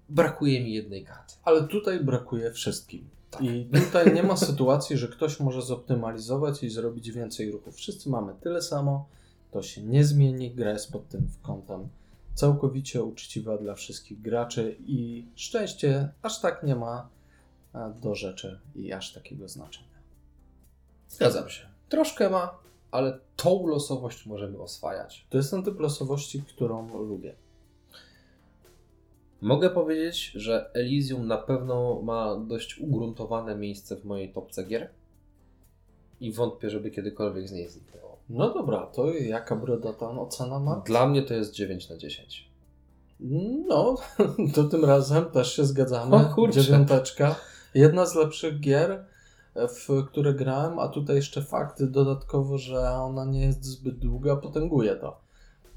brakuje 0.10 0.64
mi 0.64 0.74
jednej 0.74 1.04
karty. 1.04 1.34
Ale 1.44 1.68
tutaj 1.68 2.00
brakuje 2.00 2.52
wszystkim. 2.52 3.10
Tak. 3.32 3.42
I 3.42 3.70
tutaj 3.86 4.14
nie 4.14 4.24
ma 4.24 4.38
sytuacji, 4.38 4.98
że 4.98 5.08
ktoś 5.08 5.40
może 5.40 5.62
zoptymalizować 5.62 6.64
i 6.64 6.70
zrobić 6.70 7.12
więcej 7.12 7.52
ruchów. 7.52 7.76
Wszyscy 7.76 8.10
mamy 8.10 8.34
tyle 8.42 8.62
samo, 8.62 9.08
to 9.52 9.64
się 9.64 9.84
nie 9.84 10.06
zmieni. 10.06 10.52
Gra 10.52 10.72
jest 10.72 10.92
pod 10.92 11.08
tym 11.08 11.30
kątem 11.42 11.90
całkowicie 12.38 13.04
uczciwa 13.04 13.58
dla 13.58 13.76
wszystkich 13.76 14.22
graczy 14.22 14.78
i 14.80 15.26
szczęście 15.36 16.10
aż 16.22 16.42
tak 16.42 16.64
nie 16.64 16.76
ma 16.76 17.10
do 18.02 18.16
rzeczy 18.16 18.60
i 18.76 18.94
aż 18.94 19.14
takiego 19.14 19.48
znaczenia. 19.48 19.98
Zgadzam 21.10 21.50
się. 21.50 21.66
Troszkę 21.90 22.30
ma, 22.30 22.60
ale 22.92 23.20
tą 23.36 23.68
losowość 23.68 24.26
możemy 24.26 24.60
oswajać. 24.60 25.28
To 25.30 25.38
jest 25.38 25.52
ten 25.52 25.64
typ 25.64 25.80
losowości, 25.80 26.42
którą 26.42 27.04
lubię. 27.04 27.36
Mogę 29.42 29.70
powiedzieć, 29.70 30.32
że 30.36 30.72
Elysium 30.74 31.28
na 31.28 31.38
pewno 31.38 32.02
ma 32.02 32.36
dość 32.48 32.80
ugruntowane 32.80 33.56
miejsce 33.56 33.96
w 33.96 34.06
mojej 34.06 34.34
topce 34.34 34.64
gier 34.64 34.90
i 36.20 36.32
wątpię, 36.32 36.70
żeby 36.70 36.92
kiedykolwiek 36.92 37.48
z 37.48 37.52
niej 37.52 37.70
zniknęło. 37.70 38.18
No 38.30 38.54
dobra, 38.54 38.86
to 38.86 39.14
jaka 39.14 39.56
brodata 39.56 40.10
ocena 40.10 40.60
ma? 40.60 40.76
Dla 40.86 41.08
mnie 41.08 41.22
to 41.22 41.34
jest 41.34 41.54
9 41.54 41.90
na 41.90 41.98
10. 41.98 42.50
No, 43.68 43.96
to 44.56 44.64
tym 44.64 44.86
razem 44.86 45.26
też 45.26 45.56
się 45.56 45.66
zgadzamy. 45.66 46.16
O 46.16 46.20
kurczę. 46.36 46.62
Dziewiąteczka. 46.62 47.36
Jedna 47.74 48.06
z 48.06 48.16
lepszych 48.16 48.60
gier, 48.60 49.06
w 49.56 50.06
które 50.08 50.34
grałem, 50.34 50.80
a 50.80 50.88
tutaj 50.88 51.16
jeszcze 51.16 51.42
fakt 51.42 51.84
dodatkowo, 51.84 52.58
że 52.58 52.92
ona 52.92 53.26
nie 53.26 53.46
jest 53.46 53.66
zbyt 53.66 54.00
długa, 54.00 54.36
potęguje 54.36 54.96
to. 54.96 55.27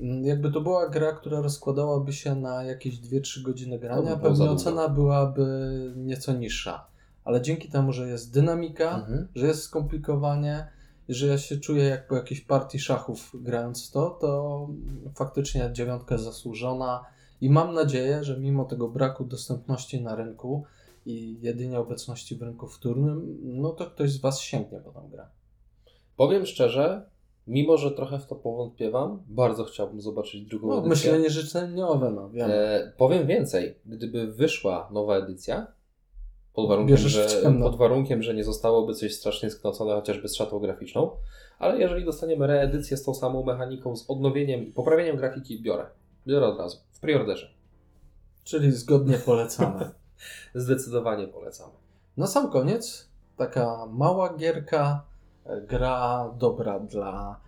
Mm, 0.00 0.24
Jakby 0.24 0.52
to 0.52 0.60
była 0.60 0.88
gra, 0.88 1.12
która 1.12 1.40
rozkładałaby 1.40 2.12
się 2.12 2.34
na 2.34 2.64
jakieś 2.64 3.00
2-3 3.00 3.42
godziny 3.42 3.78
grania, 3.78 4.16
by 4.16 4.22
pewnie 4.22 4.50
ocena 4.50 4.88
byłaby 4.88 5.46
nieco 5.96 6.32
niższa. 6.32 6.86
Ale 7.24 7.42
dzięki 7.42 7.68
temu, 7.68 7.92
że 7.92 8.08
jest 8.08 8.32
dynamika, 8.34 8.94
Mhm. 8.96 9.28
że 9.34 9.46
jest 9.46 9.62
skomplikowanie 9.62 10.66
i 11.08 11.14
że 11.14 11.26
ja 11.26 11.38
się 11.38 11.56
czuję 11.56 11.84
jak 11.84 12.08
po 12.08 12.16
jakiejś 12.16 12.40
partii 12.40 12.78
szachów 12.78 13.30
grając 13.34 13.88
w 13.88 13.92
to, 13.92 14.10
to 14.20 14.68
faktycznie 15.14 15.70
dziewiątka 15.72 16.18
zasłużona 16.18 17.04
i 17.40 17.50
mam 17.50 17.74
nadzieję, 17.74 18.24
że 18.24 18.38
mimo 18.38 18.64
tego 18.64 18.88
braku 18.88 19.24
dostępności 19.24 20.02
na 20.02 20.14
rynku 20.16 20.64
i 21.06 21.38
jedynie 21.40 21.78
obecności 21.78 22.36
w 22.36 22.42
rynku 22.42 22.66
wtórnym, 22.68 23.38
no 23.42 23.70
to 23.70 23.86
ktoś 23.86 24.12
z 24.12 24.20
Was 24.20 24.40
sięgnie 24.40 24.80
po 24.80 24.90
tą 24.90 25.08
grę. 25.08 25.26
Powiem 26.16 26.46
szczerze, 26.46 27.06
mimo 27.50 27.76
że 27.76 27.90
trochę 27.90 28.18
w 28.18 28.26
to 28.26 28.34
powątpiewam, 28.34 29.22
bardzo 29.28 29.64
chciałbym 29.64 30.00
zobaczyć 30.00 30.42
drugą 30.42 30.68
No, 30.68 30.72
edycję. 30.74 30.88
myślenie 30.90 31.30
życzeniowe, 31.30 32.10
no 32.10 32.30
wiem. 32.30 32.50
E, 32.52 32.92
powiem 32.96 33.26
więcej, 33.26 33.78
gdyby 33.86 34.26
wyszła 34.32 34.88
nowa 34.92 35.16
edycja, 35.16 35.66
pod 36.52 36.68
warunkiem, 36.68 36.96
że, 36.96 37.26
pod 37.60 37.76
warunkiem, 37.76 38.22
że 38.22 38.34
nie 38.34 38.44
zostałoby 38.44 38.94
coś 38.94 39.14
strasznie 39.14 39.50
sknocone 39.50 39.94
chociażby 39.94 40.28
z 40.28 40.34
szatą 40.34 40.58
graficzną, 40.58 41.10
ale 41.58 41.78
jeżeli 41.78 42.04
dostaniemy 42.04 42.46
reedycję 42.46 42.96
z 42.96 43.02
tą 43.02 43.14
samą 43.14 43.44
mechaniką, 43.44 43.96
z 43.96 44.10
odnowieniem 44.10 44.68
i 44.68 44.72
poprawieniem 44.72 45.16
grafiki, 45.16 45.62
biorę. 45.62 45.86
Biorę 46.26 46.46
od 46.46 46.58
razu, 46.58 46.78
w 46.92 47.00
preorderze. 47.00 47.50
Czyli 48.44 48.72
zgodnie 48.72 49.18
polecamy. 49.18 49.90
Zdecydowanie 50.54 51.26
polecamy. 51.28 51.72
Na 52.16 52.26
sam 52.26 52.50
koniec 52.50 53.10
taka 53.36 53.86
mała 53.86 54.36
gierka, 54.36 55.04
gra 55.68 56.30
dobra 56.38 56.80
dla 56.80 57.40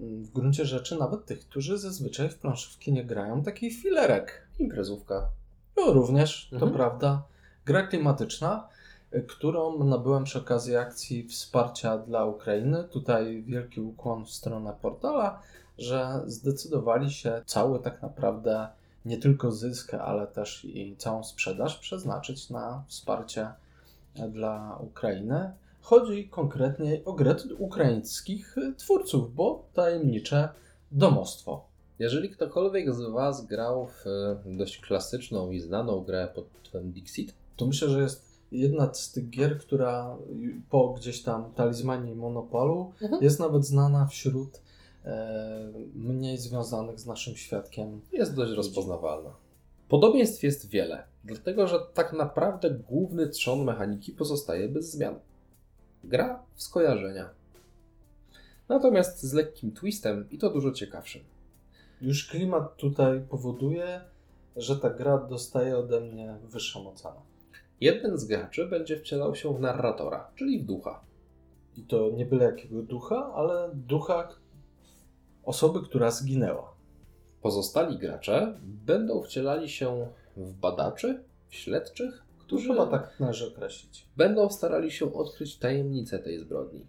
mm, 0.00 0.24
w 0.24 0.30
gruncie 0.30 0.64
rzeczy 0.64 0.98
nawet 0.98 1.24
tych, 1.26 1.40
którzy 1.40 1.78
zazwyczaj 1.78 2.28
w 2.28 2.38
planszówki 2.38 2.92
nie 2.92 3.04
grają, 3.04 3.42
taki 3.42 3.70
filerek. 3.70 4.46
Imprezówka. 4.58 5.28
No 5.76 5.92
również, 5.92 6.48
to 6.50 6.56
Mhm. 6.56 6.72
prawda. 6.72 7.22
Gra 7.64 7.86
klimatyczna, 7.86 8.68
y, 9.14 9.22
którą 9.22 9.84
nabyłem 9.84 10.24
przy 10.24 10.38
okazji 10.38 10.76
akcji 10.76 11.28
wsparcia 11.28 11.98
dla 11.98 12.24
Ukrainy. 12.24 12.84
Tutaj 12.84 13.42
wielki 13.42 13.80
ukłon 13.80 14.24
w 14.24 14.30
stronę 14.30 14.74
portala, 14.82 15.42
że 15.78 16.22
zdecydowali 16.26 17.10
się 17.10 17.42
cały 17.46 17.78
tak 17.78 18.02
naprawdę 18.02 18.68
nie 19.04 19.18
tylko 19.18 19.52
zysk, 19.52 19.94
ale 19.94 20.26
też 20.26 20.64
i 20.64 20.96
całą 20.96 21.24
sprzedaż 21.24 21.78
przeznaczyć 21.78 22.50
na 22.50 22.84
wsparcie 22.86 23.48
e, 24.14 24.28
dla 24.28 24.78
Ukrainy. 24.80 25.52
Chodzi 25.86 26.28
konkretnie 26.28 27.00
o 27.04 27.12
grę 27.12 27.36
ukraińskich 27.58 28.58
y, 28.58 28.74
twórców, 28.76 29.34
bo 29.34 29.66
tajemnicze 29.74 30.48
domostwo. 30.92 31.66
Jeżeli 31.98 32.30
ktokolwiek 32.30 32.94
z 32.94 33.00
Was 33.00 33.46
grał 33.46 33.86
w 33.86 34.06
e, 34.06 34.56
dość 34.56 34.80
klasyczną 34.80 35.50
i 35.50 35.60
znaną 35.60 36.00
grę 36.00 36.28
pod 36.34 36.52
tytułem 36.52 36.92
Dixit, 36.92 37.34
To 37.56 37.66
myślę, 37.66 37.88
że 37.88 38.00
jest 38.00 38.24
jedna 38.52 38.94
z 38.94 39.12
tych 39.12 39.30
gier, 39.30 39.58
która 39.58 40.16
po 40.70 40.88
gdzieś 40.88 41.22
tam 41.22 41.52
talizmanie 41.54 42.12
i 42.12 42.14
monopolu 42.14 42.92
Mhm. 43.02 43.22
jest 43.22 43.40
nawet 43.40 43.64
znana 43.64 44.06
wśród 44.06 44.60
e, 45.04 45.72
mniej 45.94 46.38
związanych 46.38 47.00
z 47.00 47.06
naszym 47.06 47.36
świadkiem. 47.36 48.00
jest 48.12 48.34
dość 48.34 48.52
rozpoznawalna. 48.52 49.30
Podobieństw 49.88 50.42
jest 50.42 50.68
wiele, 50.68 51.04
dlatego 51.24 51.68
że 51.68 51.78
tak 51.94 52.12
naprawdę 52.12 52.70
główny 52.70 53.28
trzon 53.28 53.64
mechaniki 53.64 54.12
pozostaje 54.12 54.68
bez 54.68 54.90
zmian. 54.90 55.14
Gra 56.08 56.42
w 56.54 56.62
skojarzenia. 56.62 57.30
Natomiast 58.68 59.22
z 59.22 59.32
lekkim 59.32 59.72
twistem 59.72 60.30
i 60.30 60.38
to 60.38 60.50
dużo 60.50 60.72
ciekawszym. 60.72 61.22
Już 62.00 62.28
klimat 62.28 62.76
tutaj 62.76 63.20
powoduje, 63.30 64.00
że 64.56 64.76
ta 64.76 64.90
gra 64.90 65.18
dostaje 65.18 65.78
ode 65.78 66.00
mnie 66.00 66.36
wyższą 66.44 66.88
ocenę. 66.88 67.20
Jeden 67.80 68.18
z 68.18 68.24
graczy 68.24 68.66
będzie 68.66 68.96
wcielał 68.96 69.34
się 69.34 69.56
w 69.56 69.60
narratora, 69.60 70.30
czyli 70.34 70.60
w 70.60 70.64
ducha. 70.64 71.00
I 71.76 71.82
to 71.82 72.10
nie 72.10 72.26
byle 72.26 72.44
jakiego 72.44 72.82
ducha, 72.82 73.32
ale 73.34 73.70
ducha 73.74 74.28
osoby, 75.44 75.82
która 75.82 76.10
zginęła. 76.10 76.72
Pozostali 77.42 77.98
gracze 77.98 78.58
będą 78.62 79.22
wcielali 79.22 79.68
się 79.68 80.08
w 80.36 80.52
badaczy, 80.52 81.24
w 81.48 81.54
śledczych, 81.54 82.25
Którzy 82.46 82.68
chyba 82.68 82.86
tak 82.86 83.20
należy 83.20 83.46
określić. 83.46 84.06
będą 84.16 84.50
starali 84.50 84.90
się 84.90 85.14
odkryć 85.14 85.56
tajemnicę 85.58 86.18
tej 86.18 86.38
zbrodni. 86.38 86.86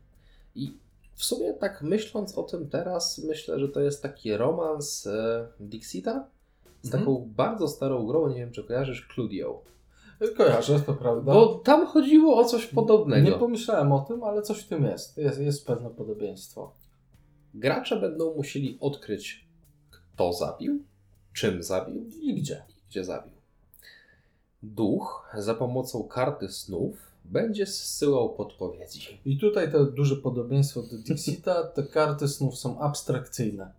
I 0.56 0.74
w 1.16 1.24
sumie 1.26 1.54
tak 1.54 1.82
myśląc 1.82 2.38
o 2.38 2.44
tym 2.44 2.70
teraz, 2.70 3.18
myślę, 3.18 3.60
że 3.60 3.70
to 3.70 3.82
jest 3.82 4.02
taki 4.04 4.38
romans 4.38 5.08
e, 5.08 5.48
Dixita 5.60 6.28
z 6.82 6.86
Mhm. 6.86 7.04
taką 7.04 7.30
bardzo 7.36 7.68
starą 7.68 8.06
grą, 8.08 8.28
nie 8.30 8.36
wiem 8.36 8.52
czy 8.52 8.64
kojarzysz, 8.64 9.08
Cludio. 9.08 9.62
Kojarzę, 10.38 10.80
to 10.80 10.94
prawda. 10.94 11.34
Bo 11.34 11.56
tam 11.56 11.88
chodziło 11.88 12.38
o 12.38 12.46
coś 12.46 12.66
podobnego. 12.68 13.30
Nie 13.30 13.36
pomyślałem 13.36 13.92
o 13.92 14.00
tym, 14.00 14.24
ale 14.24 14.42
coś 14.42 14.60
w 14.60 14.68
tym 14.68 14.84
jest. 14.86 15.18
Jest, 15.18 15.40
jest 15.40 15.68
pewne 15.68 15.90
podobieństwo. 15.90 16.74
Gracze 17.54 18.00
będą 18.00 18.36
musieli 18.36 18.78
odkryć, 18.82 19.48
kto 19.92 20.34
zabił, 20.34 20.84
czym 21.34 21.64
zabił 21.64 22.10
I 22.22 22.36
gdzie? 22.36 22.64
i 22.70 22.74
gdzie 22.90 23.06
zabił. 23.06 23.34
Duch 24.64 25.30
za 25.38 25.54
pomocą 25.56 26.04
karty 26.04 26.50
snów 26.50 26.98
będzie 27.26 27.66
zsyłał 27.66 28.34
podpowiedzi. 28.34 29.22
I 29.26 29.38
tutaj 29.38 29.72
to 29.72 29.86
duże 29.86 30.16
podobieństwo 30.16 30.82
do 30.82 30.98
Dixita. 30.98 31.64
Te 31.68 31.84
karty 31.84 32.28
snów 32.28 32.58
są 32.58 32.80
abstrakcyjne, 32.80 33.72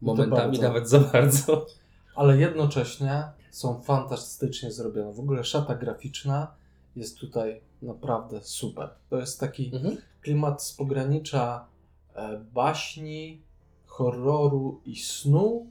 Momentami 0.00 0.58
nawet 0.58 0.88
za 0.88 1.00
bardzo. 1.00 1.66
ale 2.14 2.36
jednocześnie 2.38 3.24
są 3.50 3.80
fantastycznie 3.82 4.72
zrobione. 4.72 5.12
W 5.12 5.20
ogóle 5.20 5.44
szata 5.44 5.74
graficzna 5.74 6.54
jest 6.96 7.18
tutaj 7.18 7.60
naprawdę 7.82 8.42
super. 8.42 8.90
To 9.10 9.16
jest 9.18 9.40
taki 9.40 9.70
Mhm. 9.74 9.96
klimat 10.20 10.62
z 10.62 10.72
pogranicza 10.72 11.66
e, 12.14 12.44
baśni, 12.54 13.42
horroru 13.86 14.80
i 14.84 14.96
snu, 14.96 15.66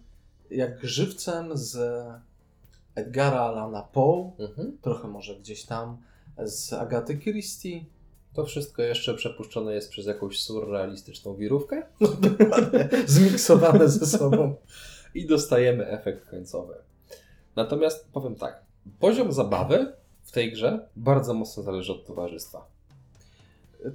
jak 0.51 0.85
żywcem 0.87 1.57
z 1.57 1.77
Edgara 2.97 3.39
Allana 3.41 3.81
Poe, 3.81 4.31
Mhm. 4.39 4.77
trochę 4.81 5.07
może 5.07 5.35
gdzieś 5.35 5.65
tam 5.65 5.97
z 6.45 6.73
Agaty 6.73 7.17
Christie. 7.17 7.85
To 8.33 8.45
wszystko 8.45 8.81
jeszcze 8.81 9.13
przepuszczone 9.13 9.73
jest 9.73 9.89
przez 9.91 10.05
jakąś 10.05 10.39
surrealistyczną 10.39 11.35
wirówkę 11.35 11.83
Zmiksowane 13.07 13.89
ze 13.89 14.05
sobą. 14.05 14.55
i 15.15 15.27
dostajemy 15.27 15.87
efekt 15.87 16.29
końcowy. 16.29 16.73
Natomiast 17.55 18.07
powiem 18.13 18.35
tak, 18.35 18.61
poziom 18.99 19.31
zabawy 19.33 19.93
w 20.23 20.31
tej 20.31 20.51
grze 20.51 20.87
bardzo 20.95 21.33
mocno 21.33 21.63
zależy 21.63 21.91
od 21.91 22.05
towarzystwa. 22.05 22.65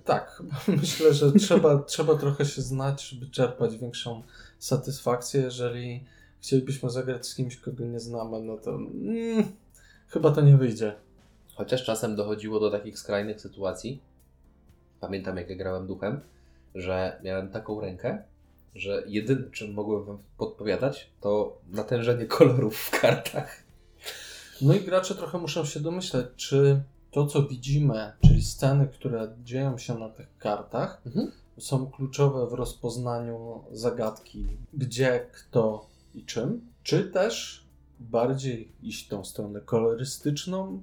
Tak, 0.04 0.42
myślę, 0.80 1.14
że 1.14 1.32
trzeba, 1.32 1.78
trzeba 1.78 2.14
trochę 2.14 2.44
się 2.44 2.62
znać, 2.62 3.02
żeby 3.08 3.26
czerpać 3.26 3.76
większą 3.78 4.22
satysfakcję. 4.58 5.40
Jeżeli 5.40 6.04
chcielibyśmy 6.42 6.90
zagrać 6.90 7.26
z 7.26 7.34
kimś, 7.34 7.56
kogo 7.56 7.84
nie 7.84 8.00
znamy, 8.00 8.40
no 8.40 8.56
to 8.56 8.74
mm, 8.74 9.44
chyba 10.08 10.30
to 10.30 10.40
nie 10.40 10.56
wyjdzie. 10.56 10.94
Chociaż 11.54 11.84
czasem 11.84 12.16
dochodziło 12.16 12.60
do 12.60 12.70
takich 12.70 12.98
skrajnych 12.98 13.40
sytuacji. 13.40 14.00
Pamiętam, 15.00 15.36
jak 15.36 15.50
ja 15.50 15.56
grałem 15.56 15.86
duchem, 15.86 16.20
że 16.74 17.20
miałem 17.24 17.48
taką 17.48 17.80
rękę, 17.80 18.22
że 18.74 19.02
jedyne, 19.06 19.50
czym 19.50 19.74
mogłem 19.74 20.04
wam 20.04 20.18
podpowiadać, 20.38 21.10
to 21.20 21.58
natężenie 21.70 22.26
kolorów 22.26 22.76
w 22.76 23.00
kartach. 23.00 23.62
No 24.62 24.74
i 24.74 24.80
gracze 24.80 25.14
trochę 25.14 25.38
muszą 25.38 25.64
się 25.64 25.80
domyśleć, 25.80 26.26
czy 26.36 26.82
to, 27.10 27.26
co 27.26 27.42
widzimy, 27.42 28.12
czyli 28.26 28.42
sceny, 28.42 28.88
które 28.88 29.34
dzieją 29.44 29.78
się 29.78 29.94
na 29.94 30.08
tych 30.08 30.38
kartach, 30.38 31.02
Mhm. 31.06 31.32
są 31.58 31.90
kluczowe 31.90 32.46
w 32.46 32.52
rozpoznaniu 32.52 33.64
zagadki, 33.72 34.46
gdzie, 34.74 35.26
kto 35.32 35.91
i 36.14 36.24
czym, 36.24 36.60
czy 36.82 37.04
też 37.04 37.66
bardziej 38.00 38.72
iść 38.82 39.08
tą 39.08 39.24
stronę 39.24 39.60
kolorystyczną. 39.60 40.82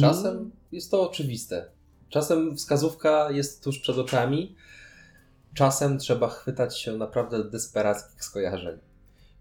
Czasem 0.00 0.50
jest 0.72 0.90
to 0.90 1.10
oczywiste. 1.10 1.70
Czasem 2.08 2.56
wskazówka 2.56 3.30
jest 3.30 3.64
tuż 3.64 3.78
przed 3.78 3.98
oczami. 3.98 4.56
Czasem 5.54 5.98
trzeba 5.98 6.28
chwytać 6.28 6.78
się 6.78 6.96
naprawdę 6.96 7.44
desperackich 7.44 8.24
skojarzeń. 8.24 8.78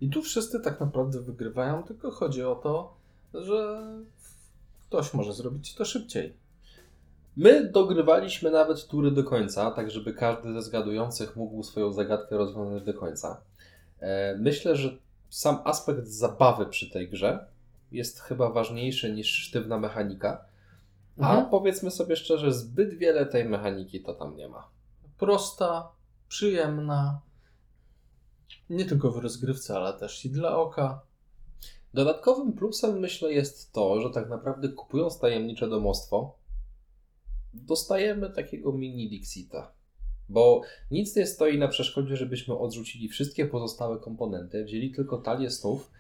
I 0.02 0.10
tu 0.10 0.22
wszyscy 0.22 0.60
tak 0.60 0.80
naprawdę 0.80 1.22
wygrywają, 1.22 1.84
tylko 1.84 2.12
chodzi 2.12 2.44
o 2.44 2.56
to, 2.56 2.98
że 3.34 3.82
ktoś 4.88 5.14
może 5.14 5.34
zrobić 5.34 5.76
to 5.76 5.86
szybciej. 5.86 6.34
My 7.38 7.72
dogrywaliśmy 7.72 8.52
nawet 8.52 8.88
tury 8.88 9.12
do 9.12 9.24
końca, 9.24 9.72
tak 9.72 9.92
żeby 9.92 10.14
każdy 10.14 10.54
ze 10.54 10.62
zgadujących 10.62 11.36
mógł 11.36 11.64
swoją 11.64 11.94
zagadkę 11.94 12.38
rozwiązać 12.38 12.84
do 12.84 12.94
końca. 12.94 13.42
E, 14.00 14.36
Myślę, 14.40 14.76
że 14.76 14.98
sam 15.30 15.60
aspekt 15.66 16.08
zabawy 16.08 16.66
przy 16.66 16.90
tej 16.90 17.10
grze 17.10 17.48
jest 17.92 18.20
chyba 18.20 18.50
ważniejszy 18.50 19.14
niż 19.14 19.28
sztywna 19.34 19.78
mechanika. 19.80 20.46
A 21.18 21.30
Mhm. 21.30 21.50
powiedzmy 21.50 21.92
sobie 21.92 22.16
szczerze, 22.16 22.54
zbyt 22.54 22.94
wiele 22.94 23.26
tej 23.26 23.46
mechaniki 23.46 24.02
to 24.02 24.14
tam 24.14 24.36
nie 24.36 24.48
ma. 24.50 24.70
Prosta, 25.18 25.92
przyjemna, 26.28 27.22
nie 28.70 28.86
tylko 28.86 29.12
w 29.12 29.18
rozgrywce, 29.18 29.76
ale 29.76 29.94
też 29.94 30.26
i 30.26 30.30
dla 30.30 30.58
oka. 30.58 31.02
Dodatkowym 31.94 32.54
plusem 32.54 33.00
myślę 33.00 33.34
jest 33.34 33.74
to, 33.74 34.02
że 34.02 34.10
tak 34.10 34.30
naprawdę 34.30 34.70
kupując 34.70 35.20
tajemnicze 35.20 35.68
domostwo, 35.70 36.38
dostajemy 37.54 38.30
takiego 38.30 38.72
mini 38.72 39.10
Dixita. 39.10 39.72
Bo 40.30 40.62
nic 40.92 41.16
nie 41.16 41.28
stoi 41.28 41.58
na 41.58 41.68
przeszkodzie, 41.68 42.16
żebyśmy 42.16 42.58
odrzucili 42.58 43.10
wszystkie 43.10 43.46
pozostałe 43.46 44.00
komponenty, 44.00 44.66
wzięli 44.66 44.92
tylko 44.92 45.18
talię 45.18 45.52
snów 45.52 45.92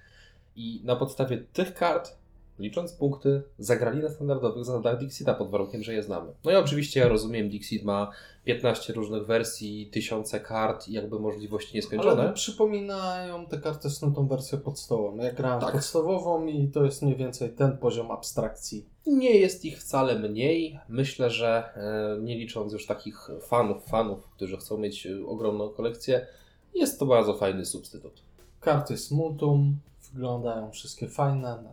i 0.55 0.81
na 0.83 0.95
podstawie 0.95 1.37
tych 1.37 1.73
kart, 1.73 2.18
licząc 2.59 2.93
punkty, 2.93 3.41
zagrali 3.59 3.99
na 3.99 4.09
standardowych 4.09 4.65
zasadach 4.65 4.97
Dixita 4.99 5.33
pod 5.33 5.49
warunkiem, 5.51 5.83
że 5.83 5.93
je 5.93 6.03
znamy. 6.03 6.31
No 6.43 6.51
i 6.51 6.55
oczywiście 6.55 6.99
ja 6.99 7.07
rozumiem, 7.07 7.49
Dixit 7.49 7.83
ma 7.83 8.11
15 8.43 8.93
różnych 8.93 9.25
wersji, 9.25 9.89
tysiące 9.93 10.39
kart 10.39 10.87
i 10.87 10.93
jakby 10.93 11.19
możliwości 11.19 11.75
nieskończone. 11.75 12.21
Ale 12.21 12.33
przypominają 12.33 13.45
te 13.45 13.57
karty 13.57 13.89
snu 13.89 14.11
tą 14.11 14.27
wersję 14.27 14.57
podstawową. 14.57 15.17
Ja 15.17 15.31
grałem 15.31 15.61
Tak. 15.61 15.71
podstawową 15.71 16.45
i 16.45 16.67
to 16.67 16.83
jest 16.83 17.01
mniej 17.01 17.15
więcej 17.15 17.49
ten 17.49 17.77
poziom 17.77 18.11
abstrakcji. 18.11 18.85
Nie 19.07 19.37
jest 19.37 19.65
ich 19.65 19.79
wcale 19.79 20.19
mniej. 20.19 20.79
Myślę, 20.89 21.29
że 21.29 21.63
e, 21.75 22.21
nie 22.21 22.37
licząc 22.37 22.73
już 22.73 22.85
takich 22.85 23.27
fanów, 23.41 23.85
fanów, 23.85 24.29
którzy 24.29 24.57
chcą 24.57 24.77
mieć 24.77 25.07
e, 25.07 25.25
ogromną 25.27 25.69
kolekcję, 25.69 26.27
jest 26.75 26.99
to 26.99 27.05
bardzo 27.05 27.33
fajny 27.33 27.65
substytut. 27.65 28.21
Karty 28.59 28.97
z 28.97 29.11
multum 29.11 29.79
wyglądają 30.13 30.71
wszystkie 30.71 31.07
fajne, 31.07 31.63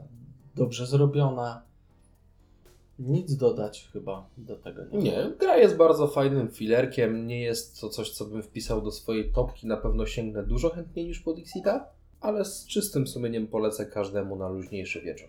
dobrze 0.57 0.86
zrobione. 0.86 1.61
Nic 2.98 3.36
dodać 3.36 3.88
chyba 3.92 4.26
do 4.38 4.57
tego 4.57 4.82
nie. 4.84 4.98
Nie, 4.98 5.30
gra 5.40 5.57
jest 5.57 5.76
bardzo 5.76 6.07
fajnym 6.09 6.48
filerkiem. 6.48 7.26
Nie 7.26 7.40
jest 7.40 7.80
to 7.80 7.88
coś, 7.88 8.11
co 8.11 8.24
bym 8.24 8.42
wpisał 8.42 8.82
do 8.82 8.90
swojej 8.90 9.32
topki. 9.32 9.66
Na 9.66 9.76
pewno 9.76 10.07
sięgnę 10.07 10.42
dużo 10.42 10.70
chętniej 10.70 11.07
niż 11.07 11.20
po 11.20 11.32
Dixita, 11.32 11.86
ale 12.20 12.44
z 12.44 12.66
czystym 12.66 13.07
sumieniem 13.07 13.46
polecę 13.46 13.86
każdemu 13.86 14.36
na 14.36 14.48
luźniejszy 14.48 15.00
wieczór. 15.00 15.28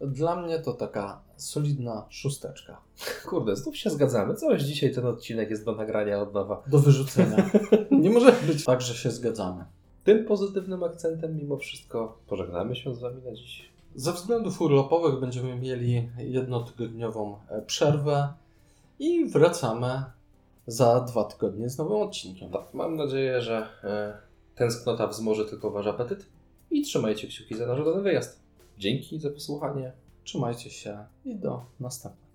Dla 0.00 0.42
mnie 0.42 0.58
to 0.58 0.72
taka 0.72 1.20
solidna 1.36 2.06
szósteczka. 2.08 2.80
Kurde, 3.28 3.56
znów 3.56 3.76
się 3.76 3.90
zgadzamy. 3.90 4.34
Całość 4.34 4.64
dzisiaj 4.64 4.94
ten 4.94 5.06
odcinek 5.06 5.50
jest 5.50 5.64
do 5.64 5.72
nagrania 5.72 6.22
od 6.22 6.34
nowa. 6.34 6.62
Do 6.66 6.78
wyrzucenia. 6.78 7.50
nie 7.90 8.10
może 8.10 8.32
być 8.32 8.64
tak, 8.64 8.80
że 8.80 8.94
się 8.94 9.10
zgadzamy. 9.10 9.64
Tym 10.04 10.24
pozytywnym 10.24 10.82
akcentem 10.82 11.36
mimo 11.36 11.56
wszystko 11.56 12.18
pożegnamy 12.26 12.76
się 12.76 12.94
z 12.94 13.00
Wami 13.00 13.22
na 13.22 13.32
dziś. 13.32 13.69
Ze 13.94 14.12
względów 14.12 14.60
urlopowych 14.60 15.20
będziemy 15.20 15.56
mieli 15.56 16.08
jednotygodniową 16.18 17.36
e, 17.48 17.62
przerwę 17.62 18.32
i 18.98 19.24
wracamy 19.24 20.02
za 20.66 21.00
dwa 21.00 21.24
tygodnie 21.24 21.70
z 21.70 21.78
nowym 21.78 22.02
odcinkiem. 22.02 22.50
Tak, 22.50 22.74
mam 22.74 22.96
nadzieję, 22.96 23.40
że 23.40 23.68
e, 23.84 24.18
tęsknota 24.54 25.06
wzmoże 25.06 25.44
tylko 25.44 25.70
Wasz 25.70 25.86
apetyt 25.86 26.26
i 26.70 26.82
trzymajcie 26.82 27.28
kciuki 27.28 27.56
za 27.56 27.66
nasz 27.66 27.80
wyjazd. 28.02 28.40
Dzięki 28.78 29.20
za 29.20 29.30
wysłuchanie. 29.30 29.92
Trzymajcie 30.24 30.70
się 30.70 30.98
i 31.24 31.36
do 31.36 31.64
następnego. 31.80 32.29